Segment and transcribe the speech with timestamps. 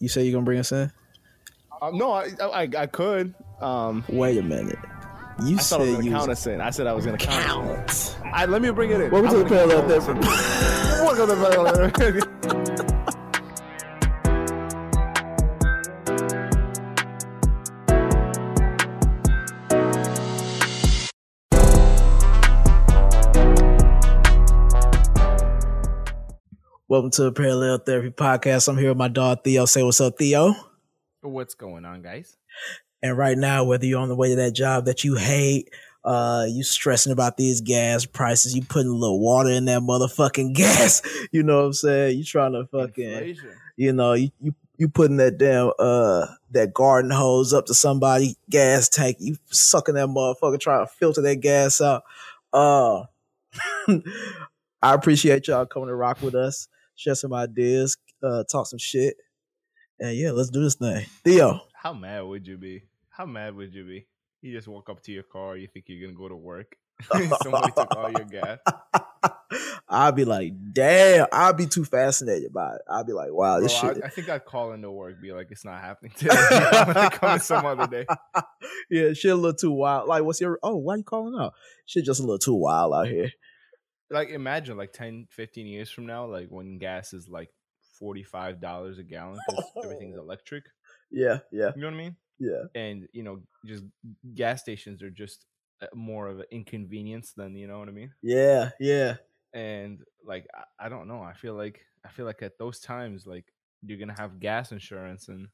[0.00, 0.90] You say you're gonna bring us in?
[1.80, 3.34] Uh, no, I, I I could.
[3.60, 4.78] Um, Wait a minute.
[5.44, 6.60] You I thought I said was gonna you count was us in.
[6.60, 7.88] I said I was gonna count.
[7.88, 8.16] count.
[8.32, 9.10] I, let me bring it in.
[9.10, 10.20] Welcome to I'm the parallel count therapy.
[10.26, 11.04] us in.
[11.04, 11.90] Welcome to the
[12.40, 12.54] parallel.
[26.88, 28.66] Welcome to the Parallel Therapy Podcast.
[28.66, 29.66] I'm here with my dog Theo.
[29.66, 30.54] Say what's up, Theo.
[31.20, 32.36] What's going on, guys?
[33.02, 35.68] And right now, whether you're on the way to that job that you hate,
[36.02, 40.54] uh, you stressing about these gas prices, you putting a little water in that motherfucking
[40.54, 41.02] gas.
[41.30, 42.16] You know what I'm saying?
[42.18, 43.50] You trying to fucking, Inflation.
[43.76, 48.36] you know, you, you you putting that damn uh that garden hose up to somebody
[48.48, 49.18] gas tank.
[49.20, 52.04] You sucking that motherfucker, trying to filter that gas out.
[52.50, 53.02] Uh,
[54.82, 59.16] I appreciate y'all coming to rock with us, share some ideas, uh, talk some shit,
[60.00, 61.06] and yeah, let's do this thing.
[61.24, 61.60] Theo.
[61.74, 62.82] How mad would you be?
[63.08, 64.06] How mad would you be?
[64.42, 65.56] You just walk up to your car.
[65.56, 66.76] You think you're gonna go to work.
[67.42, 68.58] Somebody took all your gas.
[69.88, 72.82] I'd be like, damn, I'd be too fascinated by it.
[72.90, 74.04] I'd be like, wow, this I, shit.
[74.04, 76.34] I think I'd call into work, be like, "It's not happening today.
[76.50, 78.06] I'm gonna come in some other day."
[78.90, 80.08] yeah, shit a little too wild.
[80.08, 81.54] Like, what's your, oh, why you calling out?
[81.86, 83.30] Shit just a little too wild out here.
[84.10, 87.50] Like, imagine like 10, 15 years from now, like when gas is like
[87.98, 90.64] forty five dollars a gallon because everything's electric.
[91.10, 92.16] Yeah, yeah, You know what I mean?
[92.38, 92.62] yeah.
[92.74, 93.84] And you know, just
[94.34, 95.46] gas stations are just
[95.82, 98.12] uh, more of an inconvenience than you know what I mean.
[98.22, 99.16] Yeah, yeah.
[99.52, 103.26] and like I, I don't know i feel like i feel like at those times
[103.26, 103.46] like
[103.82, 105.48] you're gonna have gas insurance and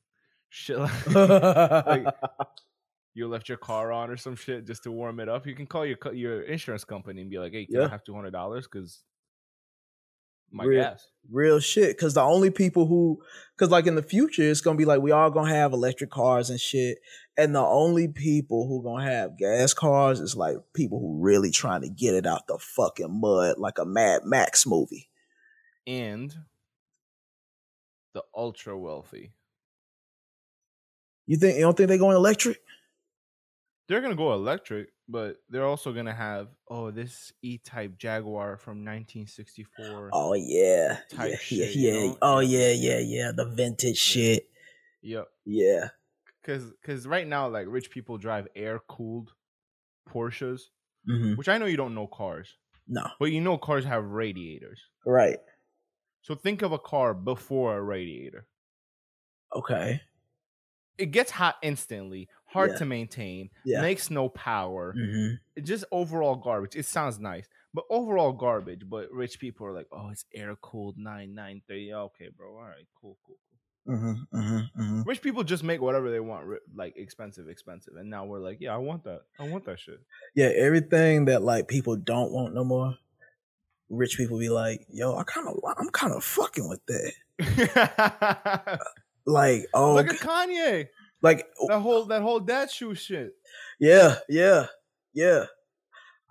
[0.49, 2.07] shit like,
[3.15, 5.67] you left your car on or some shit just to warm it up you can
[5.67, 7.87] call your your insurance company and be like hey can Yeah.
[7.87, 9.03] i have $200 because
[10.51, 11.97] my Real- gas Real shit.
[11.99, 13.19] Cause the only people who,
[13.57, 16.51] cause like in the future, it's gonna be like we all gonna have electric cars
[16.51, 16.99] and shit.
[17.39, 21.81] And the only people who gonna have gas cars is like people who really trying
[21.81, 25.09] to get it out the fucking mud, like a Mad Max movie.
[25.87, 26.35] and
[28.13, 29.33] the ultra wealthy
[31.27, 32.59] You think you don't think they going electric?
[33.89, 40.17] They're gonna go electric but they're also gonna have oh this e-type jaguar from 1964
[40.17, 41.93] Oh yeah, Type yeah, shit, yeah, you yeah.
[41.93, 42.19] know?
[42.23, 42.41] Oh Yeah.
[42.41, 43.33] yeah, yeah, yeah.
[43.33, 44.49] The vintage shit.
[45.03, 45.91] yep Yeah,
[46.41, 49.35] because because right now like rich people drive air cooled
[50.09, 50.63] Porsches,
[51.07, 54.81] hmm which I know you don't know cars, no, but you know cars have radiators.
[55.07, 55.39] right.
[56.23, 58.49] So think of a car before a radiator.
[59.55, 60.03] Okay.
[60.99, 62.79] It gets hot instantly, hard Yeah.
[62.79, 63.81] to maintain, Yeah.
[63.83, 64.93] makes no power.
[64.93, 65.31] hmm
[65.73, 66.75] just overall garbage.
[66.77, 68.83] It sounds nice, but overall garbage.
[68.95, 71.93] But rich people are like, oh, it's air cooled nine nine thirty.
[71.93, 72.49] Okay, bro.
[72.57, 73.97] All right, cool, cool, cool.
[73.97, 76.43] hmm hmm hmm Rich people just make whatever they want,
[76.75, 79.23] like expensive, expensive, and now we're like, yeah, I want that.
[79.39, 80.01] I want that shit.
[80.35, 82.97] Yeah, everything that like people don't want no more.
[83.91, 87.13] Rich people be like, "Yo, I kind of, I'm kind of fucking with that."
[89.27, 90.89] Like, oh, Look at Kanye.
[91.25, 93.33] Like, That whole that whole dad shoe shit.
[93.81, 94.67] yeah, yeah,
[95.13, 95.47] yeah.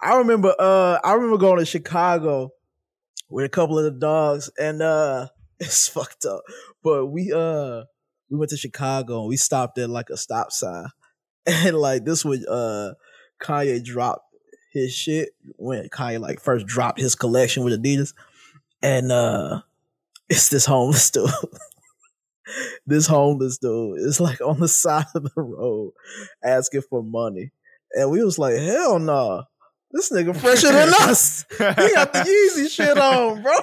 [0.02, 2.52] I remember, uh, I remember going to Chicago
[3.30, 5.28] with a couple of the dogs, and uh,
[5.60, 6.44] it's fucked up.
[6.84, 7.84] But we, uh,
[8.30, 10.88] we went to Chicago and we stopped at like a stop sign,
[11.46, 12.94] and like this was, uh,
[13.42, 14.26] Kanye dropped
[14.74, 18.14] his shit when Kanye like first dropped his collection with Adidas,
[18.82, 19.62] and uh,
[20.30, 21.30] it's this homeless dude.
[22.86, 25.94] this homeless dude is like on the side of the road
[26.44, 27.52] asking for money,
[27.94, 29.44] and we was like, hell no.
[29.92, 31.46] This nigga fresher than us.
[31.52, 31.58] He
[31.94, 33.54] got the Yeezy shit on, bro.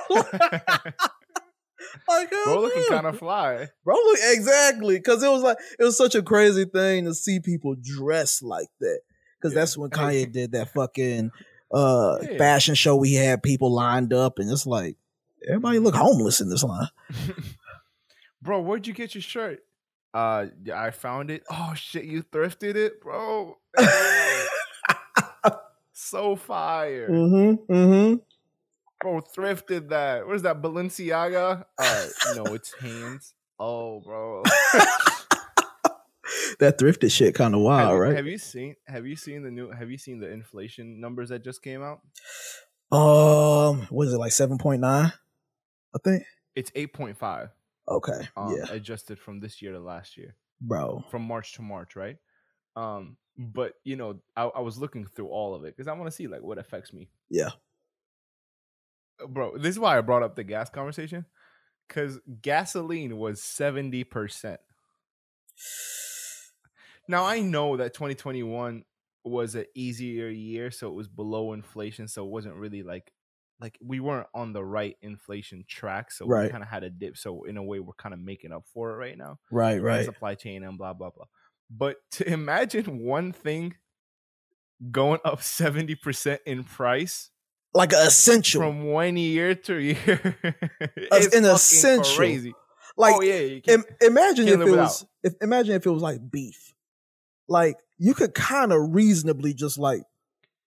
[2.09, 3.69] like, Bro, looking kind of fly.
[3.85, 7.41] Bro, look exactly because it was like it was such a crazy thing to see
[7.41, 9.01] people dress like that.
[9.41, 9.61] Because Yeah.
[9.61, 11.31] that's when Kanye did that fucking
[11.73, 12.39] uh Yeah.
[12.39, 12.97] fashion show.
[12.97, 14.97] We had people lined up, and it's like
[15.49, 16.89] everybody look homeless in this line.
[18.43, 19.61] Bro, where'd you get your shirt?
[20.13, 21.45] Uh, I found it.
[21.51, 23.57] Oh shit, you thrifted it, bro.
[25.93, 27.73] so fire, mm-hmm.
[27.73, 28.15] Mm-hmm.
[29.01, 29.21] bro.
[29.37, 30.27] Thrifted that.
[30.27, 31.65] What is that, Balenciaga?
[31.79, 32.07] Uh,
[32.37, 33.35] no, it's Hanes.
[33.59, 34.43] Oh, bro.
[36.59, 38.17] That thrifted shit kind of wild, you- right?
[38.17, 38.77] have you seen?
[38.87, 39.71] Have you seen the new?
[39.71, 42.01] Have you seen the inflation numbers that just came out?
[42.93, 45.11] um, what is it like seven point nine?
[45.95, 46.25] I think.
[46.55, 47.49] It's eight point five.
[47.91, 48.29] Okay.
[48.37, 50.37] Um, yeah, adjusted from this year to last year.
[50.61, 51.05] bro.
[51.11, 52.17] from March to March, right?
[52.77, 56.07] Um, but you know, I, I was looking through all of it because I want
[56.07, 57.09] to see like what affects me.
[57.29, 57.51] Yeah.
[59.23, 61.27] Uh, Bro, this is why I brought up the gas conversation.
[61.89, 64.59] because gasoline was 70%.
[67.09, 68.85] Now I know that 2021
[69.25, 73.13] was an easier year, so it was below inflation, so it wasn't really like
[73.61, 76.45] like we weren't on the right inflation track, so Right.
[76.45, 77.17] we kind of had a dip.
[77.17, 80.05] So in a way, we're kind of making up for it right now, Right, right.
[80.05, 81.27] Supply chain and blah blah blah.
[81.71, 83.75] But to imagine one thing
[84.91, 87.31] going up 70% in price
[87.75, 88.63] Like an essential.
[88.63, 90.37] from one year to a year,
[90.97, 92.17] it's an essential.
[92.17, 92.55] crazy.
[92.97, 96.75] like oh yeah, Im- imagine if it was if imagine if it was like beef.
[97.47, 100.03] Like you could kind of reasonably just like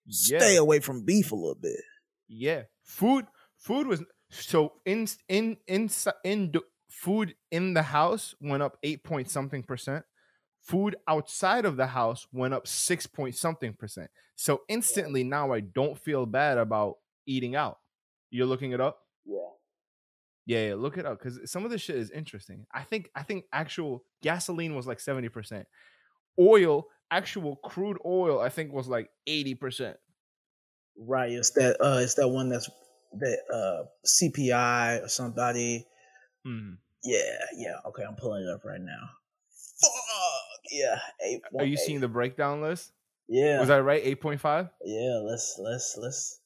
[0.09, 1.81] stay yeah, away from beef a little bit.
[2.27, 2.63] yeah.
[2.83, 3.25] Food,
[3.57, 5.89] food was so in in in
[6.23, 6.53] in
[6.89, 10.05] food in the house went up eight point something percent.
[10.61, 14.09] Food outside of the house went up six point something percent.
[14.35, 16.95] So instantly now I don't feel bad about
[17.25, 17.79] eating out.
[18.31, 18.99] You're looking it up.
[19.25, 19.37] Yeah.
[20.45, 22.65] Yeah, yeah, look it up because some of this shit is interesting.
[22.73, 25.67] I think I think actual gasoline was like seventy percent.
[26.39, 29.97] Oil, actual crude oil, I think was like eighty percent.
[30.97, 31.31] Right.
[31.31, 32.69] It's that uh it's that one that's
[33.19, 35.85] that uh CPI or somebody.
[36.45, 36.77] Mm.
[37.03, 37.19] Yeah,
[37.57, 37.75] yeah.
[37.87, 39.09] Okay, I'm pulling it up right now.
[39.81, 39.91] Fuck.
[40.71, 40.99] Yeah.
[41.25, 41.41] Eight.
[41.57, 42.91] Are you seeing the breakdown list?
[43.27, 43.59] Yeah.
[43.59, 44.01] Was I right?
[44.03, 44.69] Eight point five.
[44.85, 46.39] yeah, let's let's let's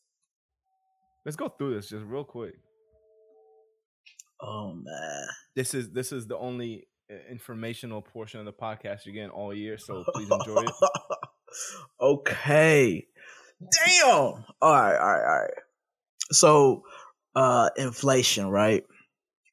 [1.27, 2.55] Let's go through this just real quick.
[4.39, 5.27] oh man.
[5.57, 9.53] This is this is the only uh, informational portion of the podcast you're getting all
[9.53, 10.73] year, so please enjoy it.
[12.01, 13.07] okay.
[13.62, 14.07] Damn.
[14.09, 15.51] All right, all right, all right.
[16.31, 16.83] So,
[17.36, 18.83] uh, inflation, right?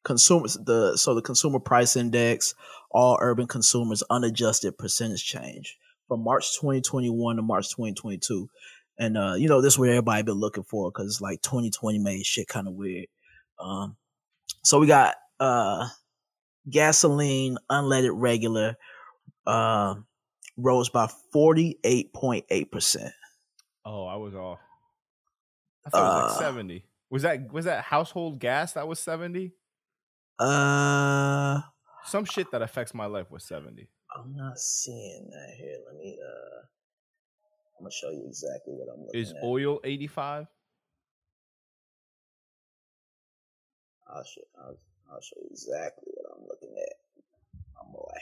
[0.05, 2.55] Consumers, the so the consumer price index,
[2.91, 5.79] all urban consumers unadjusted percentage change
[6.09, 8.49] from March 2021 to March 2022,
[8.99, 11.99] and uh, you know this is what everybody been looking for because it's like 2020
[11.99, 13.07] made shit kind of weird.
[13.59, 13.97] Um,
[14.63, 15.89] so we got uh,
[16.69, 18.77] gasoline, unleaded regular,
[19.47, 19.95] uh,
[20.59, 23.13] rose by 48.8 percent.
[23.85, 24.61] Oh, I was off.
[25.87, 26.85] I thought it was like Uh, seventy.
[27.11, 29.53] Was that was that household gas that was seventy?
[30.39, 31.61] Uh,
[32.07, 33.89] Some shit that affects my life was seventy.
[34.17, 35.77] I'm not seeing that here.
[35.87, 36.19] Let me.
[36.21, 36.61] Uh,
[37.79, 39.37] I'm gonna show you exactly what I'm looking Is at.
[39.37, 40.47] Is oil eighty five?
[44.07, 44.41] I'll show.
[44.59, 44.79] I'll,
[45.13, 46.95] I'll show you exactly what I'm looking at.
[47.83, 48.19] Oh boy.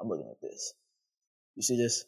[0.00, 0.74] I'm looking at this.
[1.56, 2.04] You see this?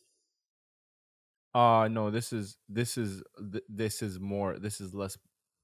[1.55, 5.17] Uh no, this is this is th- this is more this is less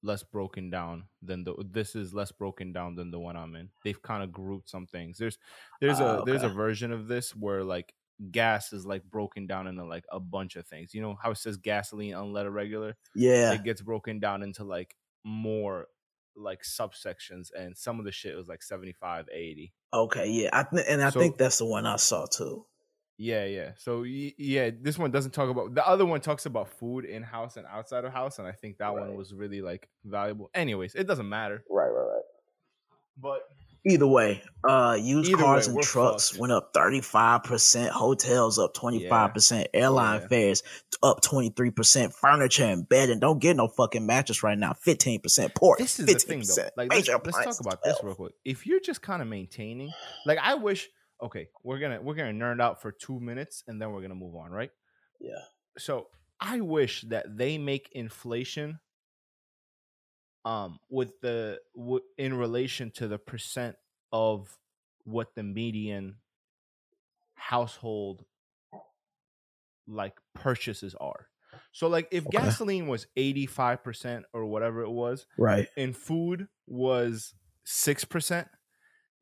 [0.02, 3.70] less broken down than the this is less broken down than the one I'm in.
[3.84, 5.18] They've kind of grouped some things.
[5.18, 5.36] There's
[5.80, 7.92] there's Ah, a there's a version of this where like
[8.30, 10.94] gas is like broken down into like a bunch of things.
[10.94, 12.96] You know how it says gasoline unleaded regular?
[13.14, 13.52] Yeah.
[13.54, 14.94] It gets broken down into like
[15.24, 15.86] more
[16.36, 20.28] like subsections and some of the shit was like 75 80 Okay.
[20.30, 20.50] Yeah.
[20.52, 22.64] I th- and I So- think that's the one I saw too.
[23.22, 23.72] Yeah, yeah.
[23.76, 27.58] So yeah, this one doesn't talk about the other one talks about food in house
[27.58, 29.00] and outside of house, and I think that Right.
[29.08, 30.50] one was really like valuable.
[30.54, 31.62] Anyways, it doesn't matter.
[31.68, 31.88] Right.
[31.88, 32.06] Right.
[32.14, 32.22] Right.
[33.18, 33.42] But
[33.86, 36.40] Either way, uh, used cars way, and trucks fucked.
[36.40, 40.28] went up 35%, hotels up 25%, airline Yeah.
[40.28, 40.62] fares
[41.02, 43.20] up 23%, furniture and bedding.
[43.20, 46.46] Don't get no fucking mattress right now, 15%, pork, this is 15%.
[46.46, 46.82] the thing though.
[46.82, 48.32] Like Major let's, let's talk appliances, about this real quick.
[48.44, 49.90] If you're just kind of maintaining,
[50.26, 50.88] like I wish.
[51.22, 54.34] Okay, we're gonna we're gonna nerd out for two minutes and then we're gonna move
[54.36, 54.70] on, right?
[55.20, 55.44] Yeah.
[55.78, 56.08] so
[56.40, 58.80] I wish that they make inflation
[60.44, 63.76] um with the w- in relation to the percent
[64.12, 64.58] of
[65.04, 66.16] what the median
[67.34, 68.24] household
[69.86, 71.28] like purchases are.
[71.72, 72.30] So like if Okay.
[72.30, 75.68] gasoline was 85% or whatever it was Right.
[75.76, 77.34] and food was
[77.64, 78.48] 6%,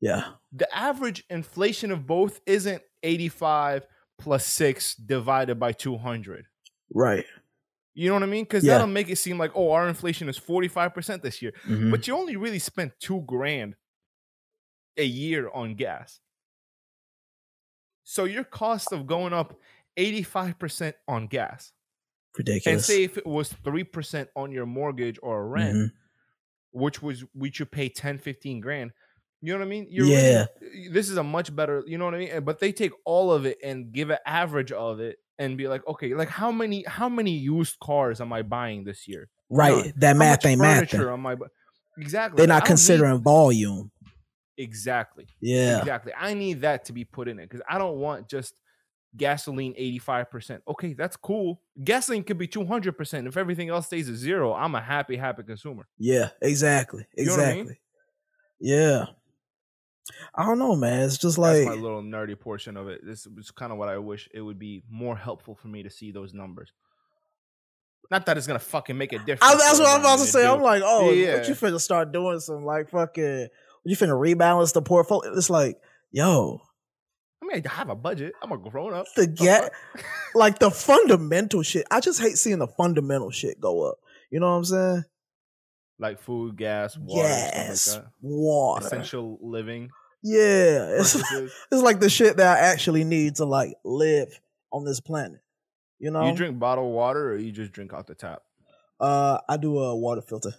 [0.01, 0.33] Yeah.
[0.53, 3.87] the average inflation of both isn't 85
[4.19, 6.47] plus 6 divided by 200.
[6.95, 7.25] Right.
[7.95, 8.45] You know what I mean?
[8.45, 8.75] Because Yeah.
[8.75, 11.53] that'll make it seem like, oh, our inflation is 45% this year.
[11.67, 11.91] Mhm.
[11.91, 13.75] But you only really spent two grand
[14.97, 16.21] a year on gas.
[18.05, 19.59] So your cost of going up
[19.97, 21.73] 85% on gas.
[22.37, 22.67] Ridiculous.
[22.67, 25.93] And say if it was 3% on your mortgage or rent, Mhm.
[26.71, 28.93] which was which you pay 10, 15 grand.
[29.41, 29.87] You know what I mean?
[29.91, 30.47] You're Yeah.
[30.61, 32.41] really- this is a much better, you know what I mean?
[32.45, 35.87] But they take all of it and give an average of it and be like,
[35.87, 39.29] okay, like how many how many used cars am I buying this year?
[39.49, 39.77] Right.
[39.77, 39.93] None.
[39.99, 41.13] That How math ain't furniture mathing.
[41.13, 41.37] am I
[41.99, 42.37] exactly?
[42.39, 43.91] They're not don't need- considering volume.
[44.57, 45.29] exactly.
[45.41, 45.79] Yeah.
[45.79, 46.13] Exactly.
[46.19, 48.55] I need that to be put in it because I don't want just
[49.17, 50.63] gasoline 85%.
[50.69, 51.63] Okay, that's cool.
[51.83, 53.27] Gasoline could be 200%.
[53.29, 55.87] If everything else stays at zero, I'm a happy, happy consumer.
[55.97, 57.07] Yeah, exactly.
[57.17, 57.65] You know what I Exactly.
[57.65, 57.77] mean?
[58.61, 59.07] Yeah.
[60.35, 61.03] I don't know, man.
[61.03, 63.01] It's just That's like my little nerdy portion of it.
[63.05, 65.91] This is kind of what I wish it would be more helpful for me to
[65.91, 66.73] see those numbers.
[68.11, 69.43] Not that it's gonna fucking make a difference.
[69.43, 70.43] I, that's what I'm about to say.
[70.43, 70.53] do.
[70.53, 71.37] I'm like, oh, Yeah.
[71.37, 73.49] what you finna start doing some like fucking
[73.85, 75.33] you finna rebalance the portfolio.
[75.35, 75.79] It's like,
[76.11, 76.61] yo,
[77.43, 78.33] I mean, I have a budget.
[78.43, 79.07] I'm a grown up.
[79.15, 79.73] the get
[80.35, 81.87] like the fundamental shit.
[81.91, 83.99] I just hate seeing the fundamental shit go up.
[84.31, 85.05] You know what I'm saying?
[85.99, 88.87] like food, gas, water, yes, like water.
[88.87, 89.91] Essential living.
[90.23, 91.15] Yeah, it's
[91.71, 94.41] it's like the shit that I actually need to like live
[94.73, 95.41] on this planet.
[95.99, 98.43] You know, you drink bottled water or you just drink out the tap?
[99.01, 100.53] uh, I do a water filter.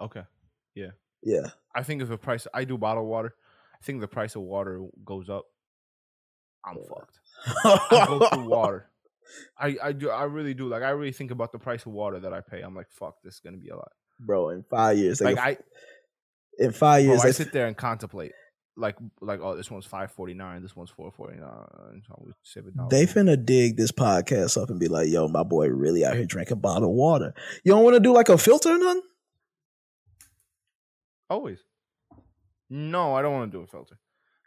[0.00, 0.22] Okay.
[0.74, 0.90] Yeah.
[1.22, 3.34] Yeah, I think if the price, I do bottled water.
[3.80, 5.46] I think the price of water goes up.
[6.64, 7.18] I'm fucked.
[7.64, 8.90] I go through water.
[9.58, 12.20] I, I do I really do like I really think about the price of water
[12.20, 12.60] that I pay.
[12.60, 13.92] I'm like fuck this is gonna be a lot.
[14.20, 14.50] bro.
[14.50, 15.62] In five years, Like like, I
[16.58, 18.32] in five bro, years, I sit there and contemplate
[18.76, 22.32] like like oh this one's five forty nine this one's four forty nine so we
[22.42, 22.88] save a dollar.
[22.90, 26.24] They finna dig this podcast up and be like, yo, my boy really out here
[26.26, 27.34] drinking bottled water.
[27.62, 29.02] You don't want to do like a filter or nothing?
[31.30, 31.60] Always.
[32.70, 33.98] No, I don't want to do a filter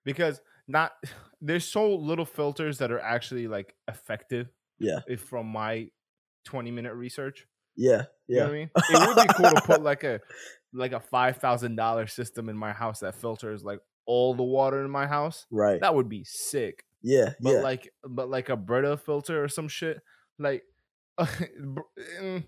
[0.04, 0.92] because not
[1.42, 4.50] there's so little filters that are actually like effective.
[4.80, 5.00] Yeah.
[5.08, 5.90] If from my
[6.46, 8.44] 20 minute research, Yeah, you know yeah.
[8.44, 8.70] what I mean.
[8.76, 10.20] It would be cool to put like a
[10.78, 14.84] like a five thousand dollar system in my house that filters like all the water
[14.84, 15.46] in my house.
[15.52, 15.82] Right.
[15.82, 16.84] That would be sick.
[17.02, 17.60] yeah, But yeah.
[17.62, 20.00] like but like a Brita filter or some shit
[20.40, 20.64] like.
[21.20, 22.44] mm,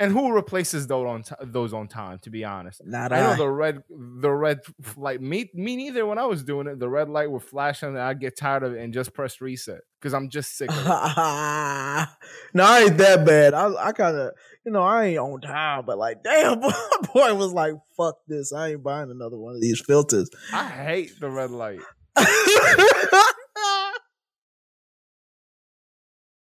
[0.00, 2.18] and who replaces those on t- those on time?
[2.20, 4.60] To be honest, Not I know the red, the red
[4.96, 5.20] light.
[5.20, 6.06] Me, me neither.
[6.06, 8.72] When I was doing it, the red light would flash, and I'd get tired of
[8.74, 10.70] it and just press reset because I'm just sick.
[10.70, 10.84] Of it.
[12.54, 13.52] no, I ain't that bad.
[13.52, 14.30] I, I kind of,
[14.64, 16.72] you know, I ain't on time, but like, damn, boy,
[17.14, 18.52] boy was like, fuck this.
[18.52, 20.30] I ain't buying another one of these filters.
[20.52, 21.80] I hate the red light.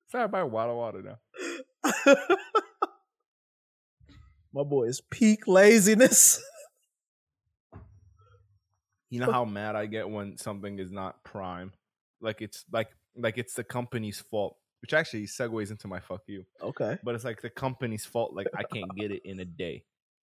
[0.08, 1.18] So I buy water, water now.
[4.52, 6.40] My boy is peak laziness.
[9.10, 11.72] You know how mad I get when something is not prime,
[12.20, 14.56] like it's like like it's the company's fault.
[14.86, 16.96] Which actually segues into my fuck you, Okay.
[17.02, 18.34] but it's like the company's fault.
[18.34, 19.84] Like I can't get it in a day.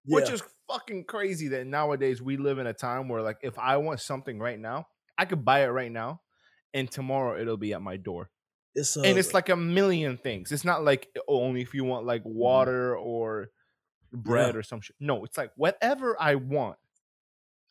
[0.06, 3.76] which is fucking crazy that nowadays we live in a time where like if I
[3.76, 4.88] want something right now,
[5.18, 6.22] I could buy it right now
[6.72, 8.30] and tomorrow it'll be at my door.
[8.74, 10.50] it's uh, and it's like a million things.
[10.50, 12.38] It's not like only if you want like Mm-hmm.
[12.38, 13.50] water or
[14.12, 14.96] bread or some shit.
[15.00, 16.78] No, it's like whatever I want.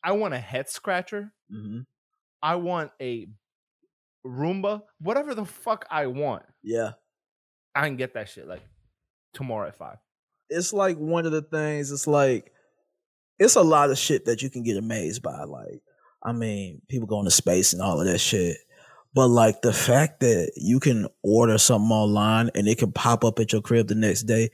[0.04, 1.34] I want a head scratcher.
[1.52, 1.86] Mhm.
[2.44, 3.28] I want a
[4.26, 6.44] Roomba, whatever the fuck I want.
[6.64, 6.92] yeah.
[7.76, 8.62] I can get that shit like
[9.34, 9.98] tomorrow at five.
[10.50, 12.52] it's like one of the things it's like
[13.38, 15.82] it's a lot of shit that you can get amazed by like
[16.24, 18.58] i mean people going to space and all of that shit
[19.14, 23.38] but like the fact that you can order something online and it can pop up
[23.38, 24.50] at your crib the next day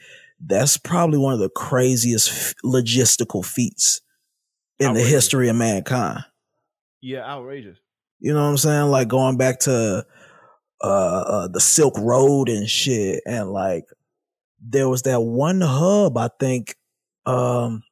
[0.45, 4.01] that's probably one of the craziest f- logistical feats
[4.79, 6.25] in the history of mankind
[6.99, 7.77] Yeah, outrageous.
[8.23, 10.03] You know what i'm saying like going back to
[10.83, 13.85] uh, uh the silk road and shit and like
[14.61, 16.75] there was that one hub i think
[17.25, 17.83] um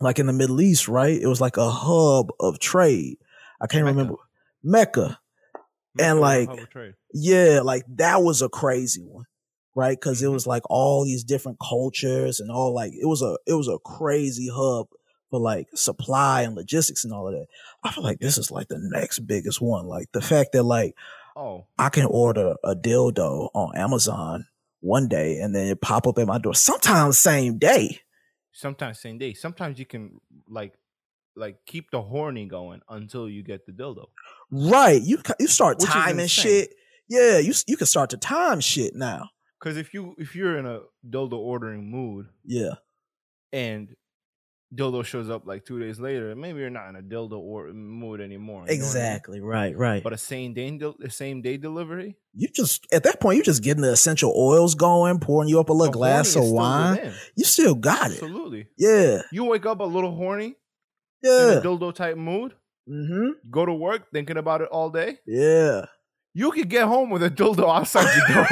[0.00, 3.16] like in the middle east right it was like a hub of trade
[3.60, 3.96] i can't Mecca.
[3.96, 4.14] remember
[4.62, 5.18] mecca
[5.98, 6.94] And, Mecca was a like, hell of a trade.
[7.14, 9.24] yeah like that was a crazy one
[9.74, 10.32] right because it Mhm.
[10.34, 13.78] was like all these different cultures and all like it was a it was a
[13.78, 14.86] crazy hub
[15.32, 17.46] for like supply and logistics and all of that
[17.82, 20.94] i feel like this is like the next biggest one like the fact that like
[21.34, 24.44] Oh, I can order a dildo on Amazon
[24.80, 26.52] one day and then it pop up at my door.
[26.54, 28.00] Sometimes same day.
[28.52, 29.32] sometimes same day.
[29.32, 30.74] Sometimes you can like
[31.34, 34.08] like keep the horny going until you get the dildo.
[34.50, 35.00] Right.
[35.00, 36.74] You you start Which timing shit.
[37.08, 39.30] Yeah, you you can start to time shit now.
[39.58, 42.74] Because if you if you're in a dildo ordering mood Yeah.
[43.54, 43.88] and
[44.74, 48.20] dildo shows up like two days later, maybe you're not in a dildo or mood
[48.20, 48.60] anymore.
[48.60, 48.74] you know I mean?
[48.76, 49.40] Exactly.
[49.40, 50.02] Right, right.
[50.02, 53.62] But a same day a same day delivery, you just at that point you're just
[53.62, 57.12] getting the essential oils going, pouring you up a little the glass of still wine.
[57.36, 58.14] You still got it.
[58.14, 58.68] Absolutely.
[58.78, 59.22] Yeah.
[59.30, 60.54] You wake up a little horny in
[61.22, 61.58] Yeah.
[61.58, 62.54] a dildo type mood,
[62.88, 63.48] Mm-hmm.
[63.50, 65.18] go to work thinking about it all day.
[65.26, 65.84] Yeah.
[66.34, 68.44] You could get home with a dildo outside your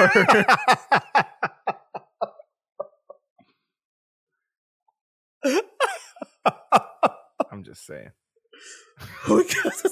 [5.42, 5.54] door.
[7.50, 8.10] I'm just saying.
[9.28, 9.90] we gotta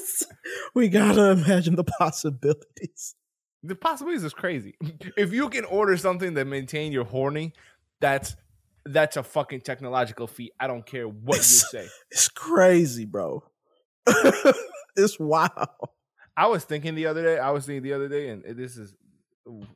[0.75, 3.15] we gotta imagine the possibilities.
[3.63, 4.75] The possibilities is crazy.
[5.17, 7.53] If you can order something that maintain your horny,
[7.99, 8.35] that's
[8.85, 10.53] that's a fucking technological feat.
[10.59, 11.87] I don't care what you say.
[12.11, 13.43] It's crazy, bro.
[14.95, 15.69] it's wild.
[16.37, 17.37] I was thinking the other day.
[17.37, 18.95] I was thinking the other day, and this is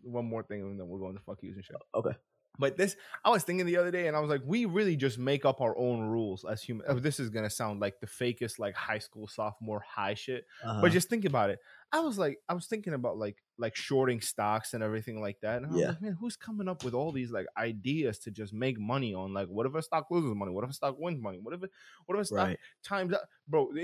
[0.02, 1.76] one more thing, and then we're going to fuck yous and shit.
[1.94, 2.16] Okay.
[2.60, 2.96] But this,
[3.26, 5.60] I was thinking the other day, and I was like, we really just make up
[5.60, 6.86] our own rules as human.
[6.88, 10.46] oh, This is gonna sound like the fakest, like high school sophomore high shit.
[10.64, 10.82] Uh-huh.
[10.82, 11.60] But just think about it.
[11.92, 15.58] I was like, I was thinking about like like shorting stocks and everything like that.
[15.58, 15.88] And I was Yeah.
[15.90, 19.32] like, man, who's coming up with all these like ideas to just make money on?
[19.34, 20.52] Like, what if a stock loses money?
[20.52, 21.38] What if a stock wins money?
[21.40, 21.70] What if it,
[22.08, 22.60] what if a stock right.
[22.84, 23.30] times up?
[23.48, 23.80] Bro, it-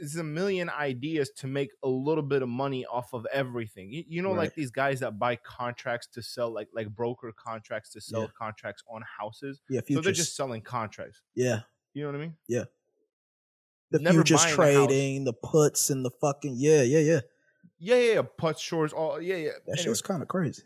[0.00, 3.90] it's, a million ideas to make a little bit of money off of everything.
[3.90, 4.38] You, you know, Right.
[4.40, 8.26] like these guys that buy contracts to sell, like like broker contracts to sell Yeah.
[8.38, 9.62] contracts on houses.
[9.70, 11.22] Yeah, So they're just selling contracts.
[11.34, 11.60] yeah.
[11.94, 12.36] You know what I mean?
[12.48, 12.64] Yeah.
[13.90, 14.86] The never futures buying a house.
[14.86, 17.20] trading, the puts and the fucking yeah, yeah, yeah.
[17.78, 18.22] Yeah, yeah, yeah.
[18.38, 19.50] Puts, shorts, all yeah, yeah.
[19.66, 19.82] That Anyway.
[19.84, 20.62] shit's kind of crazy.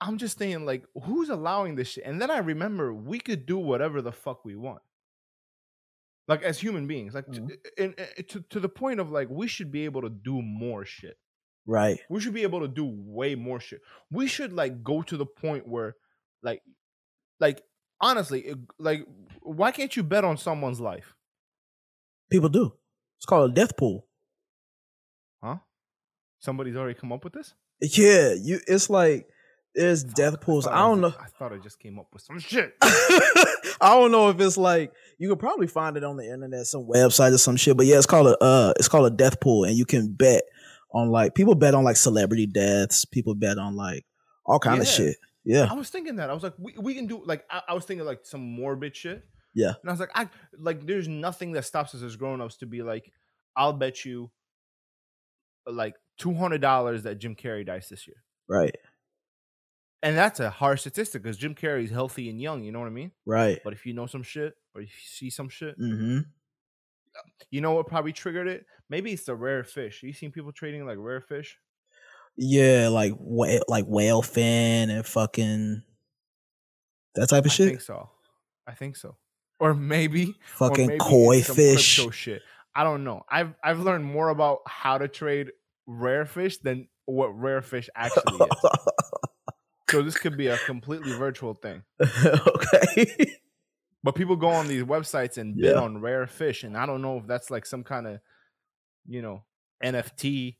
[0.00, 2.04] I'm just saying, like, who's allowing this shit?
[2.06, 4.80] And then I remember we could do whatever the fuck we want.
[6.28, 7.56] Like as human beings, like to, Mhm.
[7.76, 10.84] and, and to to the point of like we should be able to do more
[10.84, 11.16] shit.
[11.66, 11.98] Right.
[12.08, 13.80] We should be able to do way more shit.
[14.10, 15.96] We should like go to the point where,
[16.42, 16.62] like,
[17.40, 17.62] like
[18.00, 19.06] honestly, it- like,
[19.42, 21.14] why can't you bet on someone's life?
[22.30, 22.74] People do.
[23.18, 24.06] It's called a death pool.
[26.40, 27.54] Somebody's already come up with this.
[27.80, 28.60] Yeah, you.
[28.66, 29.28] It's like
[29.74, 30.64] there's death pools.
[30.64, 31.18] thought I don't was- know.
[31.20, 32.74] I thought I just came up with some shit.
[32.82, 36.86] I don't know if it's like you could probably find it on the internet, some
[36.86, 37.76] website or some shit.
[37.76, 40.42] But yeah, it's called a uh, it's called a death pool, and you can bet
[40.92, 43.04] on like people bet on like celebrity deaths.
[43.04, 44.04] People bet on like
[44.44, 45.16] all kind of shit.
[45.44, 46.28] Yeah, I was thinking that.
[46.28, 48.94] I was like, we, we can do like I, I was thinking like some morbid
[48.94, 49.24] shit.
[49.54, 49.72] Yeah.
[49.80, 50.28] And I was like, I
[50.58, 53.10] like there's nothing that stops us as grown ups to be like,
[53.56, 54.30] I'll bet you
[55.66, 58.22] like two hundred dollars that Jim Carrey dies this year.
[58.48, 58.76] right,
[60.02, 62.90] And that's a harsh statistic because Jim Carrey's healthy and young, you know what I
[62.90, 63.10] mean?
[63.26, 63.58] right.
[63.64, 66.20] But if you know some shit or if you see some shit, Mm-hmm.
[67.50, 68.66] you know what probably triggered it?
[68.88, 70.02] Maybe it's the rare fish.
[70.02, 71.58] You seen people trading like rare fish?
[72.36, 75.82] Yeah, like whale, like whale fin and fucking
[77.16, 77.68] that type of I shit.
[77.68, 78.08] think so.
[78.66, 79.16] I think so.
[79.58, 82.00] Or maybe or Fucking maybe koi fish.
[82.12, 82.42] shit.
[82.74, 83.24] I don't know.
[83.28, 85.50] I've I've learned more about how to trade
[85.92, 88.70] rare fish than what rare fish actually is.
[89.90, 91.82] so this could be a completely virtual thing.
[92.00, 93.36] okay.
[94.02, 95.80] But people go on these websites and bid Yeah.
[95.80, 98.20] on rare fish, and I don't know if that's like some kind of,
[99.06, 99.42] you know,
[99.84, 100.56] NFT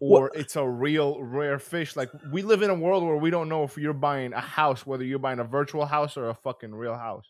[0.00, 1.96] or it's a real rare fish.
[1.96, 4.86] Like we live in a world where we don't know if you're buying a house,
[4.86, 7.24] whether you're buying a virtual house or a fucking real house.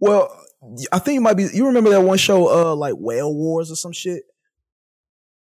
[0.00, 0.30] well,
[0.92, 1.46] I think you might be.
[1.52, 4.22] You remember that one show, uh, like Whale Wars or some shit?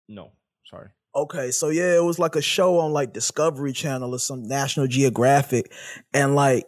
[0.09, 0.31] No,
[0.69, 0.89] sorry.
[1.13, 4.87] Okay, so yeah, it was like a show on like Discovery Channel or some National
[4.87, 5.71] Geographic,
[6.13, 6.65] and like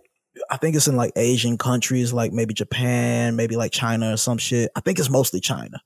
[0.50, 4.38] I think it's in like Asian countries, like maybe Japan, maybe like China or some
[4.38, 4.70] shit.
[4.76, 5.82] I think it's mostly China,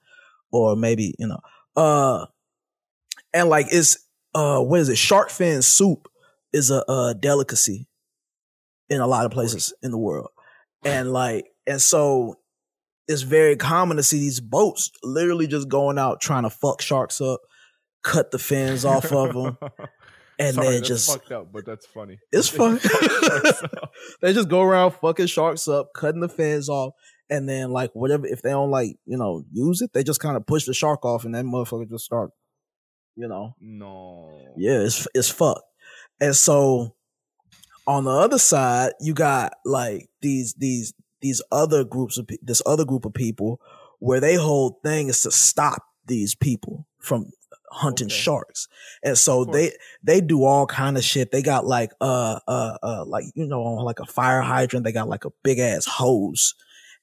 [0.51, 1.39] or maybe you know,
[1.75, 2.25] uh,
[3.31, 3.97] and like it's
[4.33, 4.97] uh, what is it?
[4.97, 6.07] Shark fin soup
[6.51, 7.87] is a, uh delicacy
[8.89, 10.29] in a lot of places in the world,
[10.83, 12.39] and like and so
[13.07, 17.21] it's very common to see these boats literally just going out trying to fuck sharks
[17.21, 17.41] up
[18.07, 19.57] cut the fins off of them,
[20.39, 22.19] and Sorry, then just fucked up, but that's funny.
[22.31, 22.79] it's fun.
[22.79, 23.71] Fuck
[24.21, 26.93] they just go around fucking sharks up, cutting the fins off,
[27.29, 30.37] and then like whatever if they don't like you know use it, they just kind
[30.37, 32.31] of push the shark off, and that motherfucker just start,
[33.15, 34.53] you know, no.
[34.55, 35.63] yeah, it's it's fucked.
[36.19, 36.95] And so
[37.85, 42.85] on the other side, you got like these these these other groups of this other
[42.85, 43.59] group of people
[43.99, 47.31] where they whole thing is to stop these people from
[47.71, 48.15] hunting Okay.
[48.15, 48.67] sharks.
[49.03, 51.32] And so they they do all kind of shit.
[51.32, 54.91] They got like uh uh uh like you know on like a fire hydrant, they
[54.91, 56.56] got like a big ass hose.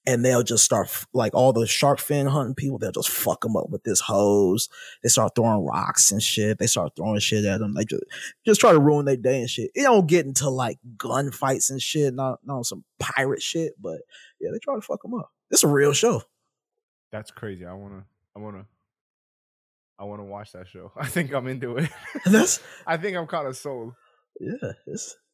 [0.07, 2.77] And they'll just start like all the shark fin hunting people.
[2.79, 4.68] They'll just fuck them up with this hose.
[5.03, 6.59] They start throwing rocks and shit.
[6.59, 7.72] They start throwing shit at them.
[7.72, 8.03] They just
[8.44, 9.70] just try to ruin their day and shit.
[9.74, 14.03] It don't get into like gunfights and shit, not not some pirate shit, but
[14.40, 15.33] yeah, they try to fuck them up.
[15.50, 16.20] It's a real show.
[17.11, 17.64] That's crazy.
[17.64, 18.05] I wanna
[18.37, 18.66] I wanna
[19.98, 20.92] I wanna watch that show.
[20.96, 21.90] I think I'm into it.
[22.26, 23.92] That's I think I'm kind of sold.
[24.40, 24.72] yeah.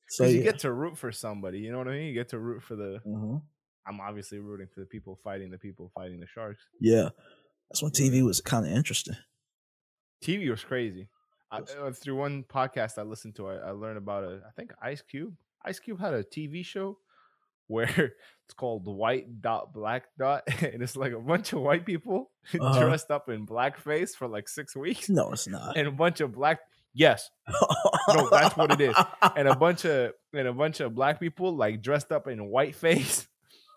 [0.09, 0.31] So yeah.
[0.31, 2.07] you get to root for somebody, you know what I mean?
[2.09, 3.43] You get to root for the Mhm.
[3.87, 6.63] I'm obviously rooting for the people fighting the people fighting the sharks.
[6.81, 7.11] yeah.
[7.71, 9.15] That's when TV was kind of interesting.
[10.25, 11.09] TV was crazy.
[11.53, 14.41] I, uh, through one podcast I listened to, I, I learned about a.
[14.47, 15.35] I think Ice Cube.
[15.65, 16.99] Ice Cube had a TV show
[17.71, 17.87] where
[18.47, 22.81] it's called White Dot Black Dot, and it's like a bunch of white people Uh-huh.
[22.81, 25.77] dressed up in blackface for like six weeks, No, it's not.
[25.77, 26.59] and a bunch of black
[26.93, 27.31] Yes,
[28.09, 28.97] No, that's what it is.
[29.37, 32.75] and a bunch of and a bunch of black people like dressed up in white
[32.75, 33.29] face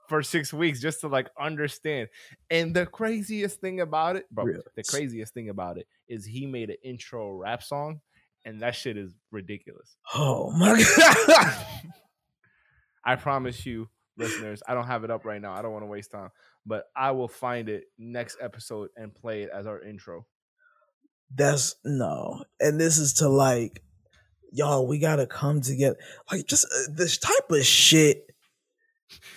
[0.09, 2.07] for six weeks just to like understand.
[2.49, 4.61] And the craziest thing about it, bro, Really?
[4.75, 8.01] the craziest thing about it is he made an intro rap song,
[8.45, 9.95] and that shit is ridiculous.
[10.15, 11.65] Oh my god.
[13.05, 15.53] I promise you, listeners, I don't have it up right now.
[15.53, 16.29] I don't want to waste time,
[16.65, 20.25] but I will find it next episode and play it as our intro.
[21.35, 22.43] That's no.
[22.59, 23.83] And this is to like,
[24.51, 25.97] y'all, we gotta come together.
[26.31, 28.27] Like just uh, this type of shit.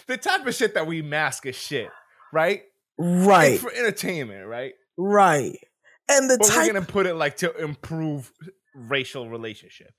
[0.07, 1.89] The type of shit that we mask as shit,
[2.33, 2.63] right?
[2.99, 3.53] Right.
[3.53, 4.73] It's for entertainment, right?
[4.97, 5.59] right.
[6.09, 8.33] And the But type we're gonna put it like to improve
[8.75, 9.93] racial relationship.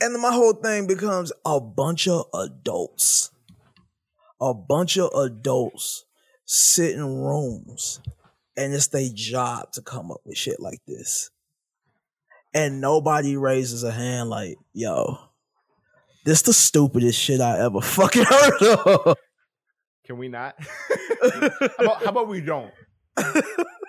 [0.00, 3.30] And my whole thing becomes a bunch of adults.
[4.40, 6.06] A bunch of adults
[6.46, 8.00] sit in rooms
[8.56, 11.30] and it's their job to come up with shit like this.
[12.52, 15.18] And nobody raises a hand like, yo,
[16.24, 19.16] this the stupidest shit I ever fucking heard of.
[20.04, 20.56] Can we not?
[20.60, 21.38] how,
[21.78, 22.72] about, how about we don't?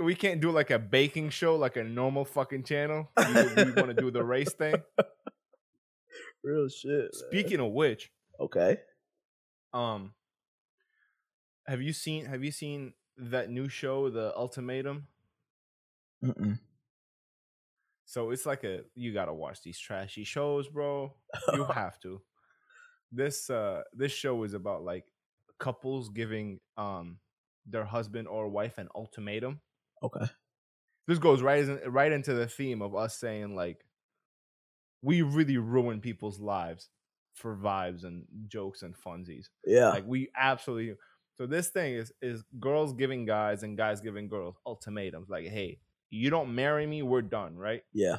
[0.00, 3.08] we can't do like a baking show, like a normal fucking channel.
[3.16, 3.24] We,
[3.72, 4.74] want to do the race thing.
[6.44, 6.90] Real shit.
[6.90, 7.08] man.
[7.12, 8.10] Speaking of which,
[8.40, 8.78] Okay.
[9.74, 10.12] um,
[11.66, 15.06] have you seen have you seen that new show, The Ultimatum?
[16.24, 16.58] Mm-mm.
[18.06, 21.14] So it's like a you gotta watch these trashy shows, bro.
[21.52, 22.20] You have to.
[23.12, 25.04] This uh this show is about like
[25.58, 27.18] couples giving um
[27.66, 29.60] their husband or wife an ultimatum.
[30.02, 30.26] Okay.
[31.06, 33.84] This goes right in, right into the theme of us saying like
[35.02, 36.88] we really ruin people's lives
[37.34, 39.46] for vibes and jokes and funsies.
[39.66, 39.88] Yeah.
[39.90, 40.96] Like we absolutely
[41.36, 45.80] so this thing is is girls giving guys and guys giving girls ultimatums like hey,
[46.10, 47.82] you don't marry me, we're done, right?
[47.92, 48.18] yeah.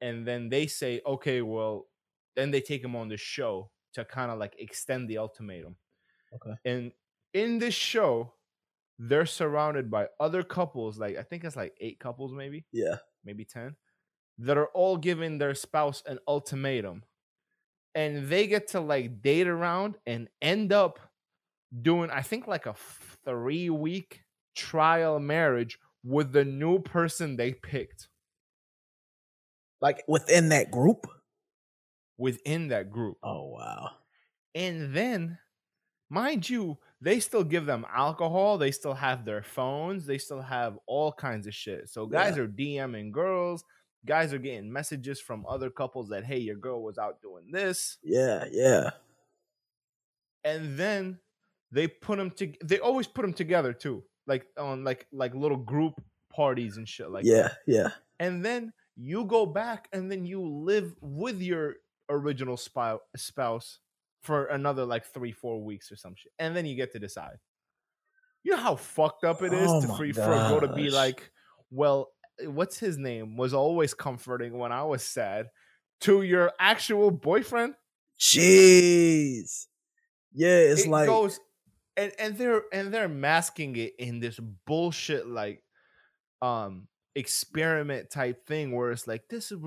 [0.00, 1.86] and then they say, okay, well,
[2.36, 5.76] then they take him on the show to kind of like extend the ultimatum.
[6.34, 6.54] Okay.
[6.64, 6.92] And
[7.32, 8.34] in this show,
[8.98, 12.98] they're surrounded by other couples, like I think it's like eight couples, maybe, Yeah.
[13.24, 13.76] maybe 10,
[14.38, 17.04] that are all giving their spouse an ultimatum.
[17.94, 21.00] And they get to like date around and end up
[21.82, 22.74] doing, I think, like a
[23.24, 24.24] three week
[24.56, 28.08] trial marriage with the new person they picked
[29.80, 31.06] Like within that group.
[32.18, 33.18] within that group.
[33.22, 33.90] Oh wow.
[34.54, 35.38] And then,
[36.10, 38.58] mind you, they still give them alcohol.
[38.58, 40.06] They still have their phones.
[40.06, 41.88] They still have all kinds of shit.
[41.88, 43.64] So guys are DMing girls.
[44.06, 47.98] Guys are getting messages from other couples that, hey, your girl was out doing this.
[48.02, 48.44] Yeah.
[48.50, 48.90] Yeah.
[50.44, 51.18] And then
[51.72, 52.52] they put them to.
[52.64, 56.00] They always put them together too, like on like like little group
[56.32, 57.58] parties and shit like that.
[57.66, 57.76] yeah.
[57.82, 57.88] Yeah.
[58.20, 61.74] and then you go back and then you live with your
[62.08, 63.80] original spou- spouse
[64.22, 67.36] for another like three four weeks or some shit and then you get to decide
[68.42, 70.90] you know how fucked up it is Oh to free for a girl to be
[70.90, 71.30] like
[71.70, 75.48] well eh, what's his name was always comforting when i was sad
[76.00, 77.74] to your actual boyfriend
[78.18, 79.66] Jeez.
[80.32, 80.58] Yeah.
[80.58, 81.38] It's it like goes
[81.96, 85.62] and and they're and they're masking it in this bullshit like
[86.42, 89.58] um experiment type thing where it's like this is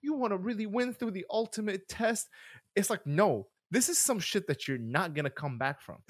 [0.00, 2.28] you want to really win through the ultimate test
[2.74, 5.96] it's like no this is some shit that you're not gonna come back from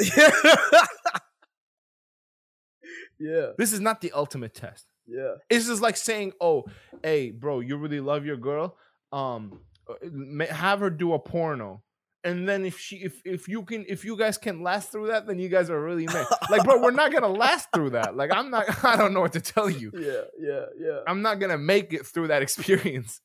[3.18, 3.48] yeah.
[3.58, 5.34] this is not the ultimate test Yeah.
[5.50, 6.64] it's just like saying oh
[7.02, 8.76] hey bro you really love your girl
[9.12, 11.82] um uh, have her do a porno
[12.24, 15.26] and then if she if if you can if you guys can last through that
[15.26, 18.30] then you guys are really mad like bro we're not gonna last through that like
[18.32, 20.22] i'm not i don't know what to tell you Yeah.
[20.38, 20.64] Yeah.
[20.78, 20.98] Yeah.
[21.06, 23.20] i'm not gonna make it through that experience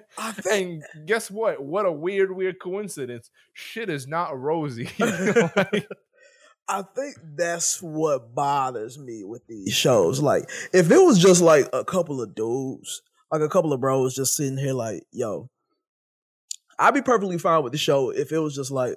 [0.50, 5.88] and guess what what a weird weird coincidence shit is not rosy like-
[6.68, 10.20] I think that's what bothers me with these shows.
[10.20, 13.02] Like, if it was just like a couple of dudes,
[13.32, 15.50] like a couple of bros just sitting here, like, yo,
[16.78, 18.94] I'd be perfectly fine with the show if it was just like,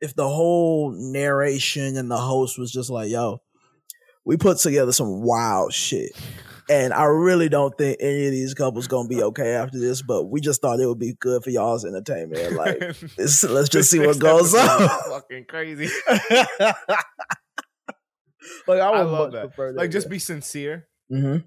[0.00, 3.40] if the whole narration and the host was just like, yo,
[4.24, 6.10] we put together some wild shit.
[6.70, 10.24] And I really don't think any of these couples gonna be okay after this, but
[10.24, 12.52] we just thought it would be good for y'all's entertainment.
[12.52, 12.78] Like,
[13.18, 14.88] let's just see what goes on.
[15.08, 15.88] fucking crazy
[18.66, 19.54] like I would I love that.
[19.54, 21.38] prefer like just be sincere hmm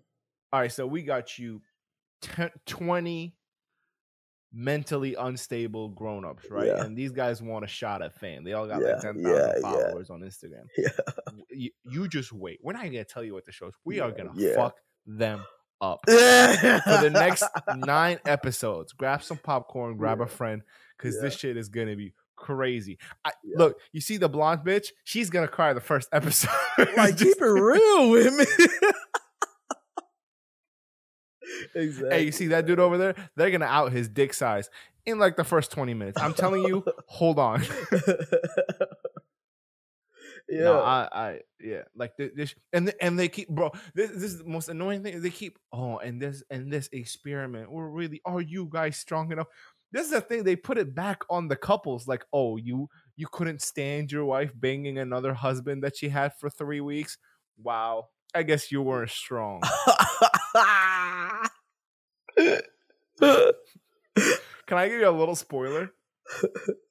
[0.52, 1.62] All right, so we got you
[2.22, 3.36] t- 20
[4.54, 6.68] mentally unstable grown-ups, right?
[6.68, 6.84] Yeah.
[6.84, 8.44] And these guys want a shot at fame.
[8.44, 10.66] They all got Yeah, like 10,000 yeah, followers on Instagram.
[10.78, 10.90] Yeah.
[11.50, 12.60] You, you just wait.
[12.62, 13.76] We're not going to tell you what the show is.
[13.86, 14.76] We are going to fuck
[15.06, 15.44] them
[15.82, 17.44] up for the next
[17.76, 18.94] nine episodes.
[18.94, 20.62] Grab some popcorn, grab a friend,
[20.98, 21.22] because Yeah.
[21.24, 22.98] this shit is gonna be crazy.
[23.26, 23.56] I, Yeah.
[23.58, 24.88] Look, you see the blonde bitch?
[25.04, 26.50] She's gonna cry the first episode.
[26.98, 28.46] like keep it real with me.
[31.76, 32.10] exactly.
[32.16, 33.16] Hey, you see that dude over there?
[33.36, 34.70] They're gonna out his dick size
[35.06, 36.22] in like the first 20 minutes.
[36.22, 37.64] I'm telling you, hold on.
[40.52, 40.64] Yeah.
[40.64, 43.72] No, I, I, yeah, like thi- this, and and they keep, bro.
[43.96, 45.22] This, this is the most annoying thing.
[45.22, 47.72] They keep, oh, and this and this experiment.
[47.72, 49.48] We're really, are you guys strong enough?
[49.92, 50.44] This is the thing.
[50.44, 52.08] They put it back on the couples.
[52.08, 56.50] Like, oh, you you couldn't stand your wife banging another husband that she had for
[56.50, 57.18] three weeks.
[57.62, 59.62] Wow, I guess you weren't strong.
[64.68, 65.92] Can I give you a little spoiler?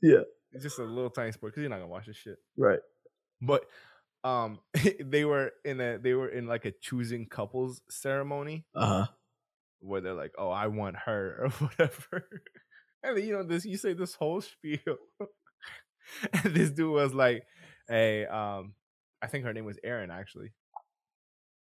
[0.02, 0.20] Yeah.
[0.52, 2.36] It's just a little tiny spoiler because you're not gonna watch this shit.
[2.56, 2.80] right.
[3.40, 3.64] But
[4.24, 4.58] um
[5.04, 9.06] they were in a they were in like a choosing couples ceremony Uh huh.
[9.80, 12.28] where they're like oh i want her or whatever.
[13.02, 14.96] And then, you know this you say this whole spiel
[16.44, 17.44] and this dude was like
[17.88, 18.74] hey um
[19.22, 20.50] i think her name was Erin actually.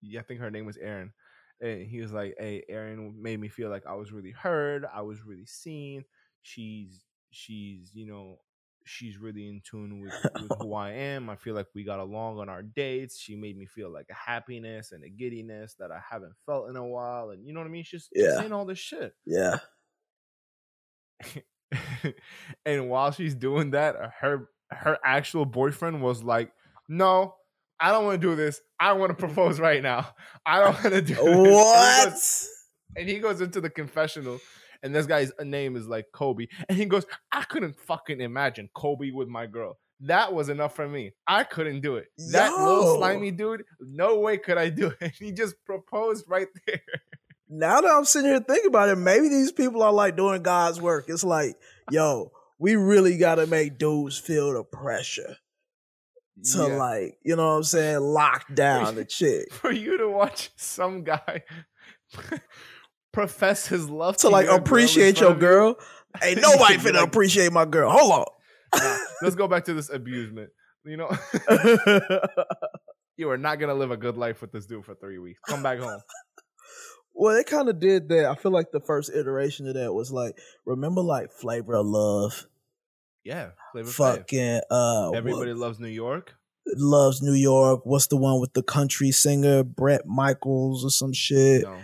[0.01, 1.12] Yeah i think her name was Erin.
[1.62, 5.01] And he was like hey Erin made me feel like i was really heard i
[5.01, 6.04] was really seen.
[6.41, 8.39] She's she's you know
[8.86, 11.30] she's really in tune with, with who I am.
[11.30, 13.19] I feel like we got along on our dates.
[13.19, 16.76] She made me feel like a happiness and a giddiness that I haven't felt in
[16.76, 17.32] a while.
[17.32, 17.84] And you know what I mean?
[17.84, 18.38] She's Yeah.
[18.39, 19.13] saying all this shit.
[19.26, 19.58] Yeah.
[22.65, 26.52] and while she's doing that, her her actual boyfriend was like,
[26.89, 27.36] "No,
[27.80, 28.60] I don't want to do this.
[28.80, 30.13] I want to propose right now.
[30.45, 32.10] I don't want to do this." And he What?
[32.10, 32.50] goes-
[32.98, 34.39] and he goes into the confessional
[34.86, 38.69] and this guy's uh, name is like Kobe and he goes I couldn't fucking imagine
[38.74, 42.98] Kobe with my girl that was enough for me I couldn't do it that little
[42.98, 46.82] slimy dude no way could I do it he just proposed right there
[47.48, 50.82] now that I'm sitting here thinking about it, maybe these people are like doing God's
[50.82, 51.06] work.
[51.08, 51.56] It's like,
[51.91, 55.38] yo, we really got to make dudes feel the pressure
[56.54, 56.76] to Yeah.
[56.76, 59.54] like, you know what I'm saying, lock down the chick.
[59.54, 61.43] for you to watch some guy
[63.15, 65.75] profess his love To like your girl appreciate front your girl.
[66.23, 67.89] Ain't nobody finna like- appreciate my girl.
[67.91, 68.28] Hold
[68.75, 70.49] Nah, let's go back to this abusement
[70.84, 71.10] you know
[73.17, 75.63] you are not gonna live a good life with this dude for three weeks come
[75.63, 76.01] back home
[77.13, 78.25] well, they kind of did that.
[78.25, 82.45] I feel like the first iteration of that was like, remember like Flavor of Love?
[83.23, 84.17] yeah Flavor Flav.
[84.17, 86.34] Fucking uh everybody what- loves New York
[86.75, 87.82] loves New York.
[87.86, 91.62] What's the one with the country singer Bret Michaels or some shit?
[91.63, 91.78] no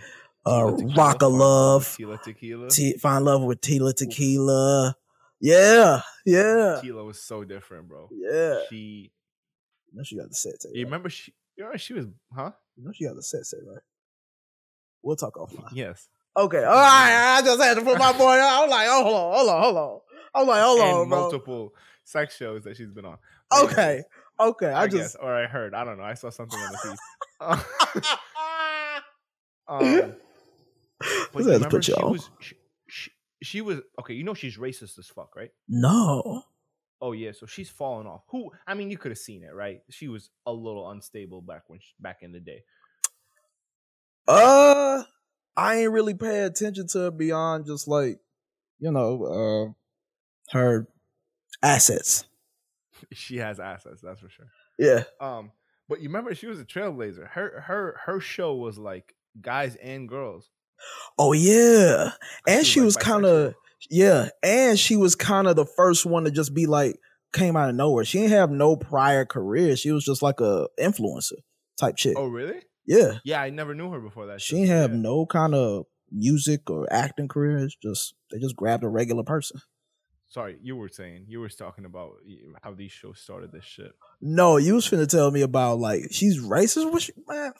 [0.45, 1.83] uh, Tequila, Rock of Love.
[1.99, 2.69] Tila Tequila.
[2.69, 4.95] T- find love with Tila Tequila.
[5.39, 8.09] Yeah, yeah, Tila was so different, bro.
[8.11, 8.59] yeah.
[8.69, 9.11] She,
[9.91, 10.85] You know she got the set you right?
[10.85, 12.51] remember she, you know, she was, huh?
[12.77, 13.81] You know she got the set tape, right?
[15.01, 15.69] We'll talk offline.
[15.73, 16.07] Yes.
[16.37, 17.37] Okay, all right.
[17.37, 18.23] I just had to put my boy.
[18.23, 18.39] on.
[18.39, 19.99] I was like, oh, hold on, hold on, hold on.
[20.33, 21.19] I was like, hold and on, bro.
[21.21, 21.73] multiple
[22.03, 23.17] sex shows that she's been on.
[23.63, 24.03] Okay,
[24.39, 24.67] okay.
[24.67, 25.73] I, I, just guess, or I heard.
[25.73, 26.03] I don't know.
[26.03, 26.97] I saw something on the feed.
[29.67, 30.15] um,
[31.33, 32.55] but Just you had to remember she was, she,
[32.87, 33.11] she,
[33.43, 34.13] she was okay.
[34.13, 35.51] You know she's racist as fuck, right?
[35.67, 36.43] no.
[37.03, 38.21] Oh yeah, so she's fallen off.
[38.27, 38.51] Who?
[38.67, 39.81] I mean, you could have seen it, right?
[39.89, 42.63] She was a little unstable back when she, back in the day.
[44.27, 45.01] Uh,
[45.57, 48.19] I ain't really pay attention to her beyond just like,
[48.79, 49.75] you know,
[50.53, 50.87] uh, her
[51.63, 52.25] assets.
[53.13, 54.45] She has assets, that's for sure.
[54.77, 55.05] Yeah.
[55.19, 55.51] Um,
[55.89, 57.27] but you remember she was a trailblazer.
[57.27, 60.51] Her her her show was like guys and girls.
[61.17, 62.11] Oh yeah,
[62.47, 63.55] and She she was like, kind of
[63.89, 66.97] yeah, and she was kind of the first one to just be like
[67.33, 68.05] came out of nowhere.
[68.05, 69.75] She didn't have no prior career.
[69.75, 71.39] She was just like a influencer
[71.79, 72.15] type chick.
[72.17, 72.61] Oh really?
[72.85, 74.41] Yeah, Yeah, I never knew her before that.
[74.41, 75.01] she didn't so have yeah.
[75.01, 77.59] no kind of music or acting career.
[77.59, 79.61] It's just they just grabbed a regular person.
[80.29, 82.11] Sorry, you were saying you were talking about
[82.63, 83.91] how these shows started this shit.
[84.21, 86.91] No, you was finna tell me about like she's racist.
[86.91, 87.51] What she, man?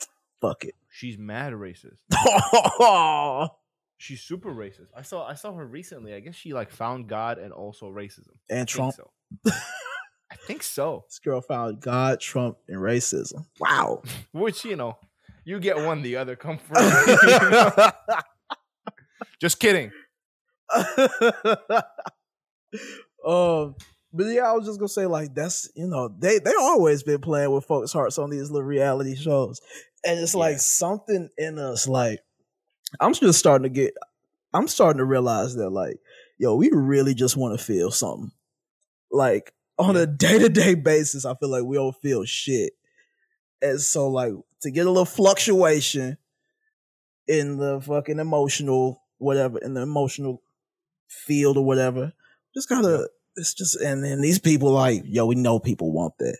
[0.42, 0.74] Fuck it.
[0.90, 2.00] She's mad racist.
[3.96, 4.88] She's super racist.
[4.96, 6.12] I saw I saw her recently.
[6.12, 8.32] I guess she like found God and also racism.
[8.50, 8.94] I and think Trump.
[8.96, 9.10] so.
[10.30, 11.04] I think so.
[11.08, 13.46] This girl found God, Trump, and racism.
[13.60, 14.02] Wow.
[14.32, 14.98] Which you know,
[15.44, 17.94] you get one, the other come first.
[19.40, 19.92] Just kidding.
[23.24, 23.76] um,
[24.12, 27.20] but yeah, I was just gonna say like that's you know they they always been
[27.20, 29.60] playing with folks' hearts on these little reality shows,
[30.04, 32.20] and it's like something in us like
[33.00, 33.94] I'm just starting to get
[34.52, 35.96] I'm starting to realize that like
[36.38, 38.32] yo we really just want to feel something
[39.10, 40.02] like on Yeah.
[40.02, 41.24] a day to day basis.
[41.24, 42.72] I feel like we don't feel shit,
[43.62, 46.18] and so like to get a little fluctuation.
[47.28, 50.42] in the fucking emotional whatever in the emotional
[51.08, 52.12] field or whatever.
[52.52, 56.38] Just gotta it's just and then these people like, yo, we know people want that.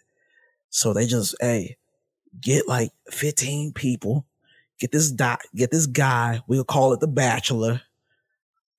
[0.70, 1.76] So they just, hey,
[2.40, 4.26] get like 15 people,
[4.80, 7.82] get this dot, get this guy, we'll call it the bachelor.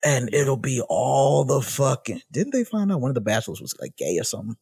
[0.04, 3.74] And it'll be all the fucking didn't they find out one of the bachelors was
[3.80, 4.56] like gay or something?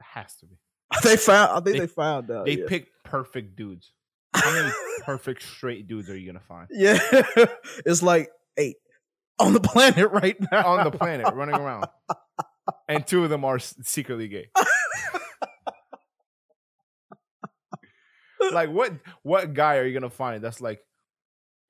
[0.00, 0.56] Has to be.
[1.02, 2.46] They found I think They- they, found out.
[2.46, 2.66] They yeah.
[2.68, 3.92] picked perfect dudes.
[4.32, 4.72] How many
[5.04, 6.98] perfect straight dudes are you gonna find Yeah.
[7.84, 8.76] it's like eight
[9.38, 10.66] on the planet right now.
[10.66, 11.86] on the planet running around?
[12.88, 14.48] And two of them are secretly gay.
[18.52, 18.92] like what
[19.22, 20.80] what guy are you gonna find that's like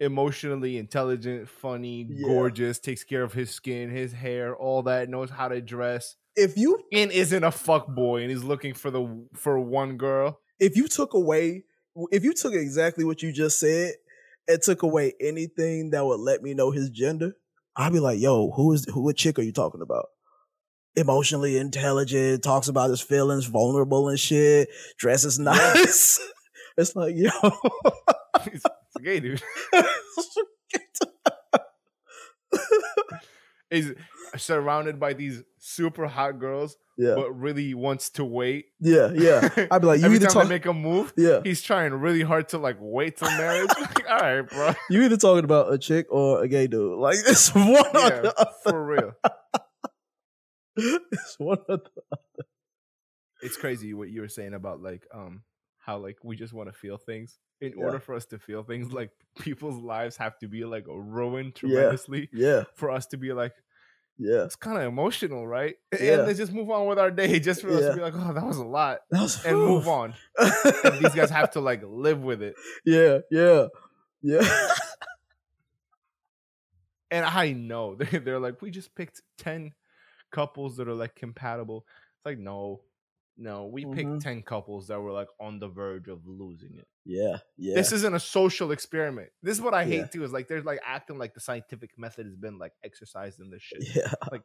[0.01, 2.27] emotionally intelligent, funny, Yeah.
[2.27, 6.57] gorgeous, takes care of his skin, his hair, all that, knows how to dress, If
[6.57, 10.41] you and isn't a fuck boy and he's looking for the for one girl?
[10.59, 11.65] if you took away
[12.11, 13.93] if you took exactly what you just said
[14.49, 17.37] and took away anything that would let me know his gender,
[17.77, 20.07] I'd be like, yo, who is who what chick are you talking about?
[20.97, 26.21] Emotionally intelligent, talks about his feelings, vulnerable and shit, dresses nice.
[26.77, 27.31] it's like, yo.
[28.51, 29.43] He's a gay dude.
[33.71, 33.93] He's
[34.37, 37.15] surrounded by these super hot girls, yeah.
[37.15, 38.67] but really wants to wait.
[38.81, 39.49] Yeah, yeah.
[39.71, 41.41] I'd be like, you Every either talk make a move, Yeah.
[41.45, 43.71] he's trying really hard to like wait till marriage.
[43.81, 44.73] Like, all right, bro.
[44.91, 46.99] You either talking about a chick or a gay dude.
[46.99, 48.51] Like it's one or Yeah, the other.
[48.65, 49.13] for real.
[50.77, 51.91] It's one or the
[53.43, 55.43] It's crazy what you were saying about like um
[55.79, 57.39] how like we just want to feel things.
[57.61, 57.85] In Yeah.
[57.85, 61.69] order for us to feel things, like people's lives have to be like ruined Yeah.
[61.71, 63.53] tremendously Yeah, for us to be like
[64.19, 64.45] yeah.
[64.45, 65.75] it's kind of emotional, right?
[66.01, 66.15] Yeah.
[66.15, 67.89] And let's just move on with our day, just for us Yeah.
[67.91, 70.15] to be like, oh, that was a lot, That was and move on.
[70.85, 72.55] And these guys have to like live with it.
[72.85, 73.67] Yeah, yeah,
[74.23, 74.69] yeah.
[77.11, 79.73] And I know they- they're like, we just picked ten
[80.31, 81.87] couples that are like compatible.
[82.17, 82.81] It's like no,
[83.37, 83.95] no, we Mhm.
[83.95, 86.87] picked ten couples that were like on the verge of losing it.
[87.05, 87.75] yeah, yeah.
[87.75, 89.31] This isn't a social experiment.
[89.43, 90.07] This is what I hate Yeah.
[90.07, 90.25] too.
[90.25, 93.63] Is like they're like acting like the scientific method has been like exercised in this
[93.69, 93.97] shit.
[93.97, 94.13] yeah.
[94.31, 94.43] Like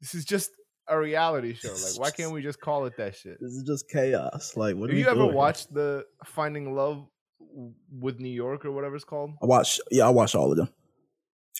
[0.00, 0.50] this is just
[0.88, 1.68] a reality show.
[1.72, 3.38] Like, why can't we just call it that shit?
[3.40, 4.56] This is just chaos.
[4.56, 4.88] Like, what?
[4.90, 7.06] Have are you ever watched the Finding Love
[7.90, 9.32] with New York or whatever it's called?
[9.42, 9.80] I watch.
[9.90, 10.68] Yeah, I watch all of them.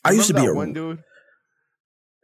[0.05, 1.03] I used to be a one dude.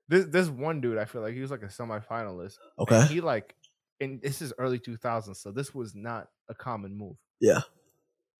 [0.08, 2.58] This this one dude, I feel like he was like a semifinalist.
[2.78, 3.06] and Okay.
[3.06, 3.54] He like,
[4.00, 7.16] and this is early 2000s, so this was not a common move.
[7.40, 7.62] Yeah.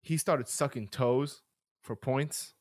[0.03, 1.41] He started sucking toes
[1.81, 2.53] for points,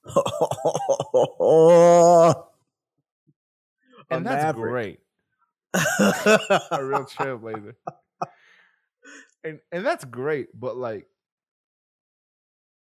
[4.10, 4.72] and that's maverick.
[4.72, 5.00] great.
[5.74, 7.76] a real trailblazer.
[9.44, 11.08] And and that's great, but like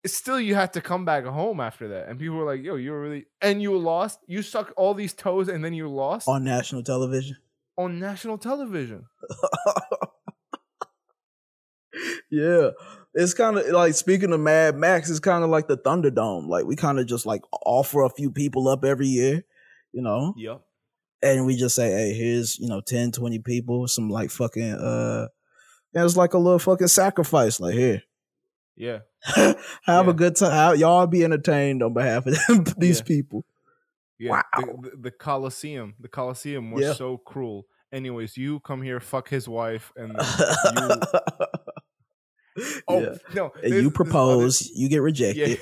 [0.06, 2.08] still you had to come back home after that.
[2.08, 4.20] And people were like, yo, you were really and you lost.
[4.26, 7.36] You suck all these toes and then you lost on, on national television.
[7.76, 9.06] On national television.
[12.30, 12.70] yeah.
[13.14, 16.46] It's kind of like speaking of Mad Max, it's kind of like the Thunderdome.
[16.48, 19.42] Like we kind of just like offer a few people up every year,
[19.92, 20.60] you know, Yep.
[21.22, 25.26] and we just say, hey, here's, you know, 10, 20 people, some like fucking, uh,
[25.92, 27.58] yeah, it's like a little fucking sacrifice.
[27.58, 28.02] Like, here,
[28.76, 29.00] Yeah.
[29.34, 29.56] have
[29.86, 30.10] Yeah.
[30.10, 30.76] a good time.
[30.78, 33.04] Y'all be entertained on behalf of these Yeah.
[33.04, 33.44] people.
[34.18, 34.42] Yeah.
[34.56, 34.78] The, Wow.
[34.82, 35.94] the, the Coliseum.
[36.00, 36.92] The Coliseum was Yeah.
[36.94, 37.66] so cruel.
[37.92, 40.18] Anyways, you come here, fuck his wife, and you
[42.88, 43.52] Oh no.
[43.62, 45.58] And you there's other- propose, you get rejected.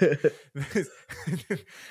[0.00, 0.88] this,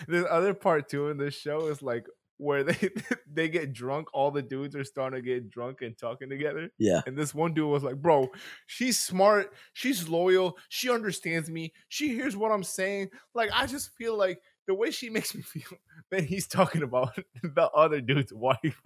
[0.07, 2.05] this other part too in this show is like
[2.38, 2.89] where they
[3.32, 4.08] they get drunk.
[4.13, 6.69] All the dudes are starting to get drunk and talking together.
[6.78, 7.02] yeah.
[7.06, 8.30] And this one dude was like, "Bro,
[8.67, 9.54] she's smart.
[9.74, 10.58] She's loyal.
[10.69, 11.74] She understands me.
[11.88, 13.10] She hears what I'm saying.
[13.34, 15.78] Like, I just feel like the way she makes me feel.
[16.12, 18.80] Then he's talking about the other dude's wife.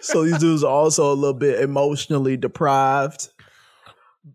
[0.00, 3.28] so these dudes are also a little bit emotionally deprived.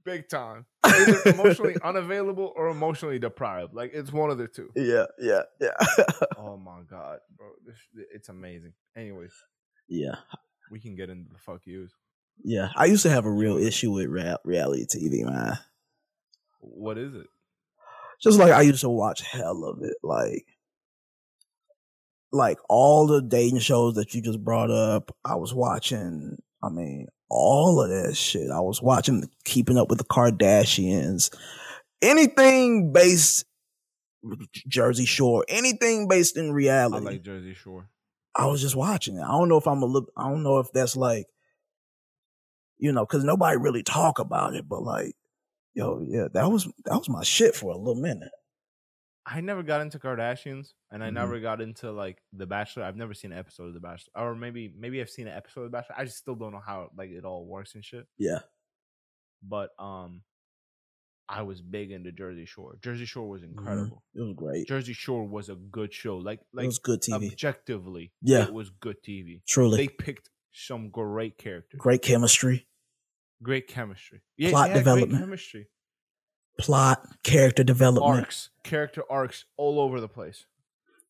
[0.05, 0.65] Big time.
[0.85, 3.73] Either emotionally unavailable or emotionally deprived.
[3.73, 4.69] Like it's one of the two.
[4.75, 5.71] Yeah, yeah, yeah.
[6.37, 7.75] Oh my god, bro, this,
[8.13, 8.73] it's amazing.
[8.95, 9.33] Anyways,
[9.89, 10.15] yeah,
[10.71, 11.91] we can get into the fuck yous.
[12.43, 12.69] yeah.
[12.75, 15.59] I used to have a real issue with rea- reality TV, man.
[16.59, 17.27] What is it?
[18.21, 20.45] Just like I used to watch hell of it, like,
[22.31, 25.13] like all the dating shows that you just brought up.
[25.25, 26.37] I was watching.
[26.63, 28.51] I mean, all of that shit.
[28.51, 31.35] I was watching Keeping Up with the Kardashians.
[32.01, 33.45] Anything based
[34.67, 37.07] Jersey Shore, anything based in reality.
[37.07, 37.89] I like Jersey Shore.
[38.35, 39.23] I was just watching it.
[39.23, 40.09] I don't know if I'm a little.
[40.15, 41.27] I don't know if that's like
[42.81, 44.67] you know, because nobody really talk about it.
[44.67, 45.15] But like,
[45.73, 48.31] yo, yeah, that was that was my shit for a little minute.
[49.25, 51.13] I never got into Kardashians, and I Mhm.
[51.13, 52.83] never got into like The Bachelor.
[52.83, 55.61] I've never seen an episode of The Bachelor, or maybe maybe I've seen an episode
[55.61, 55.95] of The Bachelor.
[55.99, 58.07] I just still don't know how like it all works and shit.
[58.17, 58.39] Yeah,
[59.43, 60.23] But um,
[61.29, 62.77] I was big into Jersey Shore.
[62.81, 63.49] Jersey Shore was Mhm.
[63.51, 64.03] incredible.
[64.15, 64.67] it was great.
[64.67, 66.17] Jersey Shore was a good show.
[66.17, 67.31] Like like it was good TV.
[67.31, 68.45] objectively, Yeah.
[68.47, 69.43] it was good TV.
[69.47, 72.67] Truly, They picked some great characters, great chemistry,
[73.43, 75.19] great chemistry, yeah, Plot development.
[75.21, 75.69] chemistry,
[76.59, 80.45] plot, character development, arcs, character arcs all over the place.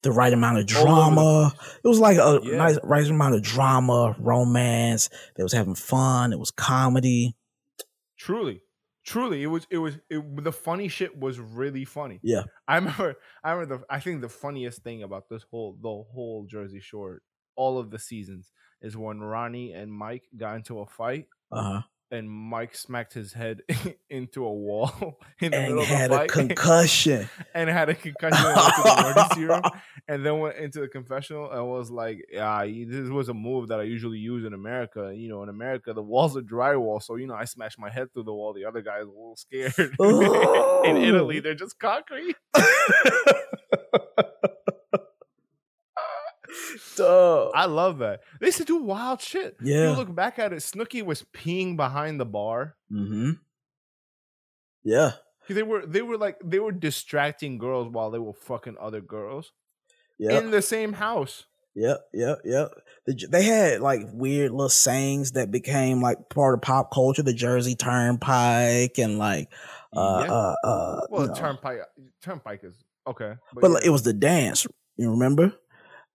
[0.04, 1.54] the right amount of All over the drama.
[1.84, 2.58] It was like a Yeah.
[2.58, 5.10] nice right amount of drama, romance.
[5.36, 6.34] They was having fun.
[6.34, 7.36] It was comedy.
[8.18, 8.62] Truly,
[9.06, 12.20] truly, it was it was it, the funny shit was really funny.
[12.24, 12.44] Yeah.
[12.68, 13.16] I remember.
[13.44, 13.78] I remember.
[13.78, 17.22] The, I think the funniest thing about this whole the whole Jersey Shore,
[17.56, 21.82] all of the seasons, is when Ronnie and Mike got into a fight, Uh huh.
[22.12, 23.62] And Mike smacked his head
[24.10, 27.30] into a wall in the And middle of had the a fight, concussion.
[27.56, 29.62] and had a concussion and the room,
[30.08, 33.80] and then went into the confessional and was like, "Yeah, this was a move that
[33.80, 35.14] I usually use in America.
[35.16, 38.12] You know, in America, the walls are drywall, so you know, I smashed my head
[38.14, 38.54] through the wall.
[38.54, 39.74] The other guy is a little scared.
[40.86, 42.36] in Italy, they're just concrete.
[46.98, 47.50] Duh.
[47.50, 48.22] I love that.
[48.40, 49.56] They used to do wild shit.
[49.62, 49.90] Yeah.
[49.92, 52.76] You look back at it, Snooki was peeing behind the bar.
[52.92, 53.32] Mm-hmm.
[54.84, 55.12] Yeah.
[55.50, 59.52] They were they were like they were distracting girls while they were fucking other girls
[60.20, 60.44] Yep.
[60.44, 61.46] in the same house.
[61.76, 62.00] Yep.
[62.14, 62.40] Yep.
[62.46, 62.72] Yep.
[63.08, 67.24] The, they had like weird little sayings that became like part of pop culture.
[67.24, 69.50] The Jersey Turnpike and like
[69.96, 70.32] uh Yeah.
[70.34, 71.02] uh uh.
[71.10, 71.34] Well, you know.
[71.34, 71.80] turnpike
[72.22, 72.76] turnpike is
[73.08, 73.90] okay, but like, yeah.
[73.90, 74.68] it was the dance.
[74.96, 75.54] You remember?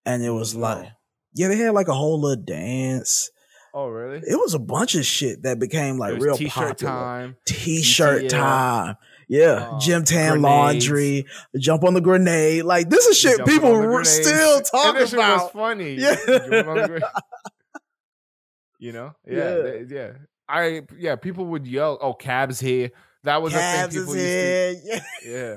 [0.06, 0.88] And it was like
[1.34, 3.30] yeah, they had like a whole little dance.
[3.74, 4.18] oh really?
[4.26, 6.92] It was a bunch of shit that became like real t-shirt popular.
[6.92, 7.36] time.
[7.46, 8.96] T-shirt GTL, time.
[9.28, 10.88] Yeah, uh, gym tan grenades.
[10.88, 11.26] laundry,
[11.58, 12.62] jump on the grenade.
[12.64, 15.52] Like this is shit jumping people were still And talking was about.
[15.52, 15.94] funny.
[15.94, 16.14] Yeah.
[16.26, 17.02] Jumping on the grenade.
[18.78, 19.54] you know, yeah, Yeah.
[19.62, 20.10] they- yeah.
[20.48, 22.92] I yeah, people would yell, "Oh, cabs here!"
[23.24, 25.00] That was Cabs a thing people used here.
[25.24, 25.32] Yeah.
[25.32, 25.56] Yeah,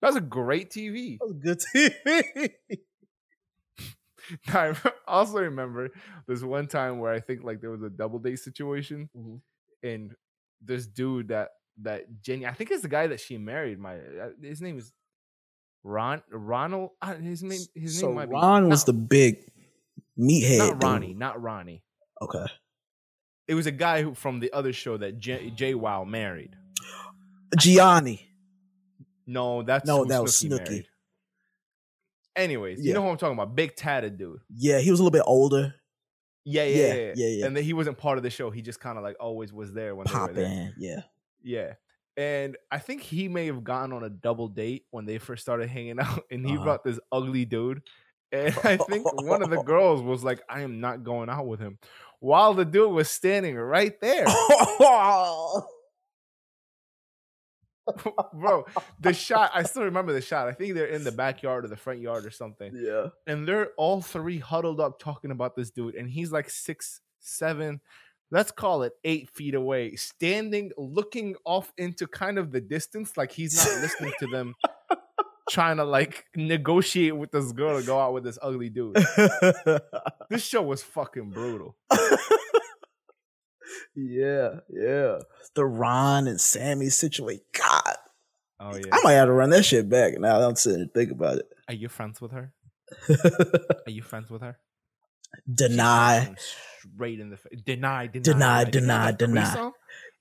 [0.00, 1.18] that was a great TV.
[1.18, 2.50] that was good TV.
[4.48, 4.74] I
[5.06, 5.90] also remember
[6.26, 9.40] this one time where I think like there was a double date situation, Mhm.
[9.82, 10.14] and
[10.62, 11.50] this dude that
[11.82, 13.78] that Jenny, I think it's the guy that she married.
[13.78, 14.92] My uh, his name is
[15.84, 16.90] Ron Ronald.
[17.02, 19.44] uh, His name his so name might Ron be was not, the big
[20.18, 20.58] meathead.
[20.58, 20.82] not.
[20.82, 21.82] Ronnie, not Ronnie.
[22.22, 22.46] Okay.
[23.46, 26.56] It was a guy who from the other show that J, JWoww married.
[27.56, 28.20] Jionni.
[29.26, 30.64] No, that's No, that was Snooki Snooki.
[30.68, 30.88] married.
[32.36, 32.88] Anyways, Yeah.
[32.88, 33.56] you know who I'm talking about?
[33.56, 34.40] Big tatted dude.
[34.54, 35.74] Yeah, he was a little bit older.
[36.44, 37.26] Yeah, yeah, Yeah, yeah, yeah.
[37.28, 37.46] yeah.
[37.46, 38.50] And then he wasn't part of the show.
[38.50, 40.72] He just kind of like always was there when they were Pop there.
[40.78, 41.00] Yeah.
[41.42, 41.72] Yeah.
[42.16, 45.68] And I think he may have gone on a double date when they first started
[45.68, 46.64] hanging out, and he Uh-huh.
[46.64, 47.82] brought this ugly dude.
[48.32, 51.60] And I think one of the girls was like, I am not going out with
[51.60, 51.78] him.
[52.20, 54.26] While the dude was standing right there.
[58.34, 58.66] Bro,
[59.00, 60.48] the shot, I still remember the shot.
[60.48, 62.72] I think they're in the backyard or the front yard or something.
[62.74, 63.08] yeah.
[63.26, 65.94] And they're all three huddled up talking about this dude.
[65.94, 67.80] And he's like six, seven,
[68.30, 73.30] let's call it eight feet away, standing, looking off into kind of the distance, like
[73.32, 74.54] he's not listening to them,
[75.48, 78.96] trying to like negotiate with this girl to go out with this ugly dude.
[80.28, 81.76] This show was fucking brutal.
[83.94, 85.18] Yeah, yeah.
[85.54, 87.42] The Ron and Sammi situation.
[87.58, 87.96] God,
[88.60, 88.82] Oh, yeah.
[88.92, 90.40] I might have to run that shit back now.
[90.40, 91.46] I'm sitting and think about it.
[91.68, 92.52] Are you friends with her?
[93.08, 94.58] Are you friends with her?
[95.52, 96.34] deny,
[96.94, 97.60] Straight in the face.
[97.64, 99.44] Deny, deny, Deny, deny, deny.
[99.44, 99.72] threesome?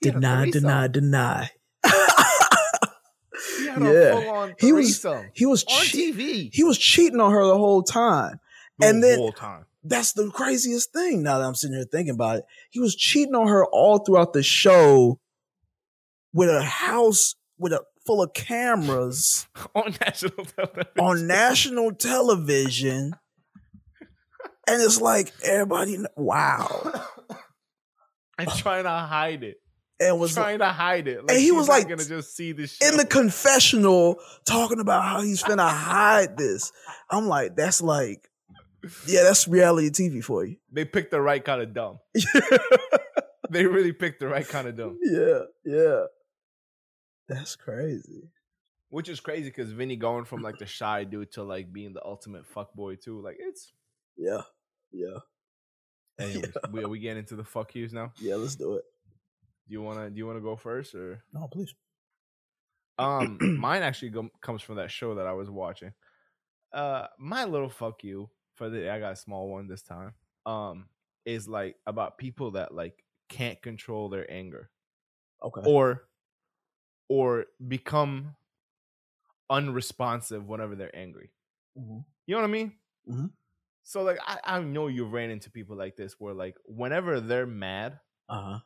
[0.02, 1.50] He had a deny, deny, deny.
[1.86, 4.52] He Yeah.
[4.60, 8.40] He was- he was on che- TV he was cheating on her the whole time.
[8.80, 9.66] the and then- whole time.
[9.88, 11.22] That's the craziest thing.
[11.22, 14.34] Now that I'm sitting here thinking about it, he was cheating on her all throughout
[14.34, 15.20] the show
[16.34, 21.00] with a house with a full of cameras on national television.
[21.00, 23.14] on national television,
[24.68, 25.98] and it's like everybody.
[26.18, 27.04] Wow,
[28.40, 29.58] and trying to hide it.
[30.00, 31.22] and was trying to hide it.
[31.22, 35.22] Like and he was like, gonna just see this in the confessional talking about how
[35.22, 36.72] he's finna hide this.
[37.10, 38.28] I'm like, that's like,
[39.08, 40.58] yeah, that's reality TV for you.
[40.72, 42.00] they picked the right kind of dumb.
[43.52, 44.98] They really picked the right kind of dumb.
[45.04, 46.06] yeah, yeah.
[47.30, 48.32] That's crazy.
[48.90, 52.04] Which is crazy because Vinny going from like the shy dude to like being the
[52.04, 53.22] ultimate fuck boy too.
[53.22, 53.72] Like it's
[54.18, 54.42] Yeah,
[54.92, 55.20] yeah.
[56.20, 58.14] Anyways, we are we getting into the fuck yous now?
[58.20, 58.84] Yeah, let's do it.
[59.68, 61.74] Do you wanna do you wanna go first or No, please.
[62.98, 65.94] um mine actually go, comes from that show that I was watching.
[66.74, 70.14] Uh my little fuck you for the I got a small one this time.
[70.46, 70.90] Um
[71.26, 74.72] is like about people that like can't control their anger
[75.42, 75.66] Okay.
[75.66, 76.10] or
[77.10, 78.36] or become
[79.50, 81.32] unresponsive whenever they're angry.
[81.76, 82.06] Mhm.
[82.28, 82.80] You know what I mean?
[83.08, 83.28] Mhm.
[83.84, 87.46] So like I, I know you ran into people like this where like whenever they're
[87.48, 88.60] mad, Uh huh.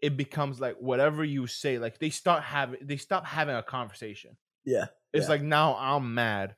[0.00, 4.36] it becomes like whatever you say, like they start having they stop having a conversation.
[4.64, 4.88] Yeah.
[5.12, 5.30] It's Yeah.
[5.30, 6.56] like now I'm mad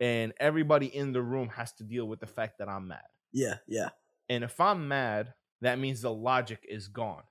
[0.00, 3.04] and everybody in the room has to deal with the fact that I'm mad.
[3.32, 3.58] Yeah.
[3.68, 3.90] Yeah.
[4.28, 7.22] And if I'm mad, that means the logic is gone.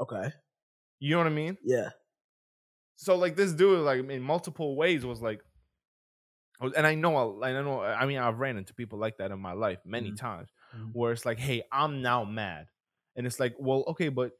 [0.00, 0.32] Okay.
[0.98, 1.56] You know what I mean?
[1.64, 1.90] Yeah.
[2.96, 5.40] So like this dude, like in multiple ways, was like,
[6.60, 9.52] and I know, I know, I mean, I've ran into people like that in my
[9.52, 10.16] life many Mhm.
[10.16, 10.92] times, Mhm.
[10.94, 12.68] where it's like, hey, I'm now mad,
[13.14, 14.32] and it's like, well, okay, but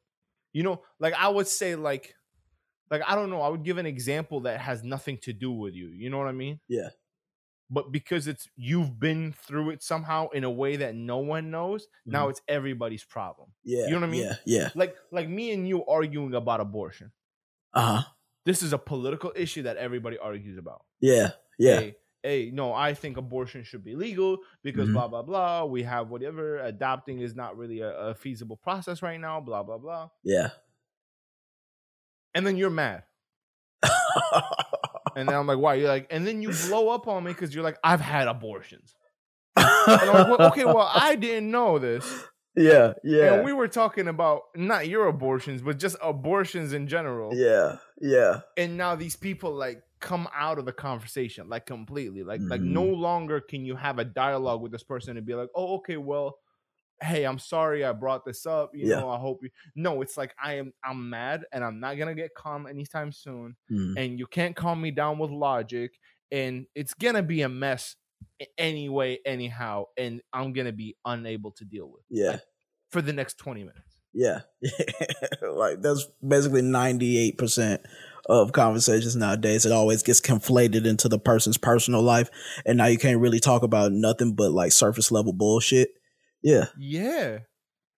[0.55, 2.15] you know, like I would say, like,
[2.91, 5.75] like I don't know, I would give an example that has nothing to do with
[5.75, 5.89] you.
[5.89, 6.61] You know what I mean?
[6.69, 6.89] Yeah.
[7.69, 11.89] But because it's you've been through it somehow in a way that no one knows,
[12.05, 12.31] now Mhm.
[12.31, 13.49] it's everybody's problem.
[13.65, 13.87] Yeah.
[13.87, 14.23] You know what I mean?
[14.23, 14.37] Yeah.
[14.45, 14.71] Yeah.
[14.77, 17.11] Like, like me and you arguing about abortion.
[17.75, 18.11] Uh huh.
[18.45, 20.85] This is a political issue that everybody argues about.
[21.01, 21.33] Yeah.
[21.59, 21.81] Yeah.
[21.81, 24.93] Hey, hey, no, I think abortion should be legal because Mhm.
[24.93, 25.65] blah blah blah.
[25.65, 26.59] We have whatever.
[26.59, 29.41] Adopting is not really a, a feasible process right now.
[29.41, 30.11] Blah blah blah.
[30.23, 30.51] Yeah.
[32.35, 33.03] And then you're mad,
[35.17, 35.75] and then I'm like, why?
[35.75, 38.95] You're like, and then you blow up on me because you're like, I've had abortions.
[39.57, 42.07] And I'm like, well, okay, well, I didn't know this.
[42.57, 42.93] yeah.
[43.03, 43.35] Yeah.
[43.35, 47.35] And we were talking about not your abortions, but just abortions in general.
[47.35, 47.77] yeah.
[48.01, 48.41] Yeah.
[48.59, 52.83] and now these people like come out of the conversation like completely like like no
[52.85, 52.99] Mhm.
[53.01, 56.37] longer can you have a dialogue with this person and be like oh okay well
[57.03, 59.01] hey i'm sorry i brought this up you Yeah.
[59.01, 62.15] know i hope you no it's like i am i'm mad and i'm not gonna
[62.15, 63.95] get calm anytime soon Mhm.
[63.97, 65.93] and you can't calm me down with logic
[66.33, 67.97] and it's gonna be a mess
[68.57, 72.39] anyway anyhow and i'm gonna be unable to deal with Yeah.
[72.91, 74.41] for the next 20 minutes Yeah.
[75.43, 77.81] like that's basically 98%
[78.29, 79.65] of conversations nowadays.
[79.67, 82.29] It always gets conflated into the person's personal life.
[82.65, 85.91] And now you can't really talk about nothing but like surface level bullshit.
[86.47, 86.67] Yeah.
[86.75, 87.41] Yeah.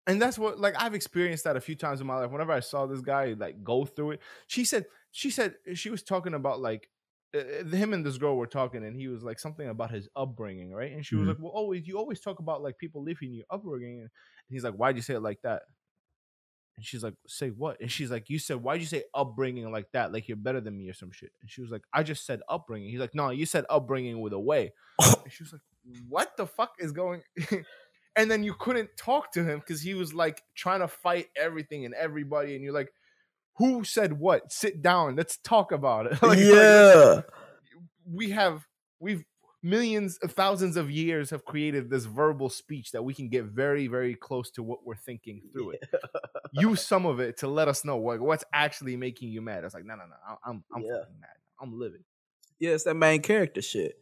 [0.06, 2.30] And that's what like I've experienced that a few times in my life.
[2.32, 6.02] Whenever I saw this guy like go through it, she said she said she was
[6.02, 6.90] talking about like
[7.34, 10.72] uh, him and this girl were talking, and he was like something about his upbringing,
[10.72, 10.92] right?
[10.92, 11.28] And she was Mhm.
[11.28, 14.10] like, "Well, always you always talk about like people leaving your upbringing," and
[14.48, 15.62] he's like, "Why'd you say it like that?"
[16.76, 19.90] And she's like, "Say what?" And she's like, "You said why'd you say upbringing like
[19.92, 20.12] that?
[20.12, 22.40] Like you're better than me or some shit?" And she was like, "I just said
[22.48, 24.72] upbringing." He's like, "No, you said upbringing with a way."
[25.24, 25.62] And she was like,
[26.08, 27.22] "What the fuck is going?"
[28.18, 31.86] and then you couldn't talk to him because he was like trying to fight everything
[31.86, 32.92] and everybody, and you're like,
[33.56, 34.52] "Who said what?
[34.52, 35.16] Sit down.
[35.16, 37.20] Let's talk about it." Like- like, yeah.
[38.04, 38.66] we have
[39.00, 39.24] we've
[39.62, 43.88] millions of thousands of years have created this verbal speech that we can get very
[43.88, 45.84] very close to what we're thinking through it
[46.52, 49.74] use some of it to let us know what, what's actually making you mad it's
[49.74, 50.14] like no no no
[50.46, 50.98] i'm i'm Yeah.
[51.00, 52.04] fucking mad i'm livid
[52.60, 53.96] Yeah, it's that main character shit.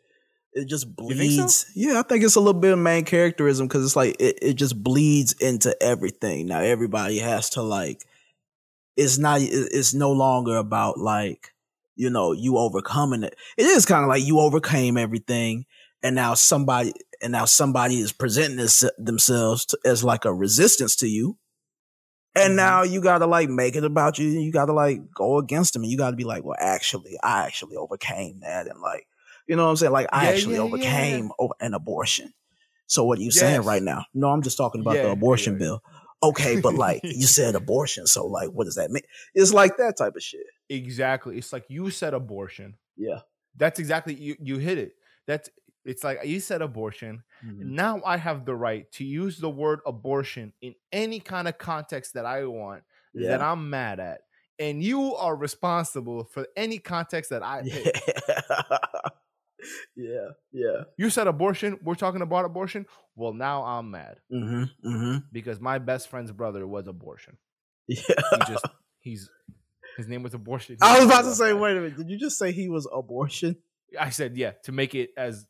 [0.57, 1.15] It just think so?
[1.15, 1.67] bleeds.
[1.75, 4.55] Yeah, I think it's a little bit of main characterism because it's like it, it
[4.55, 6.47] just bleeds into everything.
[6.47, 8.07] Now everybody has to like.
[8.97, 9.41] It's not.
[9.43, 11.53] It's no longer about like
[11.95, 13.37] you know you overcoming it.
[13.59, 15.67] It is kind of like you overcame everything,
[16.03, 20.97] and now somebody and now somebody is presenting this, themselves to, as like a resistance
[20.97, 21.37] to you.
[22.35, 22.57] And Mhm.
[22.57, 24.27] now you gotta like make it about you.
[24.29, 27.77] You gotta like go against them, and you gotta be like, well, actually, I actually
[27.77, 29.07] overcame that, and like,
[29.47, 29.93] you know what I'm saying?
[29.93, 30.67] Like, I Yeah, actually yeah, yeah.
[30.67, 32.33] overcame over an abortion.
[32.87, 34.05] So what are you saying right now?
[34.15, 35.59] No, I'm just talking about Yeah, the abortion yeah.
[35.59, 35.83] bill.
[36.23, 39.03] Okay, but like you said abortion, so like, what does that mean?
[39.35, 40.47] It's like that type of shit.
[40.71, 43.21] exactly it's like you said abortion Yeah.
[43.57, 44.93] that's exactly you you hit it
[45.27, 45.49] that's
[45.85, 47.75] it's like you said abortion Mm-hmm.
[47.75, 52.15] now I have the right to use the word abortion in any kind of context
[52.15, 52.83] that I want
[53.15, 54.23] that I'm mad at.
[54.59, 57.95] And you are responsible for any context that I pick.
[58.29, 58.79] Yeah.
[59.97, 60.29] Yeah.
[60.53, 60.85] Yeah.
[60.99, 62.87] You said abortion, we're talking about abortion.
[63.15, 64.89] Well, now I'm mad Mm-hmm.
[64.89, 65.17] Mm-hmm.
[65.33, 67.37] because my best friend's brother was abortion.
[67.89, 68.01] Yeah.
[68.33, 68.65] He just
[68.99, 69.31] he's
[69.97, 70.77] his name was abortion.
[70.83, 71.97] I was about to say, wait a minute.
[71.97, 73.57] Did you just say he was abortion?
[73.99, 75.47] I said yeah to make it as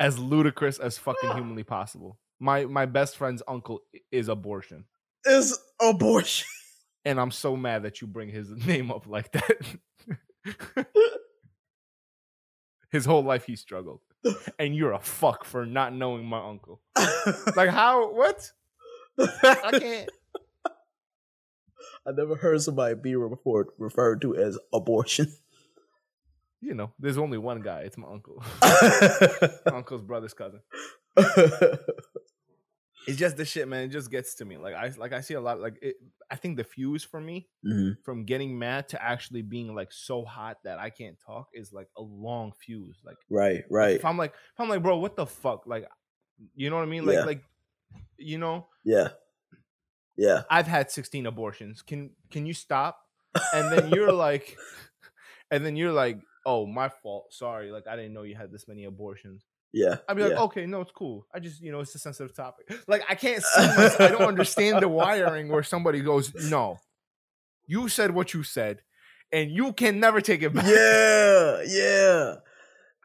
[0.00, 2.18] as ludicrous as fucking humanly possible.
[2.40, 4.84] My my best friend's uncle is abortion.
[5.24, 6.46] Is abortion.
[7.04, 9.66] and I'm so mad that you bring his name up like that.
[12.90, 14.00] His whole life he struggled.
[14.58, 16.80] and you're a fuck for not knowing my uncle.
[17.56, 18.12] Like how?
[18.12, 18.50] What?
[19.18, 20.10] I can't.
[22.06, 25.30] I never heard somebody be referred referred to as abortion.
[26.60, 27.80] You know, there's only one guy.
[27.80, 28.42] It's my uncle.
[28.62, 30.60] my uncle's brother's cousin.
[33.08, 33.84] It's just the shit, man.
[33.84, 34.56] It just gets to me.
[34.58, 35.60] Like I like I see a lot.
[35.60, 35.96] Like it,
[36.30, 37.96] I think the fuse for me Mhm.
[38.04, 41.88] from getting mad to actually being like so hot that I can't talk is like
[41.96, 43.00] a long fuse.
[43.04, 43.96] Like Right, right.
[43.96, 45.66] if I'm like if I'm like, bro, what the fuck?
[45.66, 45.88] Like,
[46.54, 47.06] you know what I mean?
[47.06, 47.24] Like Yeah.
[47.24, 47.42] like
[48.18, 49.08] you know, Yeah.
[50.16, 50.42] Yeah.
[50.50, 51.80] I've had 16 abortions.
[51.82, 53.00] Can can you stop?
[53.54, 54.56] And then you're like,
[55.50, 57.32] and then you're like, oh, my fault.
[57.32, 57.70] Sorry.
[57.70, 59.46] Like I didn't know you had this many abortions.
[59.72, 59.96] Yeah.
[60.08, 60.42] I'd be like, yeah.
[60.42, 61.26] okay, no, it's cool.
[61.34, 62.72] I just, you know, it's a sensitive topic.
[62.86, 66.78] Like I can't see myself, I don't understand the wiring where somebody goes, no,
[67.66, 68.82] you said what you said,
[69.30, 70.66] and you can never take it back.
[70.66, 72.34] yeah, yeah.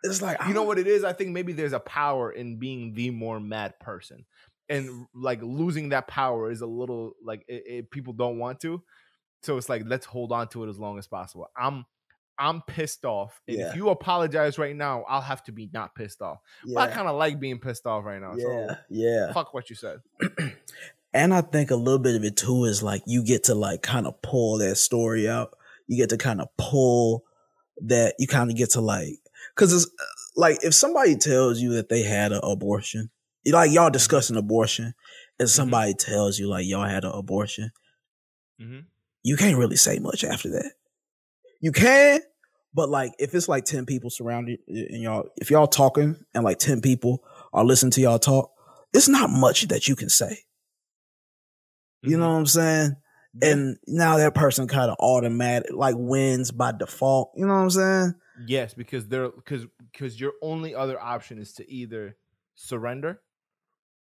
[0.04, 0.68] It's like you know ah.
[0.68, 1.04] what it is?
[1.04, 4.26] I think maybe there's a power in being the more mad person,
[4.68, 8.82] and like losing that power is a little like it, it- people don't want to.
[9.44, 11.48] So it's like let's hold on to it as long as possible.
[11.58, 11.86] I'm
[12.38, 13.70] I'm pissed off, and Yeah.
[13.70, 16.40] if you apologize right now, I'll have to be not pissed off.
[16.66, 18.34] Yeah, But I kind of like being pissed off right now.
[18.36, 19.34] yeah, So yeah.
[19.34, 20.00] fuck what you said.
[21.16, 23.84] And I think a little bit of it too is like you get to like
[23.84, 25.56] kind of pull that story out.
[25.86, 27.24] You get to kind of pull
[27.84, 28.16] that.
[28.18, 29.20] You kind of get to like
[29.56, 30.04] because it's uh,
[30.36, 33.12] like if somebody tells you that they had an abortion,
[33.46, 34.96] like y'all discussing abortion,
[35.40, 37.72] and somebody tells you like y'all had an abortion,
[38.60, 38.80] hmm
[39.26, 40.72] you can't really say much after that.
[41.64, 42.20] You can,
[42.74, 46.44] but like if it's like 10 people surrounding y- and y'all, if y'all talking and
[46.44, 48.52] like 10 people are listening to y'all talk,
[48.94, 50.40] it's not much that you can say.
[52.02, 52.34] You know mm-hmm.
[52.34, 52.96] what I'm saying?
[53.42, 57.32] And now that person kind of automatic like wins by default.
[57.38, 58.16] You know what I'm saying?
[58.46, 62.18] Yes, because they're because because your only other option is to either
[62.56, 63.22] surrender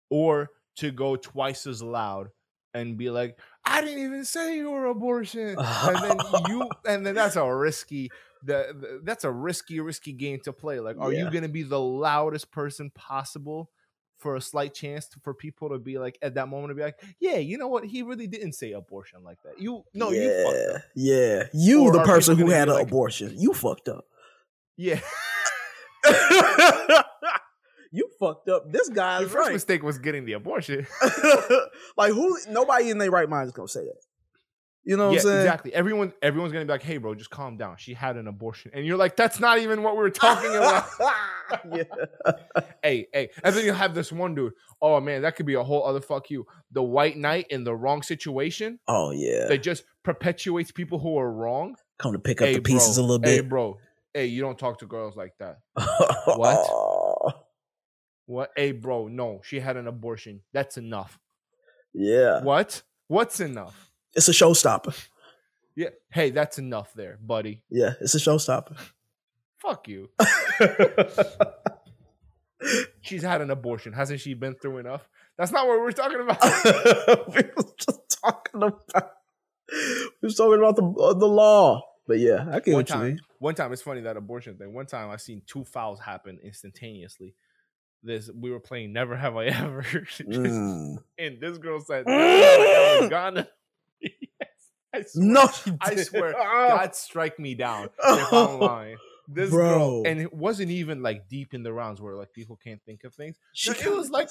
[0.09, 0.49] or
[0.80, 2.28] to go twice as loud
[2.74, 5.55] and be like, I didn't even say you were abortion.
[5.57, 6.18] and then
[6.49, 8.09] you and then that's a risky
[8.45, 10.80] the, the- that's a risky, risky game to play.
[10.82, 13.70] Like, are you gonna be the loudest person possible
[14.18, 16.82] for a slight chance to, for people to be like at that moment to be
[16.82, 17.86] like, yeah, you know what?
[17.86, 19.59] He really didn't say abortion like that.
[19.61, 20.82] You no, yeah, you fucked up.
[20.95, 21.43] Yeah.
[21.53, 24.05] You, Or the person who had an like- abortion, you fucked up.
[24.78, 24.99] Yeah.
[27.93, 28.71] you fucked up.
[28.71, 29.53] This guy's Your first right.
[29.53, 30.87] mistake was getting the abortion.
[31.97, 32.37] like who?
[32.49, 34.01] Nobody in their right mind is gonna say that.
[34.83, 35.39] You know what yeah, I'm saying?
[35.39, 35.73] exactly.
[35.73, 37.77] Everyone, everyone's gonna be like, "Hey, bro, just calm down.
[37.77, 40.87] She had an abortion," and you're like, "That's not even what we were talking about."
[41.71, 41.83] yeah.
[42.83, 44.53] hey, hey, and then you'll have this one dude.
[44.81, 46.45] Oh man, that could be a whole other fuck you.
[46.71, 49.45] The white knight in the wrong situation Oh yeah.
[49.47, 51.75] that just perpetuates people who are wrong.
[51.99, 53.29] Come to pick up hey, the pieces bro, a little bit.
[53.29, 53.77] Hey, bro.
[54.13, 55.59] Hey, you don't talk to girls like that.
[56.25, 56.67] what?
[58.26, 58.51] What?
[58.55, 59.07] Hey, bro.
[59.07, 60.41] No, she had an abortion.
[60.53, 61.19] That's enough.
[61.93, 62.41] Yeah.
[62.41, 62.82] What?
[63.07, 63.91] What's enough?
[64.13, 65.07] It's a showstopper.
[65.76, 65.89] Yeah.
[66.11, 67.61] Hey, that's enough there, buddy.
[67.69, 68.78] Yeah, it's a showstopper.
[69.57, 70.09] Fuck you.
[73.01, 73.93] She's had an abortion.
[73.93, 75.07] Hasn't she been through enough?
[75.38, 76.41] That's not what we're talking about.
[77.34, 79.11] we was just talking about
[79.71, 81.82] we was talking about the uh, the law.
[82.07, 83.19] But yeah, I get one what you time, mean.
[83.39, 84.74] one time, it's funny that abortion thing.
[84.74, 87.34] One time, I seen two fouls happen instantaneously.
[88.03, 90.97] This we were playing Never Have I Ever, Mm.
[91.17, 93.09] and this girl said, "I was
[94.01, 94.11] yes,
[94.93, 95.49] I swear, No,
[95.81, 96.67] I swear, Oh.
[96.69, 98.97] God strike me down if I'm lying.
[99.29, 99.69] This Bro.
[99.69, 103.05] girl, and it wasn't even like deep in the rounds where like people can't think
[103.05, 103.37] of things.
[103.53, 104.29] She No, it was like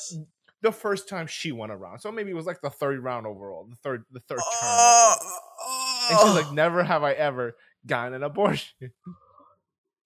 [0.60, 3.66] the first time she went around, so maybe it was like the third round overall,
[3.70, 4.44] the third, the third turn.
[4.62, 6.54] Oh, And she's like, oh.
[6.54, 7.56] "Never have I ever
[7.86, 8.92] gotten an abortion."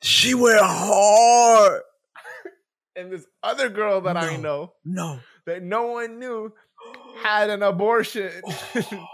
[0.02, 1.82] she went hard.
[2.97, 5.20] And this other girl that I know No.
[5.44, 6.53] that no one knew
[7.22, 8.32] had an abortion.
[8.47, 9.07] Oh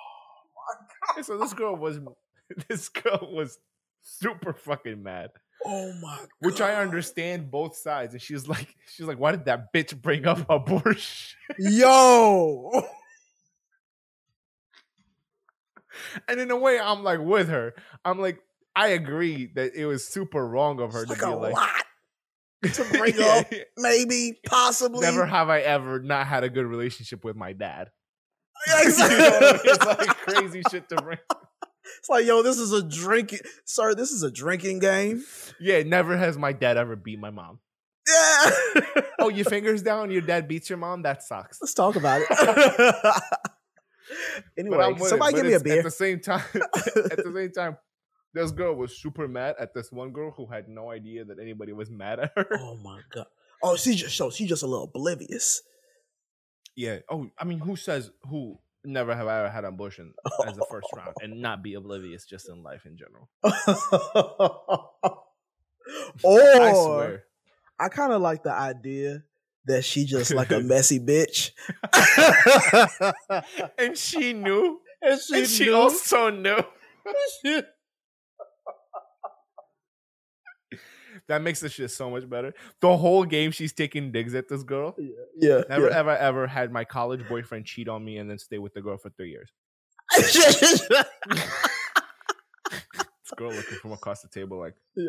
[1.22, 1.99] so this girl was,
[2.68, 3.59] this girl was
[4.03, 5.30] super fucking mad.
[5.64, 6.28] Oh my god.
[6.41, 8.14] Which I understand both sides.
[8.14, 11.37] And she's like, she's like, why did that bitch bring up abortion?
[11.59, 12.85] Yo.
[16.26, 17.74] And in a way, I'm like with her.
[18.05, 18.39] I'm like,
[18.74, 21.85] I agree that it was super wrong of her It's to like be like, lot
[22.75, 23.53] to bring Yeah, up.
[23.77, 25.01] Maybe, possibly.
[25.01, 27.91] Never have I ever not had a good relationship with my dad.
[28.69, 29.21] Yeah, You know I mean?
[29.61, 29.71] exactly.
[29.71, 31.19] It's like crazy shit to bring.
[31.99, 33.95] It's like, yo, this is a drinking, sir.
[33.95, 35.25] This is a drinking game.
[35.61, 37.59] Yeah, never has my dad ever beat my mom.
[38.09, 38.51] Yeah.
[39.19, 41.03] Oh, your fingers down, your dad beats your mom?
[41.03, 41.59] That sucks.
[41.61, 43.23] Let's talk about it.
[44.59, 45.79] Anyway, I'm with it, somebody give me a beer.
[45.79, 47.77] At the same time, at the same time,
[48.35, 51.72] this girl was super mad at this one girl who had no idea that anybody
[51.72, 52.47] was mad at her.
[52.59, 53.26] oh my god.
[53.62, 55.62] Oh, she just so she just a little oblivious.
[56.74, 56.99] Yeah.
[57.11, 60.14] Oh, I mean, who says who never have I ever had an abortion
[60.47, 63.28] as a first round and not be oblivious just in life in general?
[66.22, 67.22] or
[67.78, 69.24] I I, kind of like the idea
[69.66, 71.51] that she just like a messy bitch.
[73.78, 74.80] and she knew.
[75.03, 75.74] and she, and she knew.
[75.74, 76.59] also knew.
[81.33, 82.53] That makes the shit so much better.
[82.80, 84.95] The whole game she's taking digs at this girl.
[85.39, 85.97] yeah, Never yeah.
[85.99, 88.99] ever ever had my college boyfriend cheat on me and then stay with the girl
[88.99, 89.49] for three years.
[90.14, 90.87] This
[93.37, 95.09] girl looking from across the table like Yeah.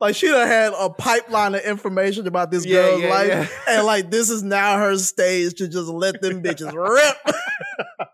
[0.00, 3.46] Like she done had a pipeline of information about this Yeah, girl's yeah, life, yeah.
[3.76, 7.36] and like this is now her stage to just let them bitches rip.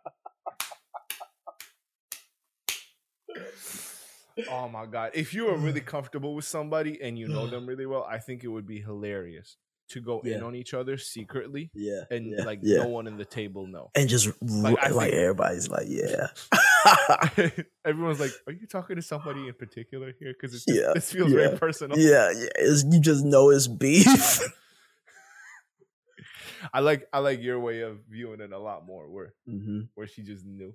[4.51, 5.13] Oh my god!
[5.15, 8.45] If you are really comfortable with somebody and you know them really well, I think
[8.45, 9.57] it would be hilarious
[9.89, 12.79] to go in on each other secretly yeah, and yeah, like yeah.
[12.79, 13.89] no one in the table know.
[13.95, 16.27] and just like, think- everybody's like, yeah,
[17.85, 21.39] Everyone's like, "Are you talking to somebody in particular here?" Because Yeah, this feels yeah,
[21.39, 21.99] very personal.
[21.99, 22.49] yeah, yeah.
[22.57, 24.41] It's, you just know it's beef.
[26.73, 30.07] I like I like your way of viewing it a lot more, where hmm where
[30.07, 30.75] she just knew.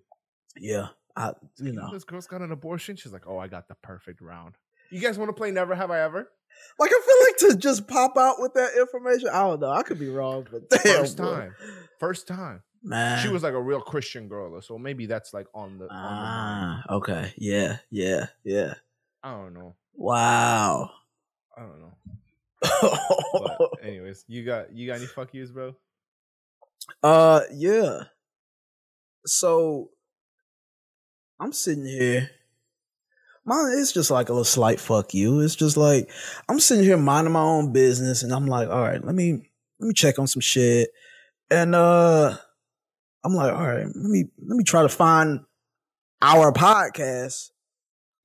[0.57, 1.27] Yeah, I
[1.59, 2.95] you You know, this girl's got an abortion.
[2.95, 4.55] She's like, "Oh, I got the perfect round."
[4.89, 6.29] You guys want to play Never Have I Ever?
[6.77, 9.29] like I feel like to just pop out with that information.
[9.29, 9.71] I don't know.
[9.71, 11.55] I could be wrong, but damn, First time,
[11.99, 12.61] first time.
[12.83, 13.21] man.
[13.23, 15.85] She was like a real Christian girl, so maybe that's like on the.
[15.85, 17.33] on the ah okay.
[17.37, 18.73] Yeah, yeah, yeah.
[19.23, 19.75] I don't know.
[19.93, 20.91] Wow.
[21.57, 21.93] I don't know.
[23.33, 25.75] But anyways, you got you got any fuck yous, bro?
[27.03, 28.03] Uh, yeah.
[29.25, 29.89] So
[31.41, 32.29] I'm sitting here.
[33.45, 35.39] Mine, it's just like a little slight fuck you.
[35.39, 36.11] It's just like
[36.47, 39.87] I'm sitting here minding my own business, and I'm like, all right, let me let
[39.87, 40.89] me check on some shit,
[41.49, 42.37] and uh,
[43.23, 45.39] I'm like, all right, let me let me try to find
[46.21, 47.49] our podcast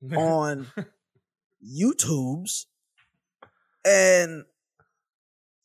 [0.15, 0.67] on
[1.67, 2.67] YouTube's,
[3.83, 4.43] and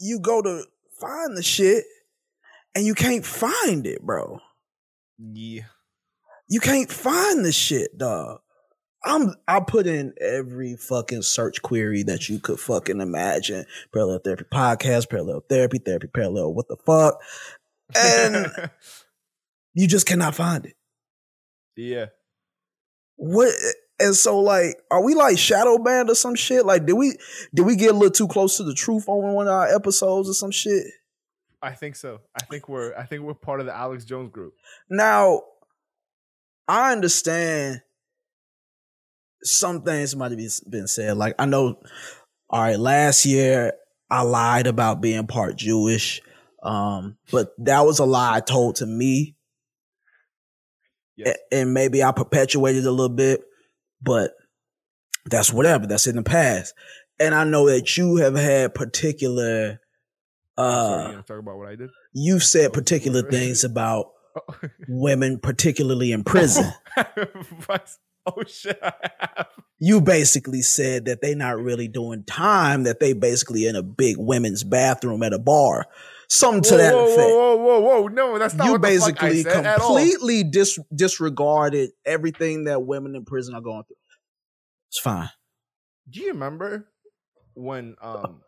[0.01, 0.65] you go to
[0.99, 1.85] find the shit,
[2.75, 4.41] and you can't find it, bro.
[5.19, 5.65] yeah.
[6.53, 8.41] You can't find the shit, dog.
[9.03, 13.65] I'm I put in every fucking search query that you could fucking imagine.
[13.91, 17.23] Parallel therapy podcast, parallel therapy, therapy parallel, what the fuck?
[17.97, 18.71] And
[19.75, 20.75] you just cannot find it.
[21.75, 22.07] yeah.
[23.17, 23.55] What
[23.99, 26.67] and so like are we like shadow banned or some shit?
[26.67, 27.17] Like did we
[27.55, 30.29] did we get a little too close to the truth on one of our episodes
[30.29, 30.85] or some shit?
[31.63, 32.21] I think so.
[32.39, 34.53] I think we're I think we're part of the Alex Jones group.
[34.91, 35.41] Now,
[36.69, 37.83] I understand
[39.43, 41.17] some things might have be- been said.
[41.17, 41.81] Like, I know,
[42.49, 43.73] all right, last year
[44.11, 46.21] I lied about being part Jewish,
[46.63, 49.37] um, but that was a lie told to me,
[51.17, 51.37] Yes.
[51.51, 53.43] a- and maybe I perpetuated a little bit,
[54.01, 54.33] but
[55.27, 55.87] that's whatever.
[55.87, 56.75] That's in the past.
[57.19, 59.81] And I know that you have had particular,
[60.57, 61.91] uh, you talk about what I did?
[62.13, 64.13] you've said particular things about Oh.
[64.89, 66.71] women, particularly in prison.
[68.27, 68.79] oh shit!
[68.83, 69.47] I have.
[69.79, 74.17] you basically said that they're not really doing time, that they basically in a big
[74.19, 75.87] women's bathroom at a bar.
[76.29, 77.19] Something to whoa, that whoa, effect.
[77.19, 78.09] whoa, whoa, whoa, whoa!
[78.09, 79.97] No, that's not you what basically the fuck I said at all.
[79.97, 83.97] completely dis- disregarded everything that women in prison are going through.
[84.89, 85.31] It's fine.
[86.09, 86.89] Do you remember
[87.55, 88.41] when um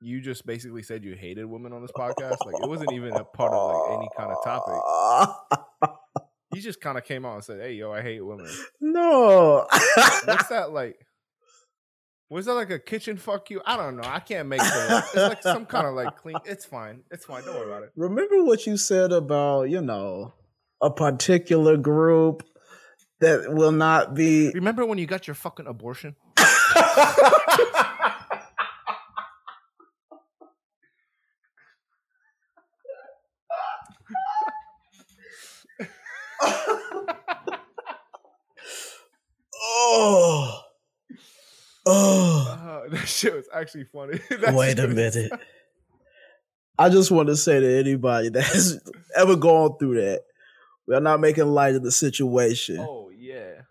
[0.00, 2.36] you just basically said you hated women on this podcast?
[2.44, 5.90] Like it wasn't even a part of like any kind of topic.
[6.54, 8.48] You just kind of came out and said, "Hey, yo, I hate women."
[8.80, 9.66] no.
[10.24, 10.96] What's that like?
[12.30, 13.60] Was that like a kitchen fuck you?
[13.66, 14.04] I don't know.
[14.04, 15.04] I can't make it.
[15.12, 16.36] It's like some kind of like clean.
[16.46, 17.02] It's fine.
[17.10, 17.44] It's fine.
[17.44, 17.90] Don't worry about it.
[17.94, 20.32] Remember what you said about, you know,
[20.82, 22.42] a particular group
[23.20, 26.16] that will not be Remember when you got your fucking abortion?
[39.86, 40.60] oh.
[41.86, 42.58] Oh.
[42.86, 44.20] Uh, that shit was actually funny.
[44.56, 45.32] Wait a minute.
[46.78, 48.80] I just want to say to anybody that has
[49.16, 50.22] ever gone through that,
[50.86, 52.78] we are not making light of the situation.
[52.78, 53.62] Oh yeah.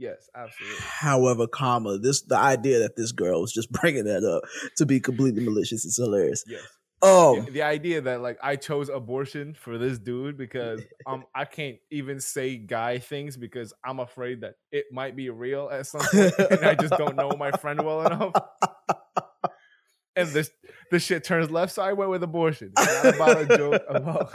[0.00, 0.78] Yes, absolutely.
[0.80, 4.44] However, comma this the idea that this girl was just bringing that up
[4.76, 6.44] to be completely malicious is hilarious.
[6.46, 6.62] Yes.
[7.00, 11.44] Oh, the, the idea that like I chose abortion for this dude because um I
[11.44, 16.00] can't even say guy things because I'm afraid that it might be real at some
[16.00, 18.32] point and I just don't know my friend well enough.
[20.16, 20.50] And this
[20.90, 22.72] the shit turns left, so I went with abortion.
[22.76, 24.32] It's about a joke about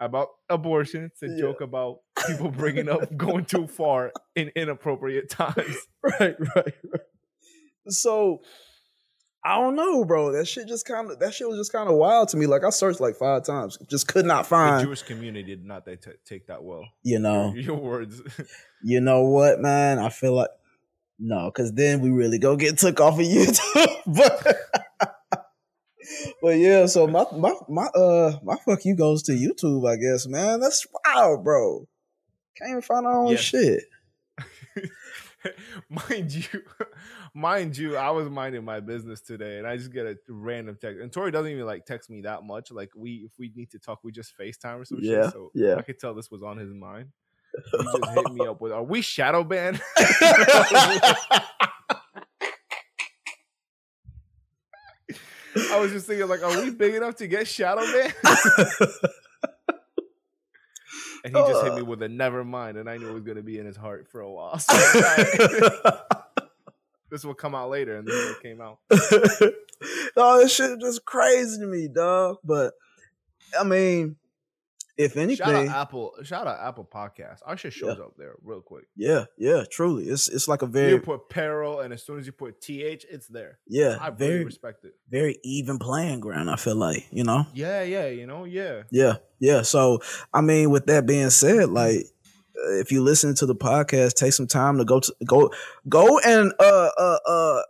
[0.00, 1.04] about abortion.
[1.04, 1.40] It's a Yeah.
[1.40, 5.76] joke about people bringing up going too far in inappropriate times.
[6.04, 7.02] right, right, right.
[7.88, 8.42] So
[9.42, 10.32] I don't know, bro.
[10.32, 12.46] That shit just kind of that shit was just kind of wild to me.
[12.46, 14.80] Like I searched like five times, just could not find.
[14.80, 14.84] The.
[14.84, 16.84] Jewish community did not they t- take that well.
[17.02, 18.20] you know, Your words.
[18.82, 19.98] you know what, man?
[19.98, 20.50] I feel like
[21.18, 24.02] no, because then we really go get took off of YouTube.
[24.06, 24.56] but
[26.42, 30.26] but yeah, so my my my uh my fuck you goes to YouTube, I guess,
[30.26, 30.60] man.
[30.60, 31.86] That's wild, bro.
[32.56, 33.84] Can't even find our own shit.
[35.88, 36.62] mind you,
[37.34, 41.00] mind you, I was minding my business today, and I just get a random text.
[41.00, 42.72] And Tori doesn't even like text me that much.
[42.72, 45.32] Like we, if we need to talk, we just Facetime or some Yeah, shit.
[45.32, 45.76] So yeah.
[45.76, 47.08] I could tell this was on his mind.
[47.78, 49.80] He just hit me up with, "Are we shadow banned?"
[55.72, 58.14] I was just thinking, like, are we big enough to get shadow banned?
[61.24, 63.42] And he just hit me with a never mind, and I knew it was gonna
[63.42, 64.58] be in his heart for a while.
[64.58, 64.74] So
[67.10, 68.78] this will come out later, and then it came out.
[70.16, 72.38] no, this shit is just crazy to me, dog.
[72.44, 72.72] But
[73.58, 74.16] I mean,
[75.00, 76.12] if anything, Shout out Apple.
[76.22, 77.38] Shout out Apple Podcast.
[77.46, 78.84] Our shit shows up there real quick.
[78.94, 82.26] yeah, yeah, truly, it's it's like a very You put peril, and as soon as
[82.26, 83.58] you put th, it's there.
[83.66, 84.94] yeah, I really very respect it.
[85.08, 86.50] very even playing ground.
[86.50, 88.82] I feel like you know, Yeah, yeah, you know, yeah.
[88.90, 89.62] yeah, yeah.
[89.62, 90.00] So
[90.34, 91.74] I mean, with that being said, mm-hmm.
[91.74, 92.06] like.
[92.54, 95.50] If you listen to the podcast, take some time to go to go
[95.88, 97.62] go and uh uh uh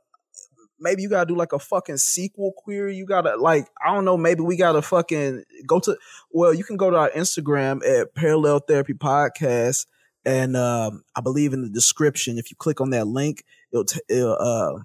[0.80, 2.96] maybe you gotta do like a fucking SQL query.
[2.96, 4.16] You gotta like I don't know.
[4.16, 5.96] Maybe we gotta fucking go to.
[6.30, 9.86] Well, you can go to our Instagram at Parallel Therapy Podcast,
[10.24, 14.00] and um, I believe in the description, if you click on that link, it'll t-
[14.08, 14.82] it'll uh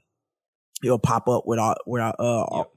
[0.83, 2.57] it'll pop up with our with our uh.
[2.57, 2.71] Yep.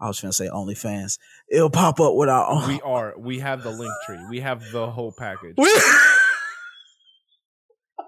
[0.00, 1.18] I was gonna say OnlyFans.
[1.48, 2.68] It'll pop up with our.
[2.68, 3.14] We are.
[3.18, 4.20] We have the link tree.
[4.30, 5.56] We have the whole package.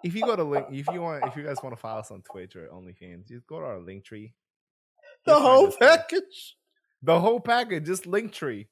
[0.03, 2.11] If you go to link, if you want, if you guys want to follow us
[2.11, 4.33] on Twitch or OnlyFans, just go to our Linktree.
[5.27, 6.57] the whole package.
[7.03, 8.67] The whole package, just Linktree.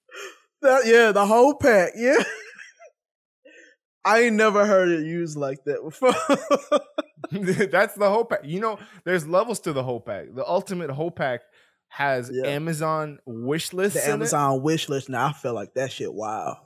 [0.62, 1.92] That, yeah, the whole pack.
[1.96, 2.16] Yeah.
[4.04, 6.12] I ain't never heard it used like that before.
[7.66, 8.40] That's the whole pack.
[8.44, 10.34] You know, there's levels to the whole pack.
[10.34, 11.40] The ultimate whole pack
[11.88, 12.46] has Yeah.
[12.48, 13.94] Amazon wish list.
[13.96, 15.08] the Amazon wish list.
[15.08, 16.12] Now I feel like that shit.
[16.12, 16.58] Wow.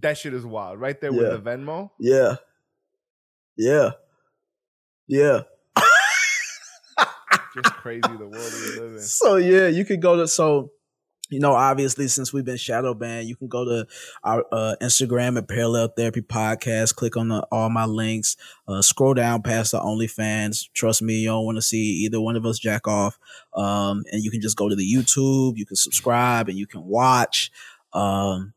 [0.00, 0.80] That shit is wild.
[0.80, 1.34] Right there Yeah.
[1.34, 1.90] with the Venmo.
[2.00, 2.36] Yeah.
[3.56, 3.90] Yeah.
[5.06, 5.42] Yeah.
[7.54, 9.00] Just crazy the world we live in.
[9.00, 10.70] So yeah, you could go to so
[11.30, 13.86] you know, obviously since we've been shadow banned, you can go to
[14.22, 18.36] our uh, Instagram at Parallel Therapy Podcast, click on the, all my links,
[18.68, 20.68] uh, scroll down past the OnlyFans.
[20.74, 23.18] Trust me, you don't want to see either one of us jack off.
[23.54, 26.84] Um, and you can just go to the YouTube, you can subscribe and you can
[26.84, 27.50] watch.
[27.92, 28.52] Um,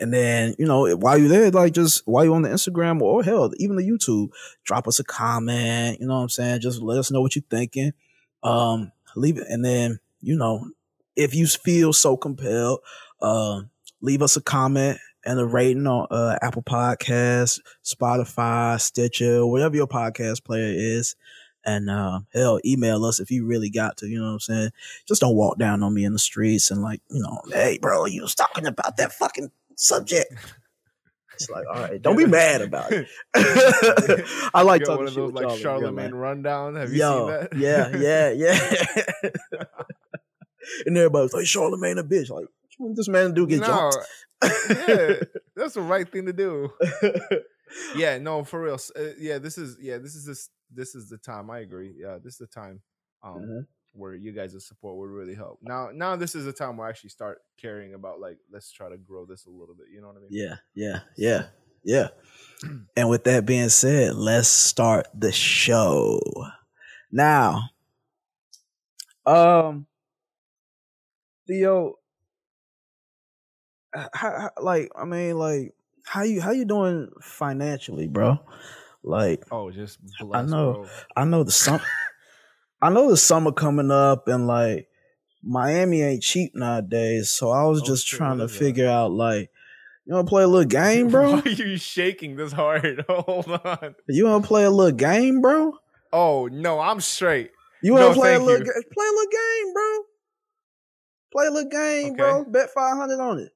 [0.00, 3.22] and then, you know, while you're there, like just while you're on the Instagram or
[3.22, 4.28] hell, even the YouTube,
[4.64, 5.98] drop us a comment.
[6.00, 6.60] You know what I'm saying?
[6.60, 7.92] Just let us know what you're thinking.
[8.42, 9.46] Um, leave it.
[9.48, 10.70] And then, you know,
[11.16, 12.80] if you feel so compelled,
[13.22, 13.70] um,
[14.02, 19.88] leave us a comment and a rating on uh, Apple Podcasts, Spotify, Stitcher, whatever your
[19.88, 21.16] podcast player is.
[21.64, 24.06] And uh, hell, email us if you really got to.
[24.06, 24.70] You know what I'm saying?
[25.06, 28.06] Just don't walk down on me in the streets and like, you know, hey, bro,
[28.06, 30.32] you was talking about that fucking subject.
[31.40, 33.06] It's like, all right, don't be mad about it.
[34.52, 36.74] I like talking one of those like Charlemagne rundown.
[36.74, 37.56] Have you Yo, seen that?
[37.56, 39.62] yeah, yeah, yeah.
[40.84, 42.28] and everybody's like, Charlemagne a bitch.
[42.28, 42.46] Like,
[42.78, 43.46] what this man do?
[43.46, 43.96] Get no, jumped?
[44.88, 45.14] yeah,
[45.54, 46.72] that's the right thing to do.
[47.94, 48.78] Yeah, no, for real.
[48.96, 51.50] Uh, yeah, this is yeah, this is this this is the time.
[51.50, 51.94] I agree.
[51.96, 52.82] Yeah, this is the time
[53.22, 53.66] um Mhm.
[53.98, 55.58] Where you guys' support would really help.
[55.62, 58.88] Now, now this is a time where I actually start caring about like let's try
[58.88, 59.86] to grow this a little bit.
[59.92, 60.28] You know what I mean?
[60.30, 61.46] Yeah, yeah, yeah,
[61.84, 62.08] yeah.
[62.96, 66.20] And with that being said, let's start the show.
[67.12, 67.70] Now,
[69.26, 69.86] um,
[71.46, 71.94] Theo,
[73.94, 75.74] how, how- like, I mean, like,
[76.04, 78.38] how you how you doing financially, bro?
[79.02, 80.72] Like, Oh, just blessed, know.
[80.72, 80.86] bro.
[81.16, 81.82] I know the summer.
[82.80, 84.88] I know the summer coming up, and like
[85.42, 87.30] Miami ain't cheap nowadays.
[87.30, 88.52] So I was Oh, just shit, trying to that?
[88.52, 89.50] figure out, like,
[90.06, 91.32] you want to play a little game, bro?
[91.32, 93.04] Why are you shaking this hard?
[93.08, 93.94] Hold on.
[94.08, 95.72] you want to play a little game, bro?
[96.12, 97.50] Oh no, I'm straight.
[97.82, 98.64] You want to No, play a little you.
[98.64, 99.98] ga- play a little game, bro?
[101.32, 102.44] Play a little game, bro.
[102.46, 103.52] Bet five hundred on it.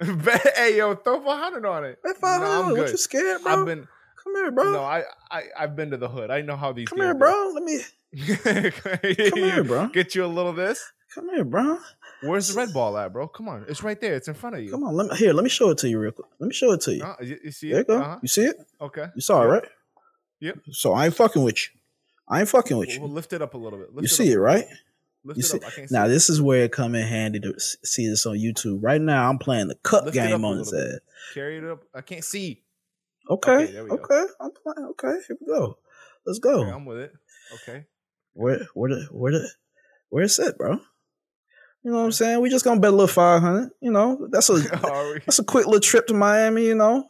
[0.24, 1.98] Bet- hey yo, throw five hundred on it.
[2.04, 2.68] Bet five No, hundred.
[2.68, 2.78] It.
[2.78, 2.92] What good.
[2.92, 3.60] you scared, bro?
[3.60, 3.88] I've been
[4.22, 4.72] Come here, bro.
[4.72, 6.30] no, I, I I've been to the hood.
[6.30, 6.88] I know how these.
[6.88, 7.18] Come here, go.
[7.18, 7.50] bro.
[7.54, 7.80] Let me
[8.40, 9.86] Come here, bro.
[9.88, 10.82] Get you a little this.
[11.14, 11.78] Come here, bro.
[12.22, 13.28] Where's the red ball at, bro?
[13.28, 14.14] Come on, it's right there.
[14.14, 14.70] It's in front of you.
[14.70, 15.32] Come on, let me here.
[15.32, 16.26] Let me show it to you real quick.
[16.38, 17.02] Let me show it to you.
[17.04, 17.86] Uh, you, you see there you it?
[17.86, 17.98] go.
[18.00, 18.18] Uh-huh.
[18.22, 18.56] You see it?
[18.80, 19.06] Okay.
[19.14, 19.64] You saw it, right?
[20.40, 20.58] Yep.
[20.72, 21.80] So I ain't fucking with you.
[22.28, 23.00] I ain't fucking with you.
[23.00, 23.92] we'll lift it up a little bit.
[23.94, 24.64] Lift You see up it, right?
[25.24, 25.64] Lift You it see- up.
[25.66, 26.08] I can't see Now it.
[26.08, 28.78] this is where it come in handy to see this on YouTube.
[28.82, 30.98] Right now, I'm playing the cup Lift game on his ass.
[31.34, 31.82] Carry it up.
[31.94, 32.62] I can't see.
[33.28, 34.26] Okay, Okay, okay, there we go.
[34.40, 34.88] I'm playing.
[34.90, 35.78] Okay, here we go.
[36.26, 36.60] Let's go.
[36.62, 37.12] Okay, I'm with it.
[37.54, 37.84] Okay.
[38.34, 39.50] Where, where, the, where, the,
[40.08, 40.78] where it's at, bro?
[41.82, 42.40] You know what I'm saying?
[42.40, 43.70] We just gonna bet a little five hundred.
[43.80, 44.58] You know, that's a
[45.24, 46.66] that's a quick little trip to Miami.
[46.66, 47.06] You know,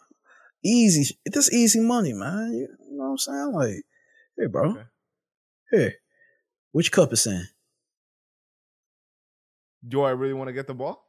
[0.64, 1.18] easy.
[1.26, 2.52] This easy money, man.
[2.52, 3.52] You, you know what I'm saying?
[3.52, 3.82] Like,
[4.38, 4.70] hey, bro.
[4.70, 4.82] Okay.
[5.72, 5.94] Here,
[6.70, 7.48] which cup is in?
[9.86, 11.04] Do I really want to get the ball?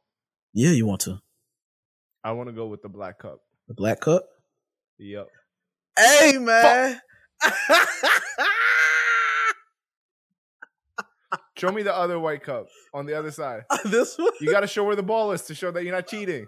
[0.52, 1.20] Yeah, you want to
[2.24, 3.40] I want to go with the black cup.
[3.68, 4.24] the black cup?
[4.98, 5.28] Yep.
[5.98, 7.00] Hey, man.
[11.62, 13.62] Show me the other white cup on the other side.
[13.84, 14.32] this one.
[14.40, 16.46] You got to show where the ball is to show that you're not cheating.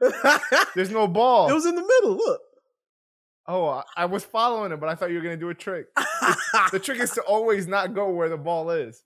[0.76, 1.50] There's no ball.
[1.50, 2.16] It was in the middle.
[2.16, 2.40] Look.
[3.48, 5.86] oh, I, I was following it, but I thought you were gonna do a trick.
[6.70, 9.02] The trick is to always not go where the ball is.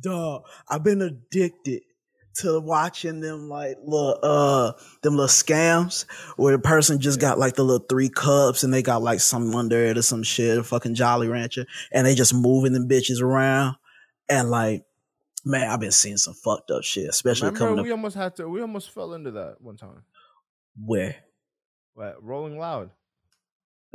[0.00, 1.82] Dog, I've been addicted
[2.40, 4.72] to watching them like little uh
[5.02, 6.04] them little scams
[6.36, 9.54] where the person just got like the little three cups and they got like some
[9.54, 13.20] under it or some shit, a fucking Jolly Rancher, and they just moving them bitches
[13.20, 13.76] around.
[14.28, 14.84] And like,
[15.44, 18.36] man, I've been seeing some fucked up shit, especially Remember, coming we up almost had
[18.36, 18.48] to.
[18.48, 20.02] We almost fell into that one time.
[20.76, 21.16] where.
[21.94, 22.90] What, Rolling Loud.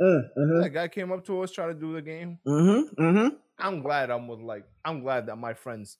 [0.00, 0.62] Uh, uh-huh.
[0.62, 2.38] That guy came up to us, trying to do the game.
[2.46, 3.02] Mm-hmm.
[3.02, 3.36] Mm-hmm.
[3.58, 4.64] I'm glad I'm with like.
[4.84, 5.96] I'm glad that my friends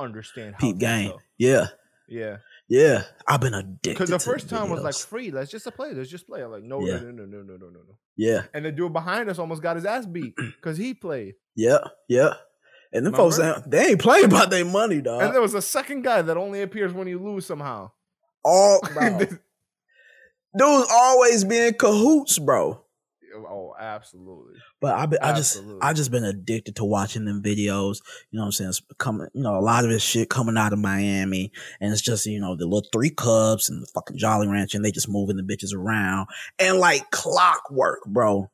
[0.00, 1.10] understand how Peep game.
[1.10, 1.18] go.
[1.38, 1.66] Yeah.
[2.08, 2.38] Yeah,
[2.68, 3.04] Yeah.
[3.28, 3.90] I've been addicted.
[3.90, 5.30] because the first time was like free.
[5.30, 5.92] Let's just a play.
[5.92, 6.42] Let's just play.
[6.42, 6.94] I'm like, no, Yeah.
[6.96, 7.98] no, no, no, no, no, no, no.
[8.16, 8.42] Yeah.
[8.52, 11.34] And the dude behind us almost got his ass beat because he played.
[11.54, 11.78] Yeah.
[12.08, 12.34] Yeah.
[12.92, 13.62] And them folks, Remember?
[13.68, 15.22] they ain't playing about their money, dog.
[15.22, 17.92] and there was a second guy that only appears when you lose somehow.
[18.42, 18.80] All
[20.56, 22.82] dudes always be in cahoots, bro.
[23.34, 24.54] Oh, absolutely.
[24.80, 25.62] But I, be, I just.
[25.80, 28.00] I just been addicted to watching them videos.
[28.30, 28.70] You know what I'm saying?
[28.70, 32.02] It's coming, you know, a lot of this shit coming out of Miami, and it's
[32.02, 35.08] just, you know, the little three cups and the fucking Jolly Ranch, and they just
[35.08, 36.28] moving the bitches around,
[36.58, 38.50] and like clockwork, bro.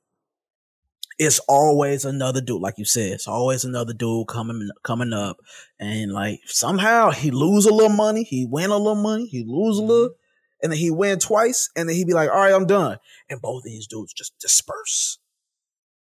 [1.18, 3.12] It's always another dude, like you said.
[3.12, 5.38] It's always another dude coming coming up,
[5.80, 9.78] and like somehow he lose a little money, he win a little money, he lose
[9.78, 9.90] a mm-hmm.
[9.90, 10.10] little,
[10.62, 12.98] and then he win twice, and then he'd be like, "All right, I'm done,"
[13.28, 15.18] and both of these dudes just disperse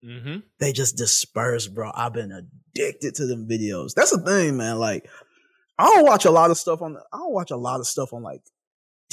[0.04, 0.38] Mm-hmm.
[0.60, 1.92] they just disperse, bro.
[1.94, 3.94] I've been addicted to them videos.
[3.94, 4.80] That's the thing, man.
[4.80, 5.08] Like,
[5.78, 6.98] I don't watch a lot of stuff on.
[7.14, 8.42] I don't watch a lot of stuff on like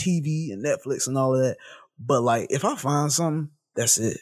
[0.01, 1.59] TV and Netflix and all of that.
[1.99, 4.19] But like, if I find something, that's it.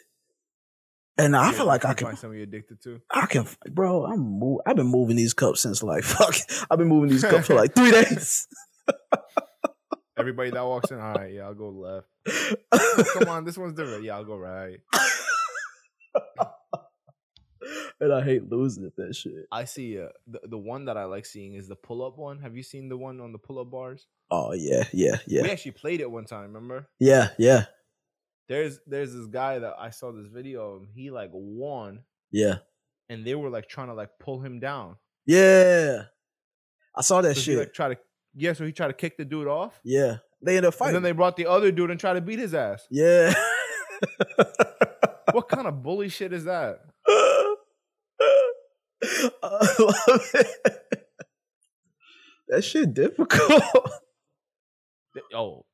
[1.18, 3.00] And I feel like I can, find something you're addicted to.
[3.11, 4.04] I can, bro.
[4.04, 6.34] I'm, move, I've been moving these cups since like fuck.
[6.68, 8.48] I've been moving these cups for like three days.
[10.19, 12.07] Everybody that walks in, all right, yeah, I'll go left.
[13.19, 14.03] Come on, this one's different.
[14.05, 14.79] Yeah, I'll go right.
[18.01, 19.47] and I hate losing at that shit.
[19.51, 22.39] I see uh, the the one that I like seeing is the pull up one.
[22.41, 24.07] Have you seen the one on the pull up bars?
[24.31, 25.43] Oh yeah, yeah, yeah.
[25.43, 26.53] We actually played it one time.
[26.53, 26.89] Remember?
[26.99, 27.67] yeah, yeah,
[28.49, 30.83] There's there's this guy that I saw this video of.
[30.83, 30.89] Him.
[30.95, 32.01] He like won,
[32.31, 32.57] yeah,
[33.09, 34.97] and they were like trying to like pull him down.
[35.27, 36.05] yeah.
[36.99, 37.59] I saw that So he shit.
[37.59, 37.99] like try to
[38.37, 38.53] yeah.
[38.53, 40.95] So he tried to kick the dude off, yeah, they end up and fighting.
[40.95, 42.87] then they brought the other dude and tried to beat his ass.
[42.91, 43.34] Yeah.
[45.32, 46.80] What kind of bully shit is that?
[49.43, 51.03] I love it.
[52.49, 53.62] That shit difficult.
[55.34, 55.64] Oh,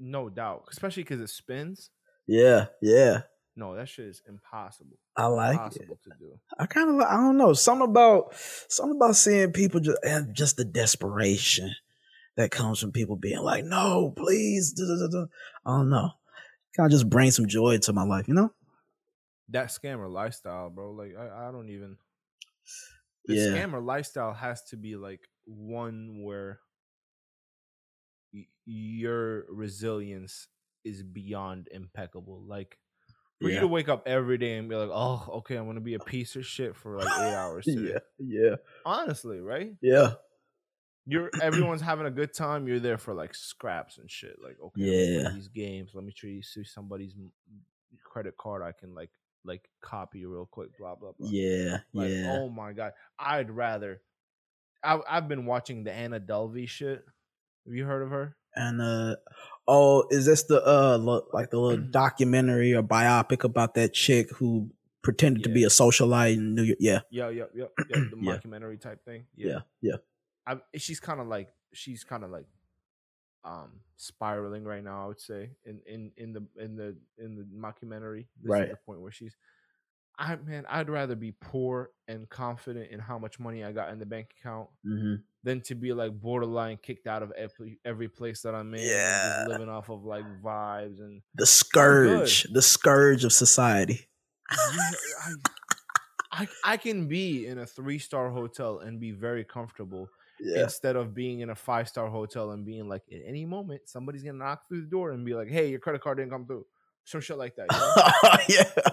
[0.00, 1.90] no doubt, especially because it spins.
[2.26, 3.22] yeah, yeah.
[3.54, 4.96] No, that shit is impossible.
[5.16, 5.86] I like it.
[5.86, 6.40] To do.
[6.58, 8.34] I kind of, I don't know, something about,
[8.68, 11.72] something about seeing people just, and just the desperation
[12.36, 14.72] that comes from people being like, no, please.
[14.72, 15.26] duh, duh, duh, duh."
[15.66, 16.10] I don't know.
[16.76, 18.52] Kind of just bring some joy into my life, you know?
[19.48, 20.92] That scammer lifestyle, bro.
[20.92, 21.98] Like I, I don't even.
[23.26, 23.52] The Yeah.
[23.52, 26.60] scammer lifestyle has to be like one where
[28.32, 30.48] y- your resilience
[30.84, 32.42] is beyond impeccable.
[32.42, 32.78] Like
[33.40, 35.94] for you to wake up every day and be like, "Oh, okay, I'm gonna be
[35.94, 39.74] a piece of shit for like eight hours today." Yeah, yeah, Honestly, right?
[39.80, 40.14] yeah.
[41.10, 42.66] You're everyone's having a good time.
[42.68, 44.36] You're there for like scraps and shit.
[44.42, 45.30] Like, okay, let me play Yeah.
[45.34, 45.90] these games.
[45.94, 47.14] Let me try to see somebody's
[48.04, 48.62] credit card.
[48.62, 49.10] I can like
[49.44, 50.76] like copy real quick.
[50.78, 51.28] Blah blah blah.
[51.30, 52.36] Yeah, Like, yeah.
[52.38, 54.00] oh my god, I'd rather.
[54.82, 57.04] I, I've been watching the Anna Delvey shit.
[57.66, 58.36] Have you heard of her?
[58.56, 59.16] And uh
[59.68, 64.30] oh, is this the uh lo- like the little documentary or biopic about that chick
[64.36, 64.70] who
[65.02, 66.78] pretended to be a socialite in New York.
[66.80, 67.96] Yeah, Yeah, yeah, yeah, yeah.
[68.10, 68.36] The Yeah.
[68.36, 69.24] mockumentary type thing.
[69.34, 69.96] yeah, yeah.
[70.54, 72.46] I, she's kind of like she's kind of like
[73.44, 75.04] um spiraling right now.
[75.04, 78.28] I would say in in in the in the in the mockumentary.
[78.40, 78.60] This Right.
[78.60, 79.36] is the point where she's.
[80.18, 83.98] I man, I'd rather be poor and confident in how much money I got in
[83.98, 88.42] the bank account hmm than to be like borderline kicked out of every every place
[88.42, 89.04] that I'm in.
[89.16, 89.24] Yeah.
[89.24, 94.08] just living off of like vibes and The scourge, the scourge of society.
[94.62, 95.34] Yeah, I,
[96.32, 100.12] I I can be in a three star hotel and be very comfortable
[100.42, 103.82] Yeah, instead of being in a five star hotel and being like at any moment
[103.88, 106.46] somebody's gonna knock through the door and be like, "Hey, your credit card didn't come
[106.46, 106.66] through,"
[107.04, 107.66] some shit like that.
[107.70, 108.64] You know?
[108.84, 108.90] yeah,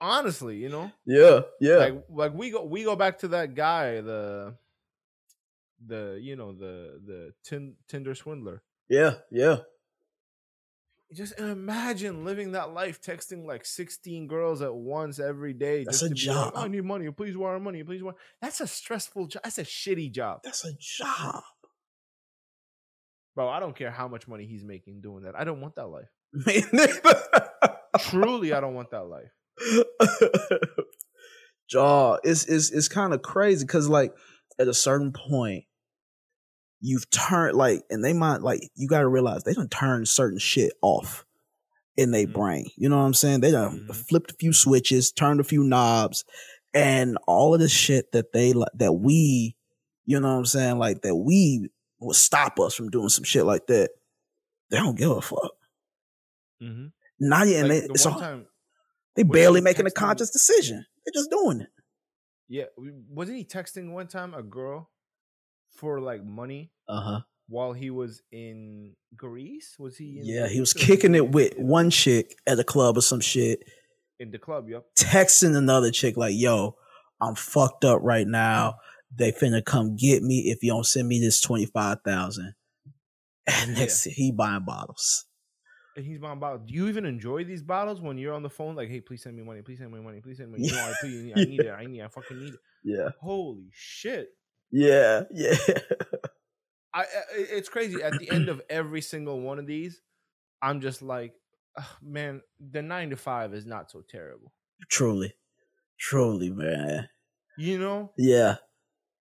[0.00, 1.76] Honestly, you know, yeah, yeah.
[1.76, 4.56] like like we go we go back to that guy, the
[5.86, 8.62] the you know the the tin, Tinder swindler.
[8.88, 9.58] yeah, yeah.
[11.14, 15.84] Just imagine living that life, texting like sixteen girls at once every day.
[15.84, 16.64] That's just a to be like, job.
[16.64, 17.10] I need money.
[17.10, 17.82] Please wire money.
[17.82, 18.14] Please wire.
[18.40, 19.42] That's a stressful job.
[19.42, 21.42] That's a shitty job, That's a job.
[23.34, 23.48] bro.
[23.48, 25.34] I don't care how much money he's making doing that.
[25.38, 26.08] I don't want that life.
[27.98, 29.30] Truly, I don't want that life.
[31.68, 34.14] Jaw, it's it's it's kind of crazy because like
[34.58, 35.64] at a certain point,
[36.84, 40.38] you've turned like, and they might like you got to realize they don't turn certain
[40.38, 41.24] shit off
[41.96, 42.32] in their Mhm.
[42.34, 42.66] brain.
[42.76, 43.40] You know what I'm saying?
[43.40, 43.94] They done Mhm.
[44.08, 46.24] flipped a few switches, turned a few knobs,
[46.74, 49.56] and all of the shit that they that we,
[50.06, 51.70] you know what I'm saying, like that we
[52.00, 53.90] will stop us from doing some shit like that.
[54.70, 55.52] They don't give a fuck.
[56.62, 56.86] Mm-hmm.
[57.20, 58.46] Not yet, and like they, the it's all- time,
[59.14, 60.86] they barely making a conscious decision.
[61.04, 61.68] They're just doing it.
[62.48, 62.64] yeah,
[63.08, 64.90] wasn't he texting one time a girl
[65.74, 67.20] for like money Uh huh.
[67.48, 69.76] while he was in Greece?
[69.78, 70.18] Was he?
[70.18, 73.60] In Yeah, he was kicking it with one chick at a club or some shit,
[74.18, 74.68] in the club.
[74.68, 74.84] Yep.
[74.98, 76.76] texting another chick like, "Yo,
[77.20, 78.76] I'm fucked up right now.
[79.14, 82.54] They finna come get me if you don't send me this twenty five thousand.
[83.46, 85.26] And next, he buying bottles.
[85.96, 86.62] And he's buying bottles.
[86.66, 88.76] Do you even enjoy these bottles when you're on the phone?
[88.76, 89.60] Like, hey, please send me money.
[89.62, 90.20] Please send me money.
[90.22, 90.60] Please send me.
[90.64, 91.70] You know, I please, I need it.
[91.70, 92.00] I need.
[92.02, 92.60] I fucking need it.
[92.84, 94.28] Yeah, Holy shit!
[94.72, 95.56] Yeah, yeah.
[96.94, 98.02] I, it's crazy.
[98.02, 100.02] At the end of every single one of these,
[100.62, 101.34] I'm just like,
[101.76, 104.52] "Ugh, man, the nine to five is not so terrible.
[104.88, 105.34] truly,
[105.98, 107.08] truly, man.
[107.56, 108.56] You know, Yeah,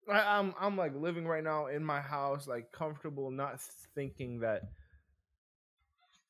[0.10, 3.62] I, I'm I'm like living right now in my house, like comfortable, not
[3.96, 4.64] thinking that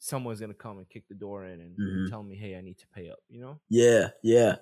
[0.06, 2.10] someone's gonna come and kick the door in and Mhm.
[2.10, 3.20] tell me, hey, I need to pay up.
[3.28, 3.60] You know?
[3.70, 4.58] yeah, yeah,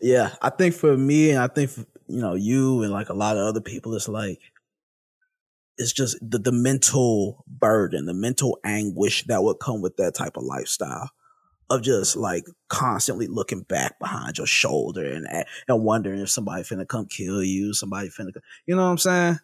[0.00, 0.34] yeah.
[0.40, 3.36] I think for me, and I think for, you know you and like a lot
[3.36, 4.40] of other people, it's like
[5.76, 10.36] it's just the the mental burden, the mental anguish that would come with that type
[10.36, 11.10] of lifestyle
[11.68, 15.26] of just like constantly looking back behind your shoulder and
[15.68, 18.32] and wondering if somebody finna come kill you, somebody finna,
[18.66, 19.38] you know what I'm saying?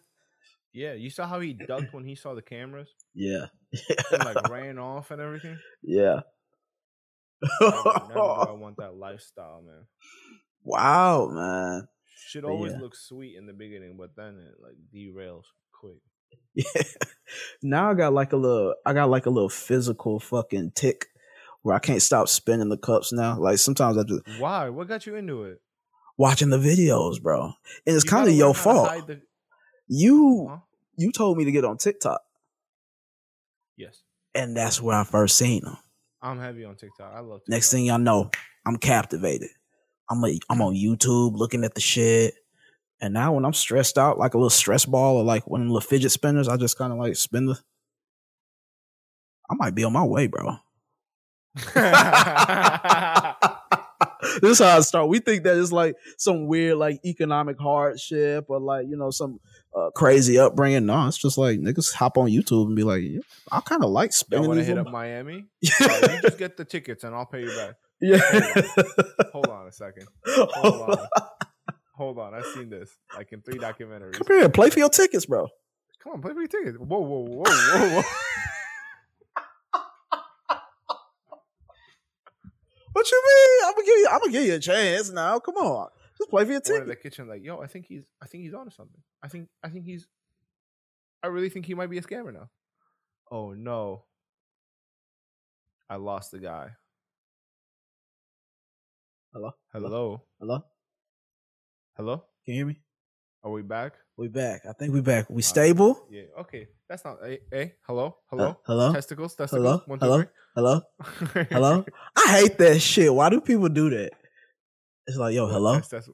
[0.71, 0.93] Yeah.
[0.93, 3.47] You saw how he ducked when he saw the cameras Yeah,
[4.11, 5.57] and like ran off and everything.
[5.81, 6.21] yeah.
[7.61, 7.71] Never,
[8.19, 9.85] I want that lifestyle, man.
[10.63, 11.87] wow, man.
[12.15, 12.79] Shit But always yeah.
[12.79, 15.43] looks sweet in the beginning, but then it like derails
[15.79, 15.97] quick.
[16.55, 16.83] Yeah.
[17.63, 21.07] Now I got like a little I got like a little physical fucking tick
[21.63, 23.39] where I can't stop spinning the cups now.
[23.39, 24.69] Like sometimes I just Why?
[24.69, 25.61] What got you into it?
[26.17, 27.53] watching the videos, bro.
[27.87, 29.07] And it's kind of your learn how to fault.
[29.07, 29.21] the-
[29.87, 30.57] You Huh?
[30.95, 32.21] you told me to get on TikTok,
[33.77, 34.03] Yes.
[34.35, 35.77] and that's where I first seen them.
[36.21, 37.11] I'm heavy on TikTok.
[37.13, 37.49] I love TikTok.
[37.49, 38.31] Next thing y'all know,
[38.65, 39.49] I'm captivated.
[40.09, 42.35] I'm a, I'm on YouTube looking at the shit.
[43.01, 45.67] And now when I'm stressed out, like a little stress ball or like one of
[45.67, 47.59] the little fidget spinners, I just kind of like spin the.
[49.49, 50.55] I might be on my way, bro.
[51.55, 51.65] this
[54.43, 55.09] is how I start.
[55.09, 59.39] We think that it's like some weird like economic hardship or like you know some
[59.75, 60.85] uh, crazy upbringing.
[60.85, 63.19] No, it's just like niggas hop on YouTube and be like, yeah,
[63.51, 65.45] I kind of like Y'all spinning want to hit up Miami?
[65.81, 67.75] Uh, you just get the tickets and I'll pay you back.
[68.01, 68.19] yeah.
[69.31, 70.07] Hold on a second.
[70.27, 71.07] Hold on.
[71.95, 72.33] Hold on.
[72.33, 74.13] I've seen this like in three documentaries.
[74.13, 75.47] Come here, play for your tickets, bro.
[76.03, 76.77] Come on, play for your tickets.
[76.77, 78.03] Whoa, whoa, whoa, whoa, whoa.
[82.93, 83.67] What you mean?
[83.67, 84.07] I'm gonna give you.
[84.11, 85.39] I'm gonna give you a chance now.
[85.39, 85.89] Come on,
[86.23, 88.43] just play for your One in the kitchen, like, yo, I think he's, I think
[88.43, 89.01] he's onto something.
[89.21, 90.07] I think, I think he's,
[91.21, 92.49] I really think he might be a scammer now.
[93.31, 94.03] Oh no,
[95.89, 96.71] I lost the guy.
[99.33, 100.63] Hello, Hello, hello.
[101.97, 102.17] hello.
[102.45, 102.79] Can you hear me?
[103.43, 103.93] Are we back?
[104.15, 104.61] We back.
[104.69, 105.29] I think we back.
[105.29, 105.43] We Alright.
[105.45, 106.05] stable.
[106.09, 106.23] Yeah.
[106.41, 106.67] Okay.
[106.87, 107.17] That's not.
[107.23, 108.49] Hey, hey hello, hello.
[108.49, 108.93] Uh, hello.
[108.93, 109.35] Testicles.
[109.35, 109.65] Testicles.
[109.65, 109.81] Hello?
[109.87, 110.17] One, two, Hello?
[110.21, 110.27] three.
[110.55, 110.81] Hello.
[111.49, 111.85] Hello.
[112.15, 113.13] I hate that shit.
[113.13, 114.11] Why do people do that?
[115.07, 115.73] It's like, yo, hello.
[115.75, 116.09] That's, that's,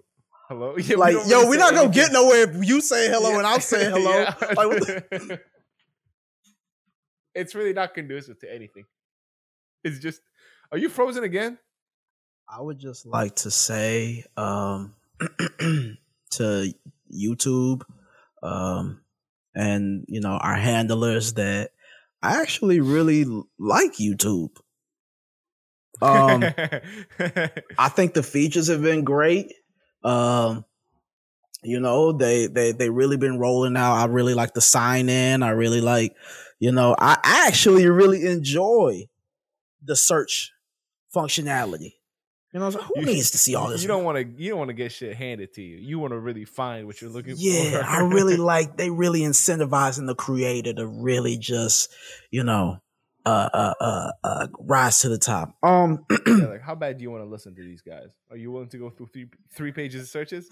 [0.48, 0.76] hello.
[0.78, 2.04] Yeah, like, don't yo, really we're not gonna anything.
[2.04, 3.38] get nowhere if you say hello Yeah.
[3.38, 4.12] and I'm saying hello.
[4.12, 4.36] Yeah.
[4.56, 5.40] Like, the-
[7.36, 8.86] it's really not conducive to anything.
[9.84, 10.22] It's just,
[10.72, 11.58] are you frozen again?
[12.52, 14.96] I would just like to say um,
[16.32, 16.74] to
[17.14, 17.82] YouTube
[18.42, 19.02] um,
[19.56, 21.72] and you know our handlers that
[22.24, 23.24] I actually really
[23.60, 24.50] like YouTube.
[26.02, 26.44] Um,
[27.78, 29.54] I think the features have been great.
[30.04, 30.66] Um,
[31.62, 33.96] you know, they they they really been rolling out.
[33.96, 35.44] I really like the sign in.
[35.44, 36.16] I really like,
[36.60, 39.10] you know, I actually really enjoy
[39.84, 40.54] the search
[41.14, 41.94] functionality.
[42.54, 43.82] You know, I was like, who You- needs to see all this?
[43.82, 44.42] You don't want to.
[44.42, 45.78] You don't want to get shit handed to you.
[45.78, 47.42] You want to really find what you're looking for.
[47.42, 51.92] yeah, I really like they really incentivizing the creator to really just,
[52.32, 52.80] you know,
[53.26, 55.56] uh uh uh, uh rise to the top.
[55.64, 58.10] Um Yeah, like, how bad do you want to listen to these guys?
[58.32, 60.48] Are you willing to go through three three pages of searches?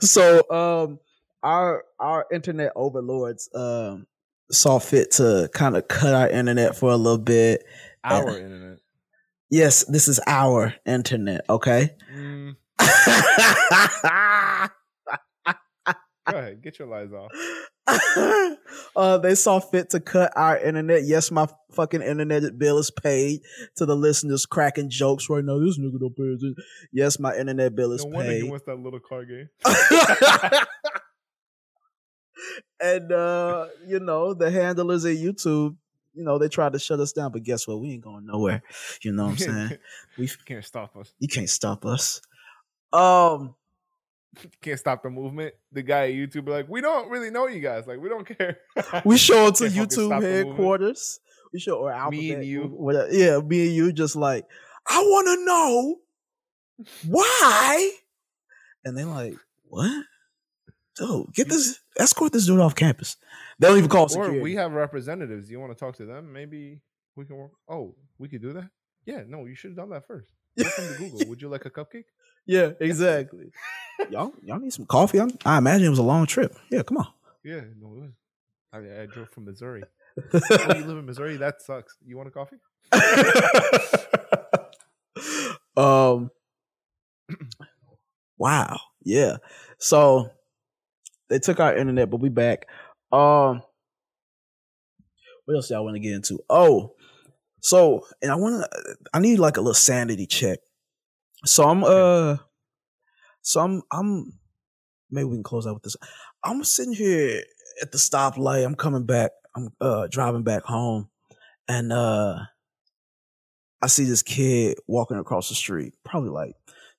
[0.00, 0.98] so um
[1.42, 4.06] our our internet overlords um
[4.50, 7.64] saw fit to kind of cut our internet for a little bit.
[8.04, 8.78] Our internet.
[9.50, 11.94] Yes, this is our internet, okay?
[12.12, 12.56] Mm,
[16.28, 17.30] go ahead, get your lies off.
[18.96, 21.04] uh, they saw fit to cut our internet.
[21.04, 23.40] Yes, my fucking internet bill is paid
[23.76, 25.58] to the listeners cracking jokes right now.
[25.58, 26.56] This nigga don't pay attention.
[26.92, 28.50] Yes, my internet bill is No wonder he paid.
[28.50, 29.48] wants that little car game.
[32.80, 35.76] and uh, you know, the handlers at YouTube,
[36.14, 37.80] you know, they tried to shut us down, but guess what?
[37.80, 38.62] We ain't going nowhere.
[39.02, 39.78] You know what I'm saying?
[40.18, 41.12] We can't stop us.
[41.18, 42.20] you can't stop us.
[42.92, 43.54] Um
[44.62, 45.54] Can't stop the movement.
[45.72, 47.86] The guy at YouTube like, we don't really know you guys.
[47.86, 48.58] Like, we don't care.
[49.04, 50.48] we show it to YouTube stop the movement.
[50.48, 51.20] headquarters.
[51.52, 52.18] We show or alphabet.
[52.20, 52.62] Me and you.
[52.64, 53.08] Whatever.
[53.10, 54.44] Yeah, me and you just like,
[54.86, 55.96] I wanna know
[57.06, 57.92] why.
[58.84, 59.36] And they're like,
[59.68, 60.04] what?
[60.96, 63.16] Dude, get this escort this dude off campus.
[63.58, 64.40] They don't even call or security.
[64.40, 65.50] we have representatives.
[65.50, 66.32] You want to talk to them?
[66.32, 66.80] Maybe
[67.16, 67.52] we can work.
[67.68, 68.68] Oh, we could do that.
[69.04, 70.32] Yeah, no, you should have done that first.
[70.56, 71.20] Welcome to Google.
[71.28, 72.04] Would you like a cupcake?
[72.46, 73.50] Yeah, exactly.
[74.10, 75.20] y'all, y'all need some coffee.
[75.20, 76.56] I'm, I imagine it was a long trip.
[76.70, 77.06] Yeah, come on.
[77.44, 78.10] Yeah, no, it was.
[78.72, 79.82] I, I drove from Missouri.
[80.32, 80.40] oh,
[80.74, 81.36] you live in Missouri?
[81.36, 81.96] That sucks.
[82.04, 82.56] You want a coffee?
[85.76, 86.30] um
[88.38, 89.36] wow yeah
[89.78, 90.30] so
[91.28, 92.66] they took our internet but we back
[93.12, 93.62] um
[95.44, 96.94] what else y'all want to get into oh
[97.60, 100.58] so and i want to i need like a little sanity check
[101.46, 102.36] so i'm uh
[103.42, 104.32] so i'm i'm
[105.10, 105.96] maybe we can close out with this.
[106.42, 107.42] I'm sitting here
[107.82, 108.64] at the stoplight.
[108.64, 109.32] I'm coming back.
[109.54, 111.08] I'm uh driving back home.
[111.68, 112.38] And uh
[113.82, 116.54] I see this kid walking across the street, probably like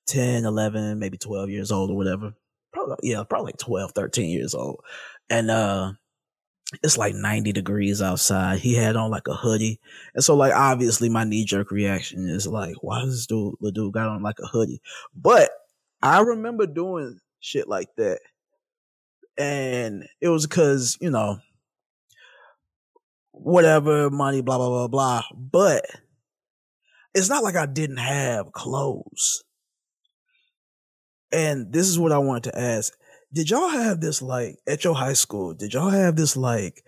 [0.06, 2.34] 10, 11, maybe 12 years old or whatever.
[2.72, 4.80] Probably, yeah, probably like 12, 13 years old.
[5.28, 5.92] And, uh,
[6.82, 8.58] it's like 90 degrees outside.
[8.58, 9.80] He had on like a hoodie.
[10.14, 13.72] And so like, obviously my knee jerk reaction is like, why does this dude, the
[13.72, 14.82] dude got on like a hoodie?
[15.14, 15.50] But
[16.02, 18.20] I remember doing shit like that.
[19.38, 21.38] And it was cause, you know,
[23.30, 25.22] whatever, money, blah, blah, blah, blah.
[25.34, 25.86] But
[27.14, 29.42] it's not like I didn't have clothes.
[31.32, 32.92] And this is what I wanted to ask.
[33.32, 35.54] Did y'all have this like at your high school?
[35.54, 36.82] Did y'all have this like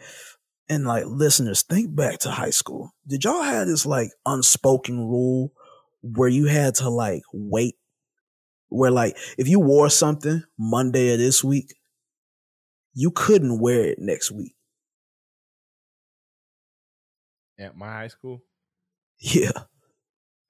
[0.71, 2.93] and like listeners think back to high school.
[3.07, 5.53] Did y'all have this like unspoken rule
[6.03, 7.75] where you had to like wait
[8.69, 11.75] where like if you wore something Monday of this week,
[12.95, 14.55] you couldn't wear it next week.
[17.59, 18.43] At my high school,
[19.19, 19.51] Yeah.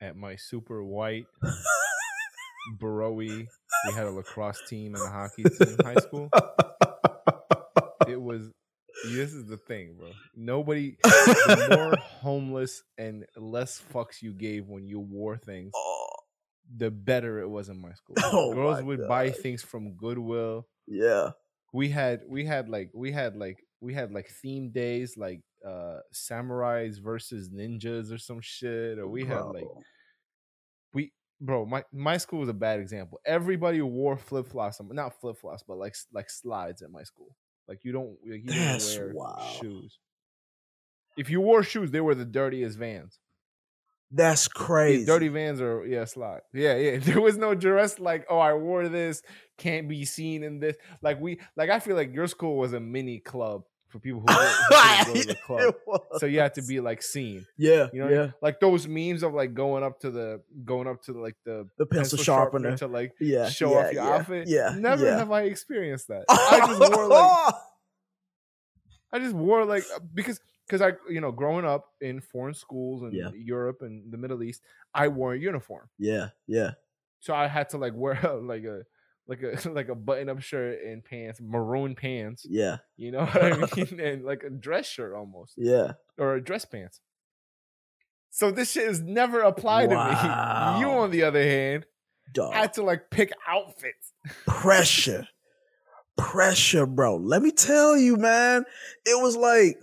[0.01, 1.27] at my super white
[2.78, 3.47] Baroe, we
[3.95, 6.28] had a lacrosse team and a hockey team in high school.
[8.09, 8.51] It was
[9.05, 10.11] this is the thing, bro.
[10.37, 15.73] Nobody the more homeless and less fucks you gave when you wore things,
[16.77, 18.16] the better it was in my school.
[18.24, 20.66] Oh Girls my would buy things from Goodwill.
[20.87, 21.31] yeah.
[21.73, 25.99] We had we had like we had like we had like theme days like uh
[26.12, 29.69] samurais versus ninjas or some shit or we had like
[31.41, 31.67] Bro.
[31.67, 35.95] my my school was a bad example everybody wore flip-flops um, not flip-flops but like
[36.12, 37.35] like slides at my school
[37.69, 39.43] like you don't like, you That's didn't wear wild.
[39.61, 39.99] shoes
[41.17, 43.19] if you wore shoes they were the dirtiest vans
[44.11, 45.07] That's crazy.
[45.07, 48.89] dirty vans are yeah slide yeah yeah there was no dress like oh i wore
[48.89, 49.23] this
[49.57, 52.81] can't be seen in this like we like i feel like your school was a
[52.81, 55.75] mini club for people who, go to the club.
[56.19, 57.45] So you have to be like seen.
[57.59, 58.31] yeah, You know, yeah.
[58.41, 61.87] like those memes of like going up to the going up to like the The
[61.87, 62.77] pencil, sharpener.
[62.79, 64.49] to like Yeah, show yeah, off your yeah, outfit.
[64.49, 65.19] Yeah, Never yeah.
[65.19, 66.25] have I experienced that.
[66.29, 67.55] I just wore like
[69.12, 73.03] I just wore like uh, because because I you know growing up in foreign schools
[73.03, 73.31] in Yeah.
[73.35, 74.62] Europe and the Middle East,
[74.95, 76.73] I wore a uniform, yeah, yeah,
[77.19, 78.83] so I had to like wear like a
[79.31, 82.44] like a like a button up shirt and pants, maroon pants.
[82.48, 84.01] yeah, You know what I mean?
[84.01, 85.93] and like a dress shirt almost yeah.
[86.19, 87.01] or a dress pants.
[88.31, 90.81] So this shit is never applied to me.
[90.81, 91.86] You, on the other hand,
[92.32, 92.52] Dog.
[92.55, 94.12] had to like pick outfits.
[94.47, 95.27] pressure
[96.16, 98.62] pressure bro let me tell you man
[99.07, 99.78] it was like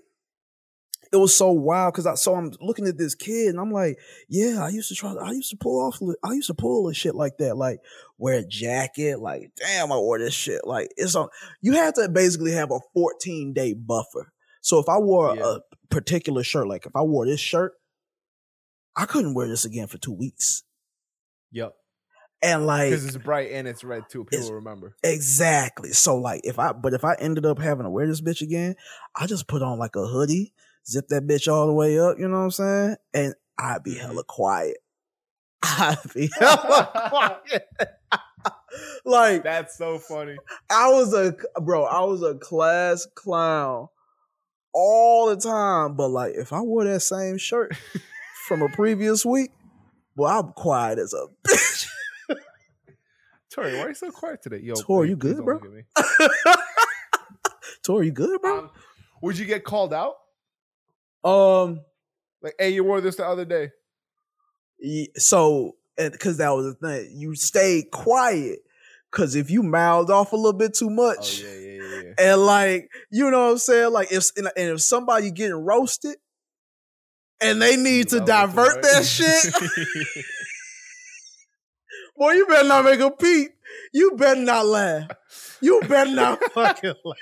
[1.12, 3.98] it was so wild because i so i'm looking at this kid and i'm like
[4.30, 6.94] yeah i used to try i used to pull off i used to pull a
[6.94, 7.80] shit like that like
[8.18, 11.28] wear a jacket like damn i wore this shit like it's on
[11.62, 14.32] you have to basically have a 14 day buffer
[14.62, 15.56] so if i wore Yeah.
[15.56, 15.60] a
[15.90, 17.74] particular shirt like if i wore this shirt
[18.96, 20.64] i couldn't wear this again for two weeks
[21.54, 21.74] Yep.
[22.44, 24.26] and like Because it's bright and it's red too.
[24.26, 24.96] People remember.
[25.02, 25.92] Exactly.
[25.92, 28.76] So like if I but if I ended up having to wear this bitch again,
[29.16, 30.54] I just put on like a hoodie,
[30.90, 32.96] zip that bitch all the way up, you know what I'm saying?
[33.14, 34.78] And I'd be hella quiet.
[35.64, 37.68] I'd be hella quiet.
[39.06, 40.38] like That's so funny.
[40.70, 43.88] I was a bro, I was a class clown
[44.74, 45.96] all the time.
[45.96, 47.76] But like if I wore that same shirt
[48.48, 49.52] from a previous week,
[50.16, 51.88] well, I'm quiet as a bitch.
[53.50, 54.60] Tori, why are you so quiet today?
[54.62, 55.60] Yo, Tori, you good, bro?
[57.84, 58.60] Tori, you good, bro?
[58.60, 58.70] Um,
[59.24, 60.14] would you get called out?
[61.24, 61.82] Um,
[62.42, 63.72] Like, hey, you wore this the other day.
[65.16, 67.12] So and because that was the thing.
[67.16, 68.60] You stayed quiet
[69.12, 72.14] because if you mouthed off a little bit too Oh much yeah, yeah, yeah, yeah.
[72.34, 73.92] and like you know what i'm saying?
[73.92, 76.18] Like if and if somebody getting roasted
[77.42, 79.54] and they need to You love it, divert that shit
[82.18, 83.52] boy you better not make a peep.
[83.94, 85.58] You better not laugh.
[85.62, 87.18] You better not fucking laugh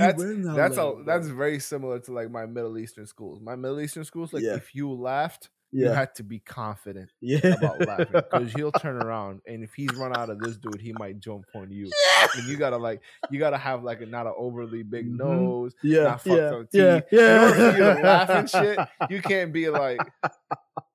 [0.00, 3.40] That's- that's a that's very similar to like my Middle Eastern schools.
[3.40, 4.54] My Middle Eastern schools, like Yeah.
[4.56, 9.40] if you laughed, you had to be confident yeah about laughing because he'll turn around
[9.46, 11.88] and if he's run out of this dude, he might jump on you.
[12.36, 13.00] And you gotta like
[13.30, 15.18] you gotta have like a not an overly big Mhm.
[15.18, 17.04] nose, yeah not fucked yeah up yeah teeth.
[17.12, 18.78] yeah In order you to laugh shit,
[19.10, 20.00] you can't be like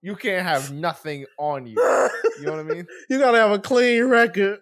[0.02, 1.78] you can't have nothing on you.
[2.40, 2.86] You know what I mean?
[3.10, 4.60] you gotta have a clean record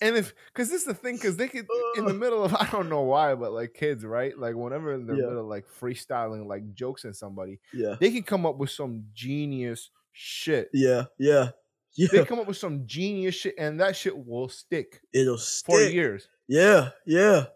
[0.00, 1.66] And if because this is the thing, because they could
[1.96, 4.36] in the middle of I don't know why, but like kids, right?
[4.38, 5.22] Like whenever in the Yeah.
[5.26, 9.04] middle of like freestyling like jokes at somebody, yeah they can come up with some
[9.12, 10.70] genius shit.
[10.72, 11.50] Yeah, yeah,
[11.96, 15.80] They come up with some genius shit, and that shit will stick It'll stick for
[15.82, 16.28] years.
[16.46, 17.46] Yeah, yeah.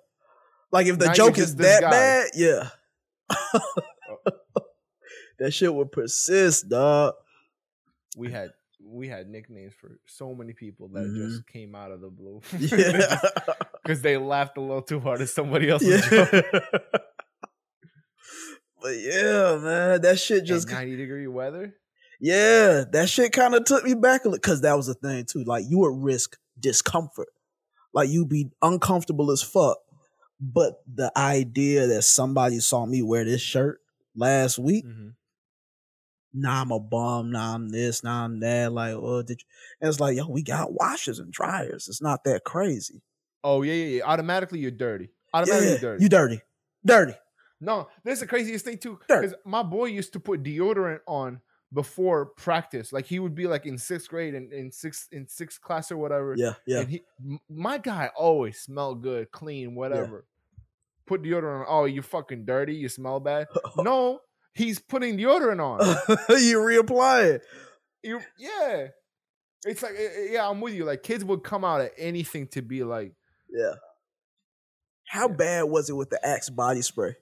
[0.73, 1.91] Like if the Now joke is that guy.
[1.91, 2.69] bad, yeah.
[3.55, 3.61] Oh.
[5.39, 7.15] that shit would persist, dog.
[8.17, 8.51] We had
[8.85, 11.17] we had nicknames for so many people that Mhm.
[11.29, 12.41] just came out of the blue.
[12.59, 13.17] Yeah,
[13.83, 16.25] because they laughed a little too hard at somebody else's yeah.
[16.25, 16.45] joke.
[18.83, 21.75] but yeah, man, that shit Just just ninety degree weather.
[22.21, 25.25] yeah, that shit kind of took me back a little because that was the thing
[25.31, 25.45] too.
[25.45, 27.29] Like you would risk discomfort,
[27.95, 29.79] like you'd be uncomfortable as fuck.
[30.41, 33.79] But the idea that somebody saw me wear this shirt
[34.17, 35.15] last week Mhm.
[36.35, 38.73] Nah, I'm a bum, nah, I'm this, nah, I'm that.
[38.73, 39.47] Like, oh, did you?
[39.81, 41.89] And it's like, yo, we got washers and dryers.
[41.89, 43.03] It's not that crazy.
[43.45, 44.03] Oh yeah, yeah, yeah.
[44.05, 45.11] Automatically you're dirty.
[45.35, 46.03] Automatically Yeah, you're dirty.
[46.03, 46.41] you dirty,
[46.85, 47.15] dirty.
[47.61, 48.99] No, this is the craziest thing too.
[49.07, 51.41] Because my boy used to put deodorant on
[51.73, 52.93] before practice.
[52.93, 55.97] Like he would be like in sixth grade and in sixth in sixth class or
[55.97, 56.35] whatever.
[56.37, 56.81] Yeah, yeah.
[56.81, 57.03] And he
[57.49, 60.25] my guy always smelled good, clean, whatever.
[61.07, 61.67] Put deodorant on.
[61.69, 63.49] Oh, you fucking dirty, you smell bad.
[63.77, 64.21] no,
[64.55, 65.81] he's putting deodorant on.
[66.41, 67.43] you reapply it.
[68.03, 68.89] You, yeah.
[69.65, 70.85] It's like eh, eh, yeah, I'm with you.
[70.85, 73.13] Like kids would come out at anything to be like,
[73.51, 73.75] Yeah.
[75.09, 75.35] How Yeah.
[75.35, 77.15] bad was it with the Axe body spray?